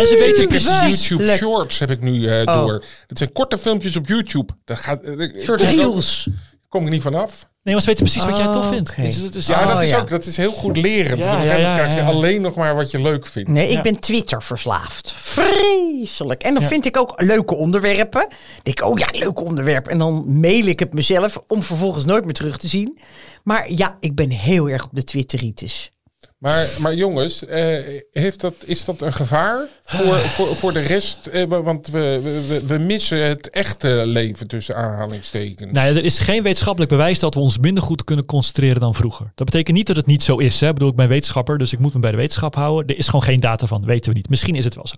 ze 0.08 0.18
weten 0.20 0.44
Ik 0.44 0.50
heb. 0.50 0.62
YouTube. 0.90 1.38
Shorts 1.38 1.80
heb 1.80 1.92
ik 1.92 2.02
nu 2.02 2.26
Oh. 2.26 2.40
eh, 2.40 2.46
door. 2.46 2.86
Dat 3.08 3.18
zijn 3.18 3.32
korte 3.32 3.58
filmpjes 3.58 3.96
op 3.96 4.08
YouTube. 4.08 4.54
Dat 4.66 4.80
gaat. 4.80 5.06
ook- 5.08 5.60
reels. 5.60 6.28
Kom 6.70 6.84
ik 6.84 6.90
niet 6.90 7.02
vanaf. 7.02 7.50
Nee, 7.68 7.76
maar 7.76 7.86
ze 7.86 7.92
weten 7.92 8.06
precies 8.12 8.26
wat 8.30 8.38
jij 8.38 8.46
tof 8.54 8.64
Oh, 8.66 8.70
vindt. 8.72 8.94
is- 8.98 9.24
is- 9.24 9.48
Ja, 9.48 9.62
Oh, 9.62 9.68
dat 9.68 9.82
is 9.82 9.90
ja. 9.90 10.00
ook. 10.00 10.10
Dat 10.10 10.26
is 10.26 10.38
heel 10.38 10.52
goed 10.52 10.78
lerend. 10.78 11.24
Ja, 11.24 11.42
ja, 11.42 11.56
ja, 11.56 11.74
krijg 11.74 11.94
je 11.94 12.00
ja. 12.00 12.06
alleen 12.06 12.42
nog 12.42 12.56
maar 12.56 12.76
wat 12.76 12.92
je 12.92 13.02
leuk 13.02 13.28
vindt. 13.28 13.50
Nee, 13.50 13.72
Ja. 13.72 13.78
ik 13.78 13.84
ben 13.84 14.00
Twitter 14.00 14.44
verslaafd. 14.44 15.14
Vreselijk. 15.18 16.44
En 16.44 16.54
dan 16.54 16.64
vind 16.64 16.86
ik 16.86 16.98
ook 16.98 17.22
leuke 17.22 17.56
onderwerpen. 17.56 18.28
Denk 18.64 18.80
ik, 18.80 18.86
oh 18.86 18.98
ja, 19.00 19.08
leuk 19.12 19.40
onderwerp. 19.42 19.88
En 19.88 19.98
dan 19.98 20.40
mail 20.40 20.66
ik 20.66 20.80
het 20.80 20.94
mezelf 20.94 21.44
om 21.48 21.64
vervolgens 21.64 22.06
nooit 22.06 22.26
meer 22.26 22.34
terug 22.34 22.58
te 22.58 22.68
zien. 22.68 22.98
Maar 23.44 23.72
ja, 23.72 23.98
ik 24.00 24.16
ben 24.16 24.30
heel 24.30 24.70
erg 24.70 24.84
op 24.84 24.90
de 24.94 25.04
Twitteritis. 25.04 25.92
Maar, 26.38 26.78
maar 26.82 26.96
jongens, 26.96 27.46
eh, 27.46 28.00
heeft 28.12 28.42
dat, 28.42 28.54
is 28.66 28.86
dat 28.86 29.02
een 29.02 29.14
gevaar 29.14 29.68
voor, 29.84 30.18
voor, 30.18 30.56
voor 30.56 30.74
de 30.74 30.80
rest? 30.80 31.28
Eh, 31.28 31.44
want 31.44 31.88
we, 31.88 32.20
we, 32.24 32.66
we 32.66 32.78
missen 32.78 33.24
het 33.24 33.50
echte 33.50 34.06
leven 34.06 34.48
tussen 34.48 34.76
aanhalingstekens. 34.76 35.72
Nou 35.72 35.88
ja, 35.88 35.96
er 35.96 36.04
is 36.04 36.20
geen 36.20 36.44
wetenschappelijk 36.44 36.92
bewijs 36.92 37.20
dat 37.20 37.34
we 37.34 37.40
ons 37.40 37.58
minder 37.58 37.84
goed 37.84 38.04
kunnen 38.04 38.26
concentreren 38.26 38.82
dan 38.82 38.96
vroeger. 38.96 39.32
Dat 39.36 39.46
betekent 39.46 39.78
niet 39.78 39.88
dat 39.88 39.96
het 39.96 40.06
niet 40.06 40.24
zo 40.24 40.38
is. 40.38 40.60
Hè. 40.60 40.68
Ik 40.68 40.74
bedoel, 40.74 40.90
ik 40.90 40.96
ben 40.96 41.08
wetenschapper, 41.08 41.58
dus 41.58 41.74
ik 41.74 41.80
moet 41.80 41.94
me 41.94 42.00
bij 42.00 42.12
de 42.12 42.18
wetenschap 42.18 42.56
houden. 42.56 42.88
Er 42.88 42.98
is 42.98 43.06
gewoon 43.06 43.24
geen 43.24 43.40
data 43.40 43.68
van, 43.68 43.86
weten 43.86 44.12
we 44.12 44.18
niet. 44.18 44.30
Misschien 44.30 44.56
is 44.56 44.66
het 44.66 44.76
wel 44.76 44.88
zo. 44.88 44.96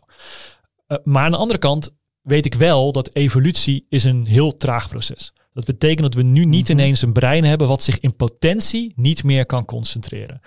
Eh, 0.87 0.97
maar 1.03 1.23
aan 1.23 1.31
de 1.31 1.37
andere 1.37 1.59
kant 1.59 1.95
weet 2.21 2.45
ik 2.45 2.53
wel 2.53 2.91
dat 2.91 3.15
evolutie 3.15 3.85
is 3.89 4.03
een 4.03 4.25
heel 4.25 4.53
traag 4.53 4.89
proces. 4.89 5.33
Dat 5.53 5.65
betekent 5.65 6.01
dat 6.01 6.13
we 6.13 6.23
nu 6.23 6.45
niet 6.45 6.69
ineens 6.69 7.01
een 7.01 7.13
brein 7.13 7.43
hebben 7.43 7.67
wat 7.67 7.83
zich 7.83 7.99
in 7.99 8.15
potentie 8.15 8.93
niet 8.95 9.23
meer 9.23 9.45
kan 9.45 9.65
concentreren. 9.65 10.41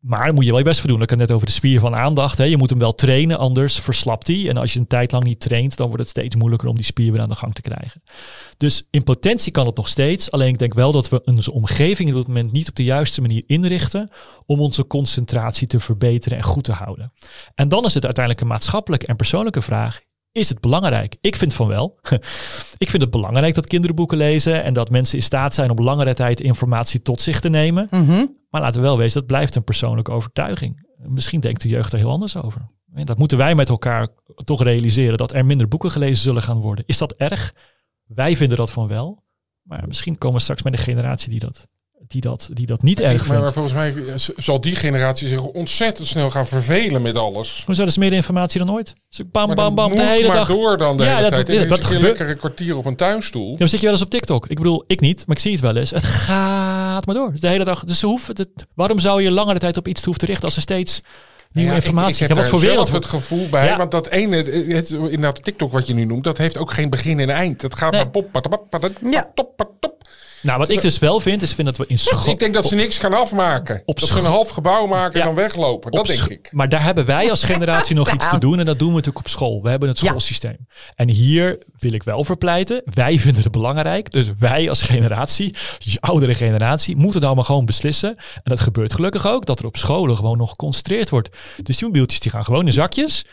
Maar 0.00 0.34
moet 0.34 0.44
je 0.44 0.50
wel 0.50 0.58
je 0.58 0.64
best 0.64 0.80
voor 0.80 0.88
doen. 0.90 1.02
Ik 1.02 1.10
had 1.10 1.18
net 1.18 1.32
over 1.32 1.46
de 1.46 1.52
spier 1.52 1.80
van 1.80 1.96
aandacht. 1.96 2.38
Hè. 2.38 2.44
Je 2.44 2.56
moet 2.56 2.70
hem 2.70 2.78
wel 2.78 2.94
trainen, 2.94 3.38
anders 3.38 3.78
verslapt 3.78 4.26
hij. 4.26 4.48
En 4.48 4.56
als 4.56 4.72
je 4.72 4.78
een 4.78 4.86
tijd 4.86 5.12
lang 5.12 5.24
niet 5.24 5.40
traint, 5.40 5.76
dan 5.76 5.86
wordt 5.86 6.02
het 6.02 6.10
steeds 6.10 6.36
moeilijker 6.36 6.68
om 6.68 6.74
die 6.74 6.84
spier 6.84 7.12
weer 7.12 7.20
aan 7.20 7.28
de 7.28 7.34
gang 7.34 7.54
te 7.54 7.60
krijgen. 7.60 8.02
Dus 8.56 8.86
in 8.90 9.04
potentie 9.04 9.52
kan 9.52 9.66
het 9.66 9.76
nog 9.76 9.88
steeds. 9.88 10.30
Alleen 10.30 10.48
ik 10.48 10.58
denk 10.58 10.74
wel 10.74 10.92
dat 10.92 11.08
we 11.08 11.24
onze 11.24 11.52
omgeving 11.52 12.10
op 12.10 12.16
dit 12.16 12.26
moment 12.26 12.52
niet 12.52 12.68
op 12.68 12.74
de 12.74 12.84
juiste 12.84 13.20
manier 13.20 13.42
inrichten 13.46 14.10
om 14.46 14.60
onze 14.60 14.86
concentratie 14.86 15.66
te 15.66 15.80
verbeteren 15.80 16.38
en 16.38 16.44
goed 16.44 16.64
te 16.64 16.72
houden. 16.72 17.12
En 17.54 17.68
dan 17.68 17.84
is 17.84 17.94
het 17.94 18.04
uiteindelijk 18.04 18.44
een 18.44 18.50
maatschappelijke 18.50 19.06
en 19.06 19.16
persoonlijke 19.16 19.62
vraag. 19.62 20.06
Is 20.38 20.48
het 20.48 20.60
belangrijk? 20.60 21.16
Ik 21.20 21.36
vind 21.36 21.54
van 21.54 21.66
wel. 21.66 21.98
ik 22.84 22.90
vind 22.90 23.02
het 23.02 23.10
belangrijk 23.10 23.54
dat 23.54 23.66
kinderen 23.66 23.96
boeken 23.96 24.16
lezen 24.16 24.64
en 24.64 24.74
dat 24.74 24.90
mensen 24.90 25.18
in 25.18 25.24
staat 25.24 25.54
zijn 25.54 25.70
om 25.70 25.78
langere 25.84 26.14
tijd 26.14 26.40
informatie 26.40 27.02
tot 27.02 27.20
zich 27.20 27.40
te 27.40 27.48
nemen. 27.48 27.86
Mhm. 27.90 28.26
Maar 28.50 28.60
laten 28.60 28.80
we 28.80 28.86
wel 28.86 28.98
wezen, 28.98 29.18
dat 29.18 29.28
blijft 29.28 29.54
een 29.54 29.64
persoonlijke 29.64 30.10
overtuiging. 30.10 30.86
Misschien 30.96 31.40
denkt 31.40 31.62
de 31.62 31.68
jeugd 31.68 31.92
er 31.92 31.98
heel 31.98 32.10
anders 32.10 32.36
over. 32.36 32.68
En 32.94 33.06
Dat 33.06 33.18
moeten 33.18 33.38
wij 33.38 33.54
met 33.54 33.68
elkaar 33.68 34.08
toch 34.44 34.62
realiseren, 34.62 35.18
dat 35.18 35.32
er 35.32 35.46
minder 35.46 35.68
boeken 35.68 35.90
gelezen 35.90 36.16
zullen 36.16 36.42
gaan 36.42 36.60
worden. 36.60 36.84
Is 36.86 36.98
dat 36.98 37.12
erg? 37.12 37.54
Wij 38.04 38.36
vinden 38.36 38.56
dat 38.56 38.70
van 38.70 38.88
wel. 38.88 39.24
Maar 39.62 39.84
misschien 39.86 40.18
komen 40.18 40.36
we 40.36 40.42
straks 40.42 40.62
met 40.62 40.72
een 40.72 40.78
generatie 40.78 41.30
die 41.30 41.40
dat, 41.40 41.68
die 42.08 42.20
dat, 42.20 42.48
die 42.52 42.66
dat 42.66 42.82
niet 42.82 43.00
erg 43.00 43.26
maar, 43.26 43.28
maar 43.40 43.52
vindt. 43.52 43.52
volgens 43.52 43.74
mij 43.74 43.94
eh, 44.06 44.14
zal 44.36 44.60
die 44.60 44.76
generatie 44.76 45.28
zich 45.28 45.40
ontzettend 45.42 46.08
snel 46.08 46.30
gaan 46.30 46.46
vervelen 46.46 47.02
met 47.02 47.16
alles. 47.16 47.64
Maar 47.66 47.76
dat 47.76 47.86
is 47.88 47.96
meer 47.98 48.12
informatie 48.12 48.58
dan 48.64 48.72
ooit. 48.72 48.92
Dus 49.08 49.18
bam, 49.32 49.46
Maar 49.46 49.56
bam, 49.56 49.64
dan 49.64 49.74
bam, 49.74 49.88
de 49.90 49.94
moet 50.02 50.08
hele 50.10 50.26
maar 50.28 50.36
dag. 50.36 50.48
door 50.48 50.78
dan 50.78 50.96
de 50.96 51.02
Ja, 51.04 51.08
hele 51.16 51.30
dat- 51.30 51.32
tijd. 51.46 51.48
ja, 51.48 51.58
dat 51.64 51.68
dat 51.68 51.84
gebeurt- 51.84 52.02
lekker 52.02 52.28
een 52.28 52.36
kwartier 52.38 52.76
op 52.76 52.86
een 52.86 52.96
tuinstoel. 52.96 53.50
Ja, 53.50 53.56
dan 53.56 53.68
zit 53.68 53.78
je 53.78 53.84
wel 53.84 53.94
eens 53.94 54.04
op 54.04 54.10
TikTok. 54.10 54.46
Ik 54.46 54.56
bedoel, 54.56 54.84
ik 54.86 55.00
niet, 55.00 55.26
maar 55.26 55.36
ik 55.36 55.42
zie 55.42 55.52
het 55.52 55.60
wel 55.60 55.76
eens. 55.76 55.90
Het 55.90 56.04
gaat 56.04 57.06
maar 57.06 57.14
door. 57.14 57.30
Dus 57.30 57.40
de 57.40 57.48
hele 57.48 57.64
dag. 57.64 57.84
Dus 57.84 57.98
ze 57.98 58.06
hoeven 58.06 58.36
het, 58.36 58.66
waarom 58.74 58.98
zou 58.98 59.22
je 59.22 59.30
langere 59.30 59.58
tijd 59.58 59.76
op 59.76 59.88
iets 59.88 59.98
te 60.00 60.04
hoeven 60.04 60.20
te 60.24 60.30
richten 60.30 60.46
als 60.46 60.56
er 60.56 60.62
steeds 60.62 61.00
nieuwe 61.52 61.70
Ja, 61.70 61.76
ik- 61.76 61.82
informatie... 61.84 62.12
Ik, 62.12 62.18
heb 62.18 62.28
ja, 62.28 62.34
wat 62.34 62.42
daar 62.42 62.52
voor 62.52 62.60
zelf 62.60 62.72
wereld... 62.90 63.04
het 63.04 63.12
gevoel 63.12 63.48
bij. 63.48 63.66
Ja. 63.66 63.76
Want 63.76 63.90
dat 63.90 64.06
ene, 64.08 64.36
het, 64.36 64.90
inderdaad 64.90 65.42
TikTok 65.44 65.72
wat 65.72 65.86
je 65.86 65.94
nu 65.94 66.04
noemt, 66.04 66.24
dat 66.24 66.38
heeft 66.38 66.58
ook 66.58 66.72
geen 66.72 66.90
begin 66.90 67.20
en 67.20 67.30
eind. 67.30 67.62
Het 67.62 67.74
gaat 67.74 67.92
Nee. 67.92 68.02
maar 68.02 68.10
pop, 68.10 68.32
pop, 68.32 68.42
pop, 68.42 68.66
pop, 68.70 69.56
pop, 69.56 69.72
top. 69.80 69.96
Nou, 70.40 70.58
wat 70.58 70.68
ik 70.68 70.80
dus 70.80 70.98
wel 70.98 71.20
vind, 71.20 71.42
is 71.42 71.52
vind 71.54 71.66
dat 71.66 71.76
we 71.76 71.84
in 71.88 71.98
school... 71.98 72.32
Ik 72.32 72.38
denk 72.38 72.54
dat 72.54 72.64
ze 72.66 72.74
niks 72.74 72.96
gaan 72.96 73.14
afmaken. 73.14 73.82
Op 73.84 74.00
dat 74.00 74.08
ze 74.08 74.18
een 74.18 74.24
half 74.24 74.48
gebouw 74.48 74.86
maken 74.86 75.12
Ja. 75.14 75.20
en 75.20 75.26
dan 75.26 75.34
weglopen. 75.34 75.90
Dat 75.90 76.00
op 76.00 76.06
denk 76.06 76.20
ik. 76.28 76.48
Maar 76.52 76.68
daar 76.68 76.82
hebben 76.82 77.06
wij 77.06 77.30
als 77.30 77.42
generatie 77.42 77.94
nog 77.94 78.12
iets 78.14 78.28
te 78.30 78.38
doen. 78.38 78.58
En 78.58 78.64
dat 78.64 78.78
doen 78.78 78.88
we 78.88 78.94
natuurlijk 78.94 79.18
op 79.24 79.28
school. 79.28 79.62
We 79.62 79.70
hebben 79.70 79.88
het 79.88 80.00
Ja. 80.00 80.06
schoolsysteem. 80.06 80.66
En 80.94 81.08
hier 81.08 81.58
wil 81.78 81.92
ik 81.92 82.02
wel 82.02 82.24
voor 82.24 82.36
pleiten. 82.36 82.82
Wij 82.84 83.18
vinden 83.24 83.42
het 83.42 83.52
belangrijk. 83.52 84.10
Dus 84.10 84.26
wij 84.38 84.68
als 84.68 84.82
generatie, 84.82 85.54
die 85.78 86.00
oudere 86.00 86.34
generatie, 86.34 86.96
moeten 86.96 87.20
dan 87.20 87.34
maar 87.36 87.44
gewoon 87.44 87.64
beslissen. 87.64 88.16
En 88.34 88.42
dat 88.44 88.60
gebeurt 88.60 88.92
gelukkig 88.94 89.26
ook. 89.26 89.46
Dat 89.46 89.58
er 89.58 89.66
op 89.66 89.76
scholen 89.76 90.16
gewoon 90.16 90.38
nog 90.38 90.50
geconcentreerd 90.50 91.10
wordt. 91.10 91.28
Dus 91.62 91.76
die 91.76 91.86
mobieltjes 91.86 92.20
die 92.20 92.30
gaan 92.30 92.44
gewoon 92.44 92.66
in 92.66 92.72
zakjes. 92.72 93.24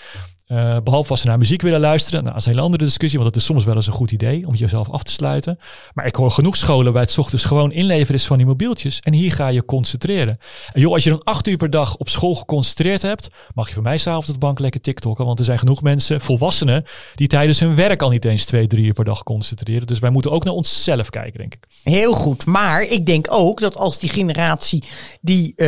Eh, 0.45 0.77
behalve 0.83 1.09
als 1.09 1.21
ze 1.21 1.27
naar 1.27 1.37
muziek 1.37 1.61
willen 1.61 1.79
luisteren. 1.79 2.19
Nou, 2.19 2.31
dat 2.31 2.41
is 2.41 2.45
een 2.45 2.51
hele 2.51 2.65
andere 2.65 2.83
discussie. 2.83 3.19
Want 3.19 3.33
het 3.33 3.41
is 3.41 3.47
soms 3.47 3.65
wel 3.65 3.75
eens 3.75 3.87
een 3.87 3.93
goed 3.93 4.11
idee 4.11 4.47
om 4.47 4.55
jezelf 4.55 4.89
af 4.89 5.03
te 5.03 5.11
sluiten. 5.11 5.59
Maar 5.93 6.05
ik 6.05 6.15
hoor 6.15 6.31
genoeg 6.31 6.55
scholen 6.55 6.93
waar 6.93 7.01
het 7.01 7.17
ochtends 7.17 7.45
gewoon 7.45 7.71
inleveren 7.71 8.15
is 8.15 8.25
van 8.25 8.37
die 8.37 8.45
mobieltjes. 8.45 8.99
En 8.99 9.13
hier 9.13 9.31
ga 9.31 9.47
je 9.47 9.65
concentreren. 9.65 10.39
En 10.73 10.81
joh, 10.81 10.93
als 10.93 11.03
je 11.03 11.09
dan 11.09 11.23
acht 11.23 11.47
uur 11.47 11.57
per 11.57 11.69
dag 11.69 11.97
op 11.97 12.09
school 12.09 12.35
geconcentreerd 12.35 13.01
hebt, 13.01 13.29
mag 13.53 13.67
je 13.67 13.73
van 13.73 13.83
mij 13.83 13.97
s'avonds 13.97 14.27
op 14.27 14.33
de 14.33 14.39
bank 14.39 14.59
lekker 14.59 14.81
TikTokken. 14.81 15.25
Want 15.25 15.39
er 15.39 15.45
zijn 15.45 15.59
genoeg 15.59 15.81
mensen, 15.81 16.21
volwassenen, 16.21 16.85
die 17.15 17.27
tijdens 17.27 17.59
hun 17.59 17.75
werk 17.75 18.01
al 18.01 18.09
niet 18.09 18.25
eens 18.25 18.45
twee, 18.45 18.67
drie 18.67 18.85
uur 18.85 18.93
per 18.93 19.05
dag 19.05 19.23
concentreren. 19.23 19.87
Dus 19.87 19.99
wij 19.99 20.09
moeten 20.09 20.31
ook 20.31 20.43
naar 20.43 20.53
onszelf 20.53 21.09
kijken, 21.09 21.39
denk 21.39 21.53
ik. 21.53 21.65
Heel 21.83 22.13
goed. 22.13 22.45
Maar 22.45 22.81
ik 22.81 23.05
denk 23.05 23.27
ook 23.29 23.59
dat 23.59 23.77
als 23.77 23.99
die 23.99 24.09
generatie 24.09 24.83
die 25.21 25.53
eh, 25.55 25.67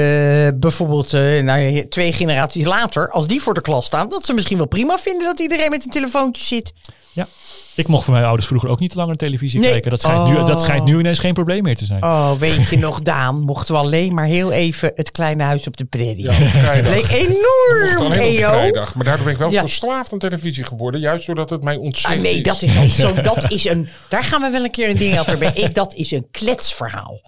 bijvoorbeeld 0.56 1.14
eh, 1.14 1.44
nou, 1.44 1.88
twee 1.88 2.14
generaties 2.14 2.66
later, 2.66 3.10
als 3.12 3.28
die 3.28 3.42
voor 3.42 3.54
de 3.54 3.62
klas 3.62 3.86
staan, 3.86 4.10
dat 4.10 4.26
ze 4.26 4.34
misschien 4.34 4.58
wel 4.58 4.66
prima 4.68 4.98
vinden 4.98 5.28
dat 5.28 5.40
iedereen 5.40 5.70
met 5.70 5.86
een 5.86 5.92
telefoontje 5.92 6.44
zit. 6.44 6.74
Ja. 7.14 7.28
Ik 7.76 7.88
mocht 7.88 8.04
van 8.04 8.14
mijn 8.14 8.26
ouders 8.26 8.48
vroeger 8.48 8.70
ook 8.70 8.80
niet 8.80 8.90
te 8.90 8.96
lang 8.96 9.08
naar 9.08 9.18
televisie 9.18 9.60
Nee. 9.60 9.72
kijken. 9.72 9.90
Dat 9.92 10.02
schijnt, 10.02 10.28
nu, 10.28 10.36
dat 10.36 10.50
Oh. 10.50 10.60
schijnt 10.60 10.86
nu 10.86 11.00
ineens 11.00 11.20
geen 11.20 11.34
probleem 11.34 11.64
meer 11.64 11.76
te 11.78 11.86
zijn. 11.86 12.04
Oh, 12.04 12.32
weet 12.32 12.70
je 12.70 12.78
nog, 12.88 13.02
Daan, 13.02 13.40
mochten 13.42 13.74
we 13.74 13.80
alleen 13.80 14.14
maar 14.14 14.26
heel 14.26 14.52
even 14.52 14.92
het 14.96 15.12
kleine 15.12 15.44
huis 15.44 15.68
op 15.68 15.78
de 15.78 15.86
prairie. 15.86 16.24
Ja. 16.32 16.82
Leek 16.82 17.12
enorm, 17.12 18.12
Eo. 18.12 18.50
vrijdag. 18.50 18.96
Maar 18.96 19.06
daardoor 19.06 19.24
ben 19.26 19.34
ik 19.34 19.40
wel 19.40 19.52
Ja. 19.52 19.60
verslaafd 19.60 20.14
aan 20.14 20.20
televisie 20.20 20.64
geworden. 20.64 21.02
Juist 21.02 21.26
doordat 21.26 21.50
het 21.50 21.64
mij 21.64 21.76
Ah, 21.76 21.82
ontzettend 21.82 22.22
nee, 22.24 22.42
dat 22.42 22.62
is, 22.62 22.96
zo, 23.00 23.14
dat 23.22 23.52
is 23.52 23.66
een. 23.66 23.90
Daar 24.10 24.24
gaan 24.24 24.42
we 24.42 24.50
wel 24.50 24.64
een 24.64 24.72
keer 24.72 24.90
een 24.90 24.98
ding 24.98 25.20
over 25.20 25.38
bij. 25.38 25.52
Ik, 25.54 25.74
dat 25.76 25.94
is 25.94 26.12
een 26.12 26.28
kletsverhaal. 26.32 27.22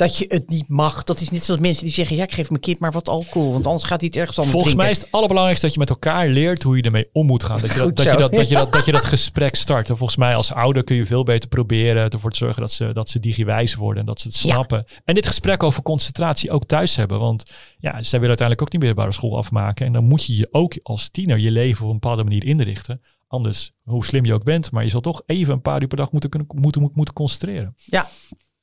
Dat 0.00 0.16
je 0.16 0.24
het 0.28 0.48
niet 0.48 0.68
mag. 0.68 1.04
Dat 1.04 1.20
is 1.20 1.30
net 1.30 1.44
zoals 1.44 1.60
mensen 1.60 1.84
die 1.84 1.92
zeggen: 1.92 2.16
ja, 2.16 2.22
ik 2.22 2.32
geef 2.32 2.50
mijn 2.50 2.60
kind 2.60 2.78
maar 2.78 2.92
wat 2.92 3.08
alcohol, 3.08 3.52
want 3.52 3.66
anders 3.66 3.84
gaat 3.84 4.00
hij 4.00 4.08
het 4.08 4.16
ergens 4.18 4.36
anders 4.38 4.56
Volgens 4.56 4.74
mij 4.74 4.90
is 4.90 4.98
het 4.98 5.08
allerbelangrijkste 5.10 5.66
dat 5.66 5.74
je 5.74 5.80
met 5.80 5.90
elkaar 5.90 6.28
leert 6.28 6.62
hoe 6.62 6.76
je 6.76 6.82
ermee 6.82 7.08
om 7.12 7.26
moet 7.26 7.42
gaan. 7.42 7.56
Dat 7.60 7.72
je 7.72 7.78
dat, 7.78 7.96
dat, 7.96 8.10
je 8.10 8.16
dat, 8.16 8.32
dat, 8.32 8.48
je 8.48 8.54
dat, 8.54 8.72
dat 8.72 8.84
je 8.84 8.92
dat 8.92 9.04
gesprek 9.14 9.54
start. 9.54 9.88
En 9.88 9.96
volgens 9.96 10.18
mij 10.18 10.34
als 10.34 10.52
ouder 10.52 10.84
kun 10.84 10.96
je 10.96 11.06
veel 11.06 11.22
beter 11.22 11.48
proberen 11.48 12.10
ervoor 12.10 12.30
te 12.30 12.36
zorgen 12.36 12.60
dat 12.60 12.72
ze, 12.72 12.92
dat 12.92 13.08
ze 13.08 13.20
digiwijs 13.20 13.74
worden 13.74 14.00
en 14.00 14.06
dat 14.06 14.20
ze 14.20 14.28
het 14.28 14.40
Ja. 14.40 14.50
snappen. 14.52 14.84
En 15.04 15.14
dit 15.14 15.26
gesprek 15.26 15.62
over 15.62 15.82
concentratie 15.82 16.50
ook 16.50 16.64
thuis 16.64 16.96
hebben. 16.96 17.18
Want 17.18 17.42
ja, 17.78 17.90
zij 17.90 18.20
willen 18.20 18.38
uiteindelijk 18.38 18.62
ook 18.62 18.72
niet 18.72 18.80
middelbare 18.82 19.12
school 19.12 19.36
afmaken. 19.36 19.86
En 19.86 19.92
dan 19.92 20.04
moet 20.04 20.24
je 20.24 20.36
je 20.36 20.48
ook 20.50 20.78
als 20.82 21.08
tiener 21.08 21.38
je 21.38 21.50
leven 21.50 21.84
op 21.84 21.88
een 21.92 21.98
bepaalde 21.98 22.24
manier 22.24 22.44
inrichten. 22.44 23.00
Anders, 23.26 23.72
hoe 23.82 24.04
slim 24.04 24.24
je 24.24 24.34
ook 24.34 24.44
bent, 24.44 24.70
maar 24.70 24.82
je 24.82 24.90
zal 24.90 25.00
toch 25.00 25.22
even 25.26 25.54
een 25.54 25.60
paar 25.60 25.82
uur 25.82 25.88
per 25.88 25.96
dag 25.96 26.12
moeten, 26.12 26.30
kunnen, 26.30 26.48
moeten, 26.48 26.80
moeten, 26.80 26.96
moeten 26.96 27.14
concentreren. 27.14 27.74
Ja. 27.76 28.08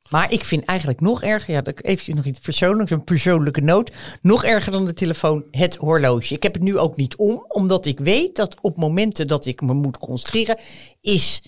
Maar 0.09 0.31
ik 0.31 0.43
vind 0.43 0.65
eigenlijk 0.65 1.01
nog 1.01 1.23
erger, 1.23 1.53
ja, 1.53 1.61
dat 1.61 1.81
even 1.83 2.15
nog 2.15 2.25
iets 2.25 2.39
persoonlijks, 2.39 2.91
een 2.91 3.03
persoonlijke 3.03 3.61
noot. 3.61 3.91
Nog 4.21 4.43
erger 4.45 4.71
dan 4.71 4.85
de 4.85 4.93
telefoon, 4.93 5.43
het 5.49 5.75
horloge. 5.75 6.33
Ik 6.33 6.43
heb 6.43 6.53
het 6.53 6.63
nu 6.63 6.77
ook 6.77 6.95
niet 6.95 7.15
om, 7.15 7.45
omdat 7.47 7.85
ik 7.85 7.99
weet 7.99 8.35
dat 8.35 8.55
op 8.61 8.77
momenten 8.77 9.27
dat 9.27 9.45
ik 9.45 9.61
me 9.61 9.73
moet 9.73 9.97
concentreren, 9.97 10.57
is 11.01 11.41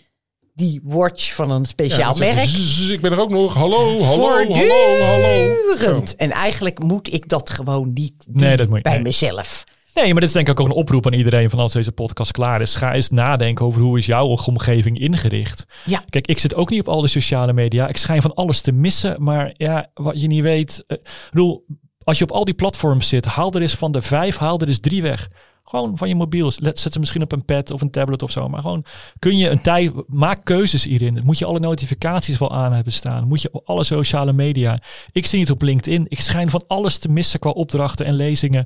die 0.53 0.82
watch 0.84 1.34
van 1.34 1.51
een 1.51 1.66
speciaal 1.66 2.16
merk 2.18 2.49
Ik 2.89 3.01
ben 3.01 3.12
er 3.12 3.20
ook 3.20 3.30
nog. 3.30 3.53
Hallo, 3.53 3.99
hallo, 4.01 4.28
hallo, 4.53 5.55
hallo. 5.76 6.03
En 6.18 6.32
eigenlijk 6.32 6.84
moet 6.84 7.14
ik 7.14 7.30
dat 7.30 7.49
gewoon 7.49 7.91
niet 7.93 8.14
doen 8.26 8.43
Nee, 8.43 8.57
dat 8.57 8.68
moet 8.68 8.78
je- 8.78 8.84
bij 8.84 8.93
nee. 8.93 9.01
mezelf. 9.01 9.64
Nee, 9.94 10.12
maar 10.12 10.20
dit 10.20 10.30
is 10.30 10.32
denk 10.36 10.50
ik 10.50 10.60
ook 10.60 10.66
een 10.68 10.74
oproep 10.74 11.06
aan 11.06 11.14
iedereen 11.14 11.50
van 11.50 11.60
als 11.60 11.74
deze 11.74 11.92
podcast 11.92 12.32
klaar 12.32 12.62
is. 12.62 12.76
Ga 12.76 12.94
eens 12.94 13.10
nadenken 13.10 13.66
over 13.66 13.82
hoe 13.82 13.98
is 13.98 14.06
jouw 14.06 14.26
omgeving 14.46 15.00
ingericht. 15.00 15.66
Ja. 15.86 16.04
Kijk, 16.10 16.28
ik 16.28 16.38
zit 16.40 16.56
ook 16.56 16.70
niet 16.70 16.80
op 16.80 16.88
al 16.88 17.00
die 17.00 17.10
sociale 17.10 17.54
media. 17.54 17.88
Ik 17.88 17.98
schijn 17.98 18.22
van 18.22 18.34
alles 18.34 18.62
te 18.62 18.72
missen. 18.72 19.24
Maar 19.24 19.54
ja, 19.58 19.88
wat 19.94 20.22
je 20.22 20.28
niet 20.28 20.44
weet. 20.44 20.84
eh, 20.88 20.98
Ik 20.98 21.28
bedoel, 21.30 21.66
als 22.04 22.18
je 22.18 22.24
op 22.24 22.32
al 22.32 22.46
die 22.46 22.54
platforms 22.54 23.08
zit, 23.08 23.26
haal 23.26 23.52
er 23.54 23.62
eens 23.62 23.74
van 23.76 23.92
de 23.92 24.02
vijf, 24.02 24.38
haal 24.38 24.60
er 24.60 24.68
eens 24.68 24.80
drie 24.80 25.02
weg. 25.02 25.28
Gewoon 25.64 25.98
van 25.98 26.08
je 26.08 26.16
mobiel. 26.16 26.52
Let- 26.58 26.80
Zet 26.80 26.94
ze 26.94 27.00
misschien 27.00 27.22
op 27.22 27.32
een 27.32 27.46
pad 27.46 27.72
of 27.72 27.82
een 27.82 27.92
tablet 27.92 28.24
of 28.24 28.32
zo. 28.32 28.48
Maar 28.50 28.62
gewoon 28.62 28.86
kun 29.20 29.38
je 29.38 29.50
een 29.50 29.62
tijd. 29.62 29.92
Maak 30.08 30.40
keuzes 30.46 30.84
hierin. 30.84 31.22
Moet 31.24 31.38
je 31.38 31.46
alle 31.46 31.60
notificaties 31.60 32.38
wel 32.38 32.52
aan 32.54 32.74
hebben 32.74 32.94
staan? 32.94 33.28
Moet 33.28 33.42
je 33.42 33.50
op 33.52 33.68
alle 33.70 33.84
sociale 33.84 34.34
media? 34.34 34.78
Ik 35.12 35.26
zie 35.26 35.40
het 35.40 35.50
op 35.50 35.62
LinkedIn. 35.62 36.06
Ik 36.08 36.20
schijn 36.20 36.50
van 36.50 36.64
alles 36.68 36.98
te 36.98 37.10
missen 37.12 37.40
qua 37.40 37.50
opdrachten 37.50 38.06
en 38.06 38.14
lezingen. 38.14 38.66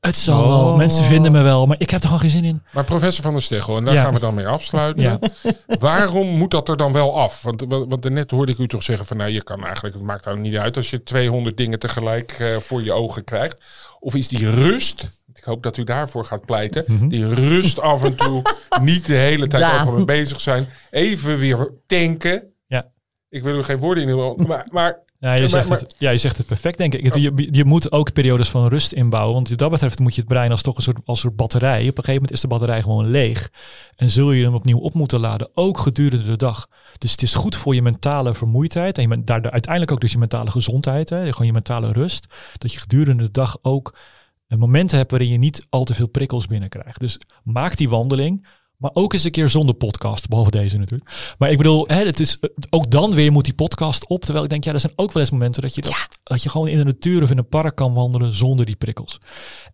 Het 0.00 0.16
zal 0.16 0.42
Oh. 0.42 0.48
wel. 0.48 0.76
Mensen 0.76 1.04
vinden 1.04 1.32
me 1.32 1.42
wel. 1.42 1.66
Maar 1.66 1.76
ik 1.80 1.90
heb 1.90 2.00
er 2.00 2.04
gewoon 2.06 2.20
geen 2.20 2.30
zin 2.30 2.44
in. 2.44 2.62
Maar 2.72 2.84
professor 2.84 3.22
Van 3.24 3.32
der 3.32 3.42
Steggel, 3.42 3.76
en 3.76 3.84
daar 3.84 3.94
Ja. 3.94 4.02
gaan 4.02 4.12
we 4.12 4.20
dan 4.20 4.34
mee 4.34 4.46
afsluiten. 4.46 5.02
Ja. 5.02 5.18
Waarom 5.80 6.26
moet 6.28 6.50
dat 6.50 6.68
er 6.68 6.76
dan 6.76 6.92
wel 6.92 7.18
af? 7.18 7.42
Want, 7.42 7.64
want 7.68 8.08
net 8.10 8.30
hoorde 8.30 8.52
ik 8.52 8.58
u 8.58 8.68
toch 8.68 8.82
zeggen 8.82 9.06
van 9.06 9.16
nou, 9.16 9.30
je 9.30 9.42
kan 9.42 9.64
eigenlijk, 9.64 9.94
het 9.94 10.04
maakt 10.04 10.24
nou 10.24 10.38
niet 10.38 10.56
uit 10.56 10.76
als 10.76 10.90
je 10.90 11.02
200 11.02 11.56
dingen 11.56 11.78
tegelijk 11.78 12.30
eh, 12.38 12.56
voor 12.56 12.82
je 12.82 12.92
ogen 12.92 13.24
krijgt. 13.24 13.62
Of 14.00 14.14
is 14.14 14.28
die 14.28 14.50
rust, 14.50 15.22
ik 15.34 15.44
hoop 15.44 15.62
dat 15.62 15.76
u 15.76 15.84
daarvoor 15.84 16.24
gaat 16.24 16.44
pleiten, 16.46 16.84
Mhm. 16.86 17.08
die 17.08 17.26
rust 17.34 17.80
af 17.80 18.04
en 18.04 18.16
toe, 18.16 18.42
niet 18.82 19.06
de 19.06 19.14
hele 19.14 19.46
tijd 19.46 19.64
overal 19.64 19.92
mee 19.94 20.04
bezig 20.04 20.40
zijn, 20.40 20.68
even 20.90 21.38
weer 21.38 21.72
tanken. 21.86 22.42
Ja. 22.66 22.86
Ik 23.28 23.42
wil 23.42 23.58
u 23.58 23.62
geen 23.62 23.78
woorden 23.78 24.08
in 24.08 24.46
maar, 24.46 24.66
maar 24.70 24.98
Ja, 25.20 25.32
je, 25.32 25.48
zegt 25.48 25.68
maar- 25.68 25.78
het, 25.78 25.94
ja, 25.98 26.10
je 26.10 26.18
zegt 26.18 26.36
het 26.36 26.46
perfect, 26.46 26.78
denk 26.78 26.94
ik. 26.94 27.14
Je, 27.14 27.48
je 27.50 27.64
moet 27.64 27.92
ook 27.92 28.12
periodes 28.12 28.48
van 28.48 28.66
rust 28.68 28.92
inbouwen. 28.92 29.34
Want 29.34 29.48
wat 29.48 29.58
dat 29.58 29.70
betreft 29.70 29.98
moet 29.98 30.14
je 30.14 30.20
het 30.20 30.30
brein 30.30 30.50
als 30.50 30.62
toch 30.62 30.76
een 30.76 30.82
soort, 30.82 30.98
als 31.04 31.20
soort 31.20 31.36
batterij. 31.36 31.80
Op 31.80 31.86
een 31.86 31.92
gegeven 31.94 32.12
moment 32.14 32.32
is 32.32 32.40
de 32.40 32.48
batterij 32.48 32.82
gewoon 32.82 33.10
leeg. 33.10 33.50
En 33.96 34.10
zul 34.10 34.32
je 34.32 34.44
hem 34.44 34.54
opnieuw 34.54 34.78
op 34.78 34.94
moeten 34.94 35.20
laden. 35.20 35.50
Ook 35.54 35.78
gedurende 35.78 36.24
de 36.26 36.36
dag. 36.36 36.66
Dus 36.98 37.10
het 37.12 37.22
is 37.22 37.34
goed 37.34 37.56
voor 37.56 37.74
je 37.74 37.82
mentale 37.82 38.34
vermoeidheid. 38.34 38.96
En 38.96 39.02
je, 39.02 39.08
men- 39.08 39.24
daar 39.24 39.50
uiteindelijk 39.50 39.92
ook 39.92 40.00
dus 40.00 40.12
je 40.12 40.18
mentale 40.18 40.50
gezondheid. 40.50 41.10
Hè, 41.10 41.32
gewoon 41.32 41.46
je 41.46 41.52
mentale 41.52 41.92
rust. 41.92 42.26
Dat 42.58 42.72
je 42.72 42.80
gedurende 42.80 43.22
de 43.22 43.30
dag 43.30 43.58
ook 43.62 43.98
eh, 44.46 44.58
momenten 44.58 44.96
hebt 44.98 45.10
waarin 45.10 45.28
je 45.30 45.38
niet 45.38 45.66
al 45.70 45.84
te 45.84 45.94
veel 45.94 46.08
prikkels 46.08 46.46
binnenkrijgt. 46.46 47.00
Dus 47.00 47.20
maak 47.42 47.76
die 47.76 47.88
wandeling. 47.88 48.46
Maar 48.78 48.90
ook 48.94 49.12
eens 49.12 49.24
een 49.24 49.30
keer 49.30 49.48
zonder 49.48 49.74
podcast, 49.74 50.28
behalve 50.28 50.50
deze 50.50 50.78
natuurlijk. 50.78 51.34
Maar 51.38 51.50
ik 51.50 51.56
bedoel, 51.56 51.86
hè, 51.86 52.04
het 52.04 52.20
is, 52.20 52.38
eh, 52.40 52.50
ook 52.70 52.90
dan 52.90 53.14
weer 53.14 53.32
moet 53.32 53.44
die 53.44 53.54
podcast 53.54 54.06
op. 54.06 54.20
Terwijl 54.20 54.44
ik 54.44 54.50
denk, 54.50 54.64
ja, 54.64 54.72
er 54.72 54.80
zijn 54.80 54.92
ook 54.96 55.12
wel 55.12 55.22
eens 55.22 55.32
momenten 55.32 55.62
dat 55.62 55.74
je, 55.74 55.82
dat, 55.82 56.08
dat 56.22 56.42
je 56.42 56.48
gewoon 56.48 56.68
in 56.68 56.78
de 56.78 56.84
natuur 56.84 57.22
of 57.22 57.30
in 57.30 57.38
een 57.38 57.48
park 57.48 57.76
kan 57.76 57.94
wandelen 57.94 58.32
zonder 58.32 58.66
die 58.66 58.76
prikkels. 58.76 59.20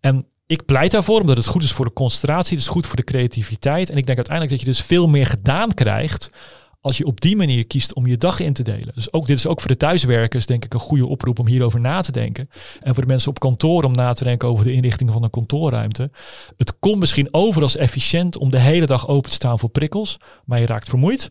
En 0.00 0.26
ik 0.46 0.64
pleit 0.64 0.90
daarvoor, 0.90 1.20
omdat 1.20 1.36
het 1.36 1.46
goed 1.46 1.62
is 1.62 1.72
voor 1.72 1.84
de 1.84 1.92
concentratie, 1.92 2.56
het 2.56 2.66
is 2.66 2.72
goed 2.72 2.86
voor 2.86 2.96
de 2.96 3.04
creativiteit. 3.04 3.90
En 3.90 3.96
ik 3.96 4.06
denk 4.06 4.18
uiteindelijk 4.18 4.56
dat 4.56 4.66
je 4.66 4.72
dus 4.72 4.86
veel 4.86 5.08
meer 5.08 5.26
gedaan 5.26 5.74
krijgt 5.74 6.30
als 6.84 6.98
je 6.98 7.06
op 7.06 7.20
die 7.20 7.36
manier 7.36 7.66
kiest 7.66 7.94
om 7.94 8.06
je 8.06 8.16
dag 8.16 8.40
in 8.40 8.52
te 8.52 8.62
delen. 8.62 8.94
Dus 8.94 9.12
ook, 9.12 9.26
dit 9.26 9.36
is 9.36 9.46
ook 9.46 9.60
voor 9.60 9.70
de 9.70 9.76
thuiswerkers 9.76 10.46
denk 10.46 10.64
ik 10.64 10.74
een 10.74 10.80
goede 10.80 11.08
oproep 11.08 11.38
om 11.38 11.46
hierover 11.46 11.80
na 11.80 12.00
te 12.00 12.12
denken. 12.12 12.50
En 12.80 12.94
voor 12.94 13.02
de 13.02 13.08
mensen 13.08 13.30
op 13.30 13.38
kantoor 13.38 13.82
om 13.82 13.92
na 13.92 14.12
te 14.12 14.24
denken 14.24 14.48
over 14.48 14.64
de 14.64 14.72
inrichting 14.72 15.10
van 15.10 15.22
een 15.22 15.30
kantoorruimte. 15.30 16.10
Het 16.56 16.78
komt 16.78 16.98
misschien 16.98 17.28
over 17.30 17.62
als 17.62 17.76
efficiënt 17.76 18.38
om 18.38 18.50
de 18.50 18.58
hele 18.58 18.86
dag 18.86 19.08
open 19.08 19.30
te 19.30 19.36
staan 19.36 19.58
voor 19.58 19.68
prikkels, 19.68 20.16
maar 20.44 20.60
je 20.60 20.66
raakt 20.66 20.88
vermoeid. 20.88 21.30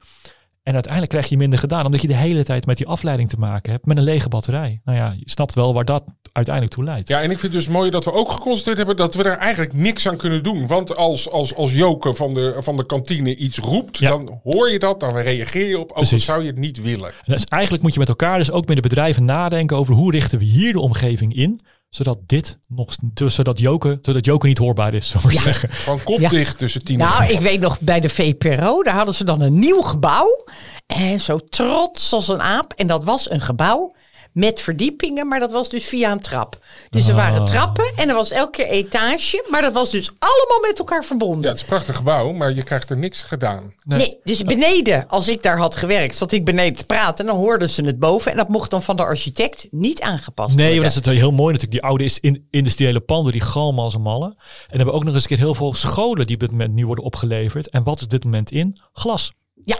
En 0.63 0.73
uiteindelijk 0.73 1.11
krijg 1.11 1.29
je 1.29 1.37
minder 1.37 1.59
gedaan, 1.59 1.85
omdat 1.85 2.01
je 2.01 2.07
de 2.07 2.15
hele 2.15 2.43
tijd 2.43 2.65
met 2.65 2.77
die 2.77 2.87
afleiding 2.87 3.29
te 3.29 3.37
maken 3.39 3.71
hebt 3.71 3.85
met 3.85 3.97
een 3.97 4.03
lege 4.03 4.29
batterij. 4.29 4.81
Nou 4.85 4.97
ja, 4.97 5.13
je 5.15 5.29
snapt 5.29 5.55
wel 5.55 5.73
waar 5.73 5.85
dat 5.85 6.03
uiteindelijk 6.31 6.75
toe 6.75 6.83
leidt. 6.83 7.07
Ja, 7.07 7.17
en 7.21 7.31
ik 7.31 7.39
vind 7.39 7.53
het 7.53 7.63
dus 7.63 7.71
mooi 7.73 7.89
dat 7.89 8.05
we 8.05 8.13
ook 8.13 8.31
geconstateerd 8.31 8.77
hebben 8.77 8.95
dat 8.97 9.15
we 9.15 9.23
daar 9.23 9.37
eigenlijk 9.37 9.73
niks 9.73 10.07
aan 10.07 10.17
kunnen 10.17 10.43
doen. 10.43 10.67
Want 10.67 10.95
als, 10.95 11.29
als, 11.31 11.55
als 11.55 11.71
Joke 11.73 12.13
van 12.13 12.33
de, 12.33 12.55
van 12.59 12.77
de 12.77 12.85
kantine 12.85 13.35
iets 13.35 13.57
roept, 13.57 13.97
Ja. 13.97 14.09
dan 14.09 14.39
hoor 14.43 14.69
je 14.71 14.79
dat, 14.79 14.99
dan 14.99 15.17
reageer 15.17 15.67
je 15.67 15.75
op, 15.79 15.83
ook 15.83 15.89
al 15.89 15.95
Precies. 15.95 16.25
zou 16.25 16.41
je 16.41 16.47
het 16.47 16.57
niet 16.57 16.81
willen. 16.81 17.07
En 17.07 17.33
dus 17.33 17.45
eigenlijk 17.45 17.83
moet 17.83 17.93
je 17.93 17.99
met 17.99 18.09
elkaar 18.09 18.37
dus 18.37 18.51
ook 18.51 18.65
met 18.67 18.75
de 18.75 18.81
bedrijven 18.81 19.25
nadenken 19.25 19.77
over 19.77 19.93
hoe 19.95 20.11
richten 20.11 20.39
we 20.39 20.45
hier 20.45 20.73
de 20.73 20.79
omgeving 20.79 21.35
in, 21.35 21.59
zodat 21.95 22.17
dit 22.25 22.59
nog, 22.67 22.95
dus 23.01 23.35
zodat 23.35 23.59
Joke, 23.59 23.99
zodat 24.01 24.25
Joke 24.25 24.47
niet 24.47 24.57
hoorbaar 24.57 24.93
is, 24.93 25.11
we 25.13 25.19
maar 25.23 25.31
zeggen. 25.31 25.69
Gewoon 25.71 26.03
kop 26.03 26.19
Ja. 26.19 26.29
dicht 26.29 26.57
tussen 26.57 26.83
tien 26.83 26.99
en 27.01 27.07
Nou, 27.07 27.23
ik 27.31 27.39
weet 27.39 27.59
nog 27.59 27.79
bij 27.79 27.99
de 27.99 28.09
VPRO, 28.09 28.83
daar 28.83 28.95
hadden 28.95 29.13
ze 29.15 29.23
dan 29.23 29.41
een 29.41 29.59
nieuw 29.59 29.81
gebouw. 29.81 30.45
En 30.87 31.19
zo 31.19 31.37
trots 31.49 32.13
als 32.13 32.27
een 32.27 32.41
aap. 32.41 32.73
En 32.73 32.87
dat 32.87 33.03
was 33.03 33.29
een 33.29 33.41
gebouw 33.41 33.95
met 34.33 34.59
verdiepingen, 34.61 35.27
maar 35.27 35.39
dat 35.39 35.51
was 35.51 35.69
dus 35.69 35.85
via 35.87 36.11
een 36.11 36.19
trap. 36.19 36.59
Dus 36.89 37.07
er 37.07 37.15
waren 37.15 37.45
trappen 37.45 37.91
en 37.95 38.09
er 38.09 38.15
was 38.15 38.31
elke 38.31 38.51
keer 38.51 38.67
etage. 38.67 39.45
Maar 39.49 39.61
dat 39.61 39.73
was 39.73 39.89
dus 39.89 40.07
allemaal 40.19 40.69
met 40.69 40.79
elkaar 40.79 41.01
Ja, 41.01 41.07
verbonden. 41.07 41.45
het 41.49 41.55
is 41.55 41.61
een 41.61 41.67
prachtig 41.67 41.95
gebouw, 41.95 42.31
maar 42.31 42.53
je 42.53 42.63
krijgt 42.63 42.89
er 42.89 42.97
niks 42.97 43.21
gedaan. 43.21 43.73
Nee. 43.83 44.17
dus 44.23 44.43
beneden, 44.43 45.07
als 45.07 45.27
ik 45.27 45.43
daar 45.43 45.57
had 45.57 45.75
gewerkt, 45.75 46.15
zat 46.15 46.31
ik 46.31 46.45
beneden 46.45 46.75
te 46.77 46.85
praten. 46.85 47.25
En 47.25 47.31
dan 47.31 47.41
hoorden 47.41 47.69
ze 47.69 47.85
het 47.85 47.99
boven. 47.99 48.31
En 48.31 48.37
dat 48.37 48.49
mocht 48.49 48.71
dan 48.71 48.81
van 48.83 48.95
de 48.95 49.03
architect 49.05 49.67
niet 49.71 50.01
aangepast 50.01 50.49
Nee, 50.55 50.57
maar 50.57 50.65
worden. 50.75 50.93
dat 50.93 51.01
is 51.03 51.07
het 51.11 51.19
heel 51.19 51.31
mooi 51.31 51.53
natuurlijk. 51.53 51.71
Die 51.81 51.83
oude 51.89 52.03
is- 52.03 52.19
in, 52.19 52.47
industriële 52.51 52.99
panden, 52.99 53.31
die 53.31 53.41
galmen 53.41 53.83
als 53.83 53.93
een 53.93 54.01
malle. 54.01 54.25
En 54.25 54.35
we 54.69 54.75
hebben 54.77 54.93
ook 54.93 55.03
nog 55.03 55.13
eens 55.13 55.23
een 55.23 55.29
keer 55.29 55.37
heel 55.37 55.55
veel 55.55 55.73
scholen 55.73 56.25
die 56.25 56.35
op 56.35 56.41
dit 56.41 56.51
moment 56.51 56.73
nu 56.73 56.85
worden 56.85 57.03
opgeleverd. 57.05 57.69
En 57.69 57.83
wat 57.83 57.97
is 57.97 58.03
op 58.03 58.09
dit 58.09 58.23
moment 58.23 58.51
in? 58.51 58.79
Glas. 58.93 59.31
Ja, 59.65 59.77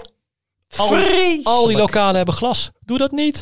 Al, 0.78 0.98
al 1.44 1.68
die 1.68 1.78
lokalen 1.78 2.16
hebben 2.16 2.34
glas. 2.34 2.72
Doe 2.80 2.98
dat 2.98 3.12
niet. 3.12 3.42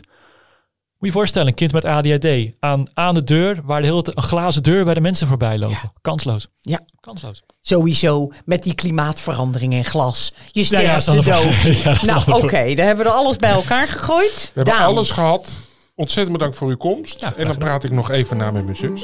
Moet 1.01 1.09
je 1.09 1.15
je 1.15 1.21
voorstellen, 1.21 1.47
een 1.47 1.53
kind 1.53 1.71
met 1.71 1.85
ADHD 1.85 2.27
aan, 2.59 2.85
aan 2.93 3.13
de 3.13 3.23
deur, 3.23 3.59
waar 3.63 3.81
de 3.81 3.87
hele 3.87 4.03
een 4.15 4.23
glazen 4.23 4.63
deur 4.63 4.85
waar 4.85 4.93
de 4.95 5.01
mensen 5.01 5.27
voorbij 5.27 5.57
lopen. 5.57 5.91
Kansloos. 6.01 6.47
Ja, 6.61 6.79
Kansloos. 6.99 7.43
sowieso 7.61 8.31
met 8.45 8.63
die 8.63 8.75
klimaatverandering 8.75 9.73
en 9.73 9.85
glas. 9.85 10.33
Je 10.51 10.65
Ja, 10.69 10.79
ja, 10.79 10.99
sterft 10.99 11.25
de 11.25 11.31
dood. 11.31 11.83
ja, 11.83 12.13
nou, 12.13 12.31
oké, 12.43 12.75
dan 12.75 12.85
hebben 12.85 13.05
we 13.05 13.11
er 13.11 13.17
alles 13.17 13.37
bij 13.37 13.51
elkaar 13.51 13.87
gegooid. 13.87 14.33
We 14.41 14.49
hebben 14.53 14.73
Daan. 14.73 14.85
alles 14.85 15.09
gehad. 15.09 15.49
Ontzettend 15.95 16.37
bedankt 16.37 16.55
voor 16.57 16.69
uw 16.69 16.77
komst. 16.77 17.19
Ja, 17.19 17.33
en 17.35 17.47
dan 17.47 17.57
praat 17.57 17.83
ik 17.83 17.91
nog 17.91 18.11
even 18.11 18.37
na 18.37 18.51
met 18.51 18.63
mijn 18.65 18.77
zus. 18.77 19.01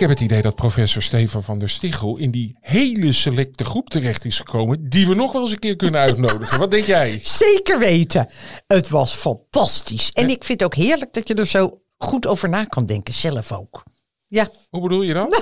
Ik 0.00 0.08
heb 0.08 0.18
het 0.18 0.24
idee 0.24 0.42
dat 0.42 0.54
professor 0.54 1.02
Stefan 1.02 1.42
van 1.42 1.58
der 1.58 1.68
Stichel 1.68 2.16
in 2.16 2.30
die 2.30 2.56
hele 2.60 3.12
selecte 3.12 3.64
groep 3.64 3.90
terecht 3.90 4.24
is 4.24 4.36
gekomen. 4.36 4.88
Die 4.88 5.08
we 5.08 5.14
nog 5.14 5.32
wel 5.32 5.42
eens 5.42 5.50
een 5.50 5.58
keer 5.58 5.76
kunnen 5.76 6.00
uitnodigen. 6.00 6.58
Wat 6.58 6.70
denk 6.70 6.84
jij? 6.84 7.20
Zeker 7.22 7.78
weten. 7.78 8.28
Het 8.66 8.88
was 8.88 9.14
fantastisch. 9.14 10.10
En 10.12 10.30
ik 10.30 10.44
vind 10.44 10.60
het 10.60 10.62
ook 10.62 10.74
heerlijk 10.74 11.12
dat 11.12 11.28
je 11.28 11.34
er 11.34 11.46
zo 11.46 11.80
goed 11.98 12.26
over 12.26 12.48
na 12.48 12.64
kan 12.64 12.86
denken, 12.86 13.14
zelf 13.14 13.52
ook. 13.52 13.82
Ja, 14.26 14.50
Hoe 14.70 14.82
bedoel 14.82 15.02
je 15.02 15.14
dan? 15.14 15.30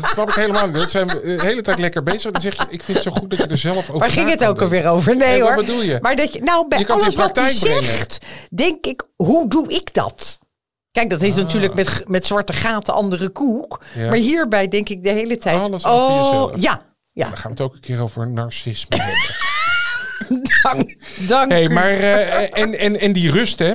Dat 0.00 0.10
snap 0.10 0.28
ik 0.28 0.34
helemaal 0.34 0.66
niet. 0.66 0.82
We 0.82 0.88
zijn 0.88 1.06
de 1.06 1.38
hele 1.42 1.62
tijd 1.62 1.78
lekker 1.78 2.02
bezig. 2.02 2.30
Dan 2.30 2.42
zeg 2.42 2.56
je, 2.56 2.66
ik 2.68 2.82
vind 2.82 3.04
het 3.04 3.12
zo 3.12 3.20
goed 3.20 3.30
dat 3.30 3.38
je 3.38 3.46
er 3.46 3.58
zelf 3.58 3.78
over 3.78 3.98
waar 3.98 4.10
ging 4.10 4.30
het 4.30 4.44
ook 4.44 4.62
alweer 4.62 4.86
over? 4.86 5.16
Nee 5.16 5.34
En 5.34 5.40
wat 5.40 5.48
hoor. 5.48 5.56
bedoel 5.64 5.82
je? 5.82 5.98
Maar 6.00 6.16
dat 6.16 6.32
je, 6.32 6.42
nou, 6.42 6.68
bij 6.68 6.78
Je 6.78 6.88
alles 6.88 7.14
wat 7.14 7.36
hij 7.36 7.52
zegt, 7.52 8.18
denk 8.50 8.86
ik, 8.86 9.06
hoe 9.16 9.48
doe 9.48 9.68
ik 9.68 9.94
dat? 9.94 10.38
Kijk, 10.96 11.10
dat 11.10 11.22
is 11.22 11.36
natuurlijk 11.36 11.74
met, 11.74 12.04
met 12.06 12.26
zwarte 12.26 12.52
gaten 12.52 12.94
andere 12.94 13.28
koek. 13.28 13.82
Ah. 13.82 13.96
Ja. 13.96 14.08
Maar 14.08 14.18
hierbij 14.18 14.68
denk 14.68 14.88
ik 14.88 15.04
de 15.04 15.10
hele 15.10 15.38
tijd. 15.38 15.60
Alles 15.60 15.82
jezelf. 15.82 16.62
ja, 16.62 16.82
ja. 17.12 17.28
Dan 17.28 17.36
gaan 17.36 17.50
we 17.50 17.56
het 17.56 17.60
ook 17.60 17.74
een 17.74 17.80
keer 17.80 18.00
over 18.02 18.30
narcisme 18.30 18.96
hebben. 18.96 19.34
Dank, 20.62 20.96
dank 21.28 21.50
hey, 21.50 21.68
maar 21.68 21.90
eh, 21.90 22.58
en, 22.62 22.78
en, 22.78 23.00
en 23.00 23.12
die 23.12 23.30
rust, 23.30 23.58
hè? 23.58 23.74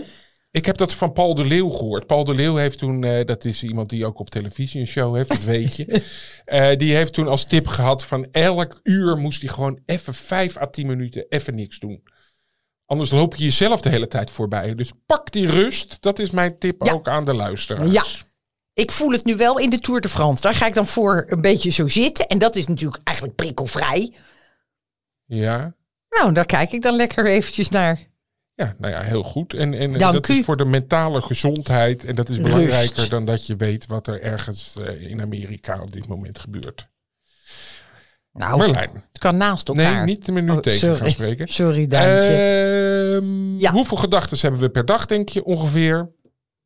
Ik 0.51 0.65
heb 0.65 0.77
dat 0.77 0.93
van 0.93 1.11
Paul 1.11 1.35
de 1.35 1.45
Leeuw 1.45 1.69
gehoord. 1.69 2.07
Paul 2.07 2.23
de 2.23 2.33
Leeuw 2.33 2.55
heeft 2.55 2.77
toen, 2.77 3.03
eh, 3.03 3.25
dat 3.25 3.45
is 3.45 3.63
iemand 3.63 3.89
die 3.89 4.05
ook 4.05 4.19
op 4.19 4.29
televisie 4.29 4.79
een 4.79 4.87
show 4.87 5.15
heeft, 5.15 5.29
dat 5.29 5.43
weet 5.43 5.75
je. 5.75 5.85
Eh, 6.45 6.77
die 6.77 6.95
heeft 6.95 7.13
toen 7.13 7.27
als 7.27 7.45
tip 7.45 7.67
gehad 7.67 8.05
van 8.05 8.27
elk 8.31 8.79
uur 8.83 9.17
moest 9.17 9.41
hij 9.41 9.49
gewoon 9.49 9.79
even 9.85 10.13
vijf 10.13 10.57
à 10.57 10.67
tien 10.67 10.87
minuten 10.87 11.25
even 11.29 11.55
niks 11.55 11.79
doen. 11.79 12.03
Anders 12.91 13.11
loop 13.11 13.35
je 13.35 13.43
jezelf 13.43 13.81
de 13.81 13.89
hele 13.89 14.07
tijd 14.07 14.31
voorbij. 14.31 14.75
Dus 14.75 14.91
pak 15.05 15.31
die 15.31 15.47
rust. 15.47 15.97
Dat 16.01 16.19
is 16.19 16.31
mijn 16.31 16.57
tip 16.57 16.83
Ja. 16.85 16.91
ook 16.93 17.07
aan 17.07 17.25
de 17.25 17.33
luisteraars. 17.33 17.91
Ja. 17.91 18.03
Ik 18.73 18.91
voel 18.91 19.11
het 19.11 19.25
nu 19.25 19.35
wel 19.35 19.59
in 19.59 19.69
de 19.69 19.79
Tour 19.79 20.01
de 20.01 20.09
France. 20.09 20.41
Daar 20.41 20.55
ga 20.55 20.65
ik 20.65 20.73
dan 20.73 20.87
voor 20.87 21.25
een 21.27 21.41
beetje 21.41 21.69
zo 21.69 21.87
zitten. 21.87 22.27
En 22.27 22.39
dat 22.39 22.55
is 22.55 22.67
natuurlijk 22.67 23.01
eigenlijk 23.03 23.37
prikkelvrij. 23.37 24.13
Ja. 25.25 25.75
Nou, 26.09 26.33
daar 26.33 26.45
kijk 26.45 26.71
ik 26.71 26.81
dan 26.81 26.95
lekker 26.95 27.25
eventjes 27.25 27.69
naar. 27.69 27.99
Ja, 28.55 28.75
nou 28.77 28.93
ja, 28.93 29.01
heel 29.01 29.23
goed. 29.23 29.53
En, 29.53 29.73
en 29.73 29.97
Dank 29.97 30.13
dat 30.13 30.27
u. 30.29 30.37
is 30.37 30.45
voor 30.45 30.57
de 30.57 30.65
mentale 30.65 31.21
gezondheid. 31.21 32.05
En 32.05 32.15
dat 32.15 32.29
is 32.29 32.37
Rust. 32.37 32.49
belangrijker 32.51 33.09
dan 33.09 33.25
dat 33.25 33.45
je 33.47 33.55
weet 33.55 33.85
wat 33.85 34.07
er 34.07 34.21
ergens 34.21 34.75
eh, 34.75 35.09
in 35.09 35.21
Amerika 35.21 35.81
op 35.81 35.91
dit 35.91 36.07
moment 36.07 36.39
gebeurt. 36.39 36.87
Nou, 38.33 38.63
het 38.71 38.89
kan 39.19 39.37
naast 39.37 39.67
elkaar. 39.67 39.93
Nee, 39.95 40.03
niet 40.15 40.25
de 40.25 40.31
minuut 40.31 40.55
Oh, 40.55 40.61
tegen 40.61 40.79
sorry. 40.79 40.95
gaan 40.95 41.09
spreken. 41.09 41.47
Sorry. 41.61 41.87
Ehm, 41.89 43.59
Ja. 43.59 43.71
Hoeveel 43.71 43.97
gedachten 43.97 44.37
hebben 44.41 44.59
we 44.59 44.69
per 44.69 44.85
dag, 44.85 45.05
denk 45.05 45.29
je 45.29 45.43
ongeveer? 45.43 46.09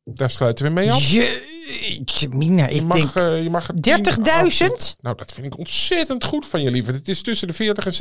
Daar 0.04 0.30
sluiten 0.30 0.64
we 0.64 0.70
mee 0.70 0.92
af. 0.92 1.10
Jeetje, 1.10 2.28
Mina, 2.28 2.68
Je 2.68 2.74
ik 2.74 2.82
mag, 2.84 2.96
denk 3.12 3.14
eh, 3.14 3.42
je 3.42 3.50
mag 3.50 3.68
er 3.68 3.74
30.000? 3.74 4.56
10, 4.56 4.94
Nou, 5.00 5.16
dat 5.16 5.32
vind 5.32 5.46
ik 5.46 5.58
ontzettend 5.58 6.24
goed 6.24 6.46
van 6.46 6.62
je, 6.62 6.70
lieve. 6.70 6.92
Het 6.92 7.08
is 7.08 7.22
tussen 7.22 7.46
de 7.48 7.52
40 7.52 7.86
en 7.86 7.92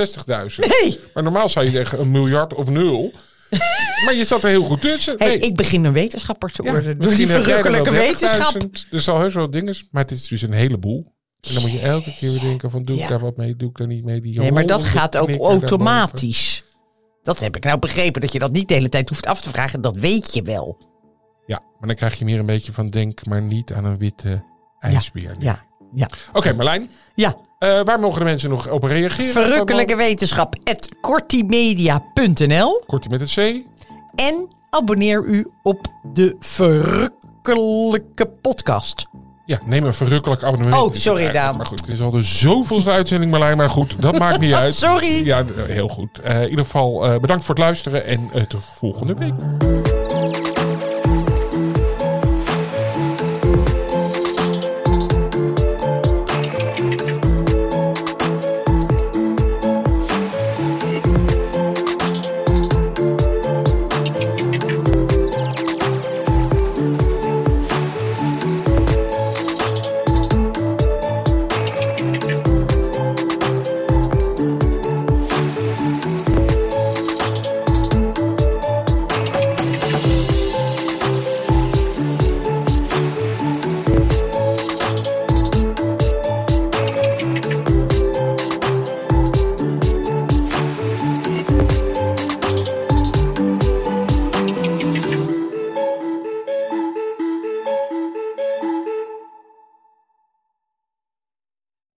60.000. 0.51 0.68
Nee. 0.68 0.99
Maar 1.13 1.24
normaal 1.24 1.49
zou 1.49 1.66
je 1.66 1.72
zeggen 1.72 1.99
een 1.99 2.11
miljard 2.11 2.53
of 2.53 2.70
nul. 2.70 3.13
maar 4.05 4.16
je 4.16 4.26
zat 4.26 4.43
er 4.43 4.49
heel 4.49 4.63
goed 4.63 4.82
tussen. 4.82 5.13
Hey, 5.18 5.28
Nee. 5.28 5.39
ik 5.39 5.55
begin 5.55 5.84
een 5.86 5.93
wetenschapper 5.93 6.51
te 6.51 6.63
Ja, 6.63 6.72
worden. 6.72 6.97
Dus 6.99 7.07
misschien 7.07 7.28
die 7.28 7.36
er 7.36 7.43
verrukkelijke 7.43 7.89
30.000. 7.89 7.95
wetenschap. 7.95 8.61
Er 8.91 8.99
zal 9.01 9.20
heus 9.20 9.34
wel 9.34 9.49
dingen, 9.51 9.76
maar 9.91 10.01
het 10.01 10.11
is 10.11 10.28
dus 10.28 10.41
een 10.41 10.53
heleboel. 10.53 11.13
En 11.47 11.53
dan 11.53 11.61
moet 11.61 11.71
je 11.71 11.79
elke 11.79 12.13
keer 12.13 12.31
weer 12.31 12.39
denken 12.41 12.71
van 12.71 12.83
doe 12.83 12.95
ik 12.95 13.01
Ja. 13.01 13.07
daar 13.07 13.19
wat 13.19 13.37
mee, 13.37 13.55
doe 13.55 13.69
ik 13.69 13.77
daar 13.77 13.87
niet 13.87 14.03
mee. 14.05 14.21
Die 14.21 14.39
Nee, 14.39 14.51
maar 14.51 14.65
dat 14.65 14.83
gaat 14.83 15.17
ook 15.17 15.29
automatisch. 15.39 16.63
Dat 17.23 17.39
heb 17.39 17.55
ik 17.55 17.63
nou 17.63 17.79
begrepen, 17.79 18.21
dat 18.21 18.33
je 18.33 18.39
dat 18.39 18.51
niet 18.51 18.67
de 18.67 18.73
hele 18.73 18.89
tijd 18.89 19.09
hoeft 19.09 19.25
af 19.25 19.41
te 19.41 19.49
vragen. 19.49 19.81
Dat 19.81 19.95
weet 19.97 20.33
je 20.33 20.41
wel. 20.41 20.77
Ja, 21.45 21.59
maar 21.79 21.87
dan 21.87 21.95
krijg 21.95 22.19
je 22.19 22.25
meer 22.25 22.39
een 22.39 22.45
beetje 22.45 22.71
van 22.71 22.89
denk 22.89 23.25
maar 23.25 23.41
niet 23.41 23.73
aan 23.73 23.85
een 23.85 23.97
witte 23.97 24.43
ijsbeer. 24.79 25.35
Ja, 25.39 25.65
ja, 25.93 26.09
Oké, 26.33 26.53
Marlijn. 26.53 26.89
ja. 27.15 27.37
eh, 27.59 27.81
waar 27.83 27.99
mogen 27.99 28.19
de 28.19 28.25
mensen 28.25 28.49
nog 28.49 28.69
op 28.69 28.83
reageren? 28.83 29.31
Verrukkelijke 29.31 29.95
wetenschap. 29.95 30.55
kortimedia.nl 31.01 32.83
Kortie 32.85 33.09
met 33.09 33.19
het 33.19 33.33
C. 33.33 33.37
En 34.15 34.47
abonneer 34.69 35.23
u 35.25 35.47
op 35.63 35.87
de 36.13 36.35
Verrukkelijke 36.39 38.27
podcast. 38.41 39.05
Ja, 39.45 39.59
neem 39.65 39.83
een 39.83 39.93
verrukkelijk 39.93 40.43
abonnement. 40.43 40.83
Oh, 40.83 40.93
sorry. 40.93 41.31
Daan. 41.31 41.57
Maar 41.57 41.65
goed, 41.65 41.79
het 41.79 41.89
is 41.89 42.01
al 42.01 42.11
de 42.11 42.23
zoveelste 42.23 42.89
uitzending 42.91 43.31
Marlijn. 43.31 43.57
Maar 43.57 43.69
goed, 43.69 44.01
dat 44.01 44.19
maakt 44.19 44.39
niet 44.39 44.53
uit. 44.63 44.75
Sorry. 44.75 45.25
Ja, 45.25 45.45
heel 45.67 45.87
goed. 45.87 46.19
Eh, 46.19 46.41
in 46.41 46.49
ieder 46.49 46.65
geval 46.65 47.05
eh, 47.05 47.19
bedankt 47.19 47.45
voor 47.45 47.55
het 47.55 47.63
luisteren 47.63 48.05
en 48.05 48.29
eh, 48.33 48.41
tot 48.41 48.63
volgende 48.75 49.13
week. 49.13 49.33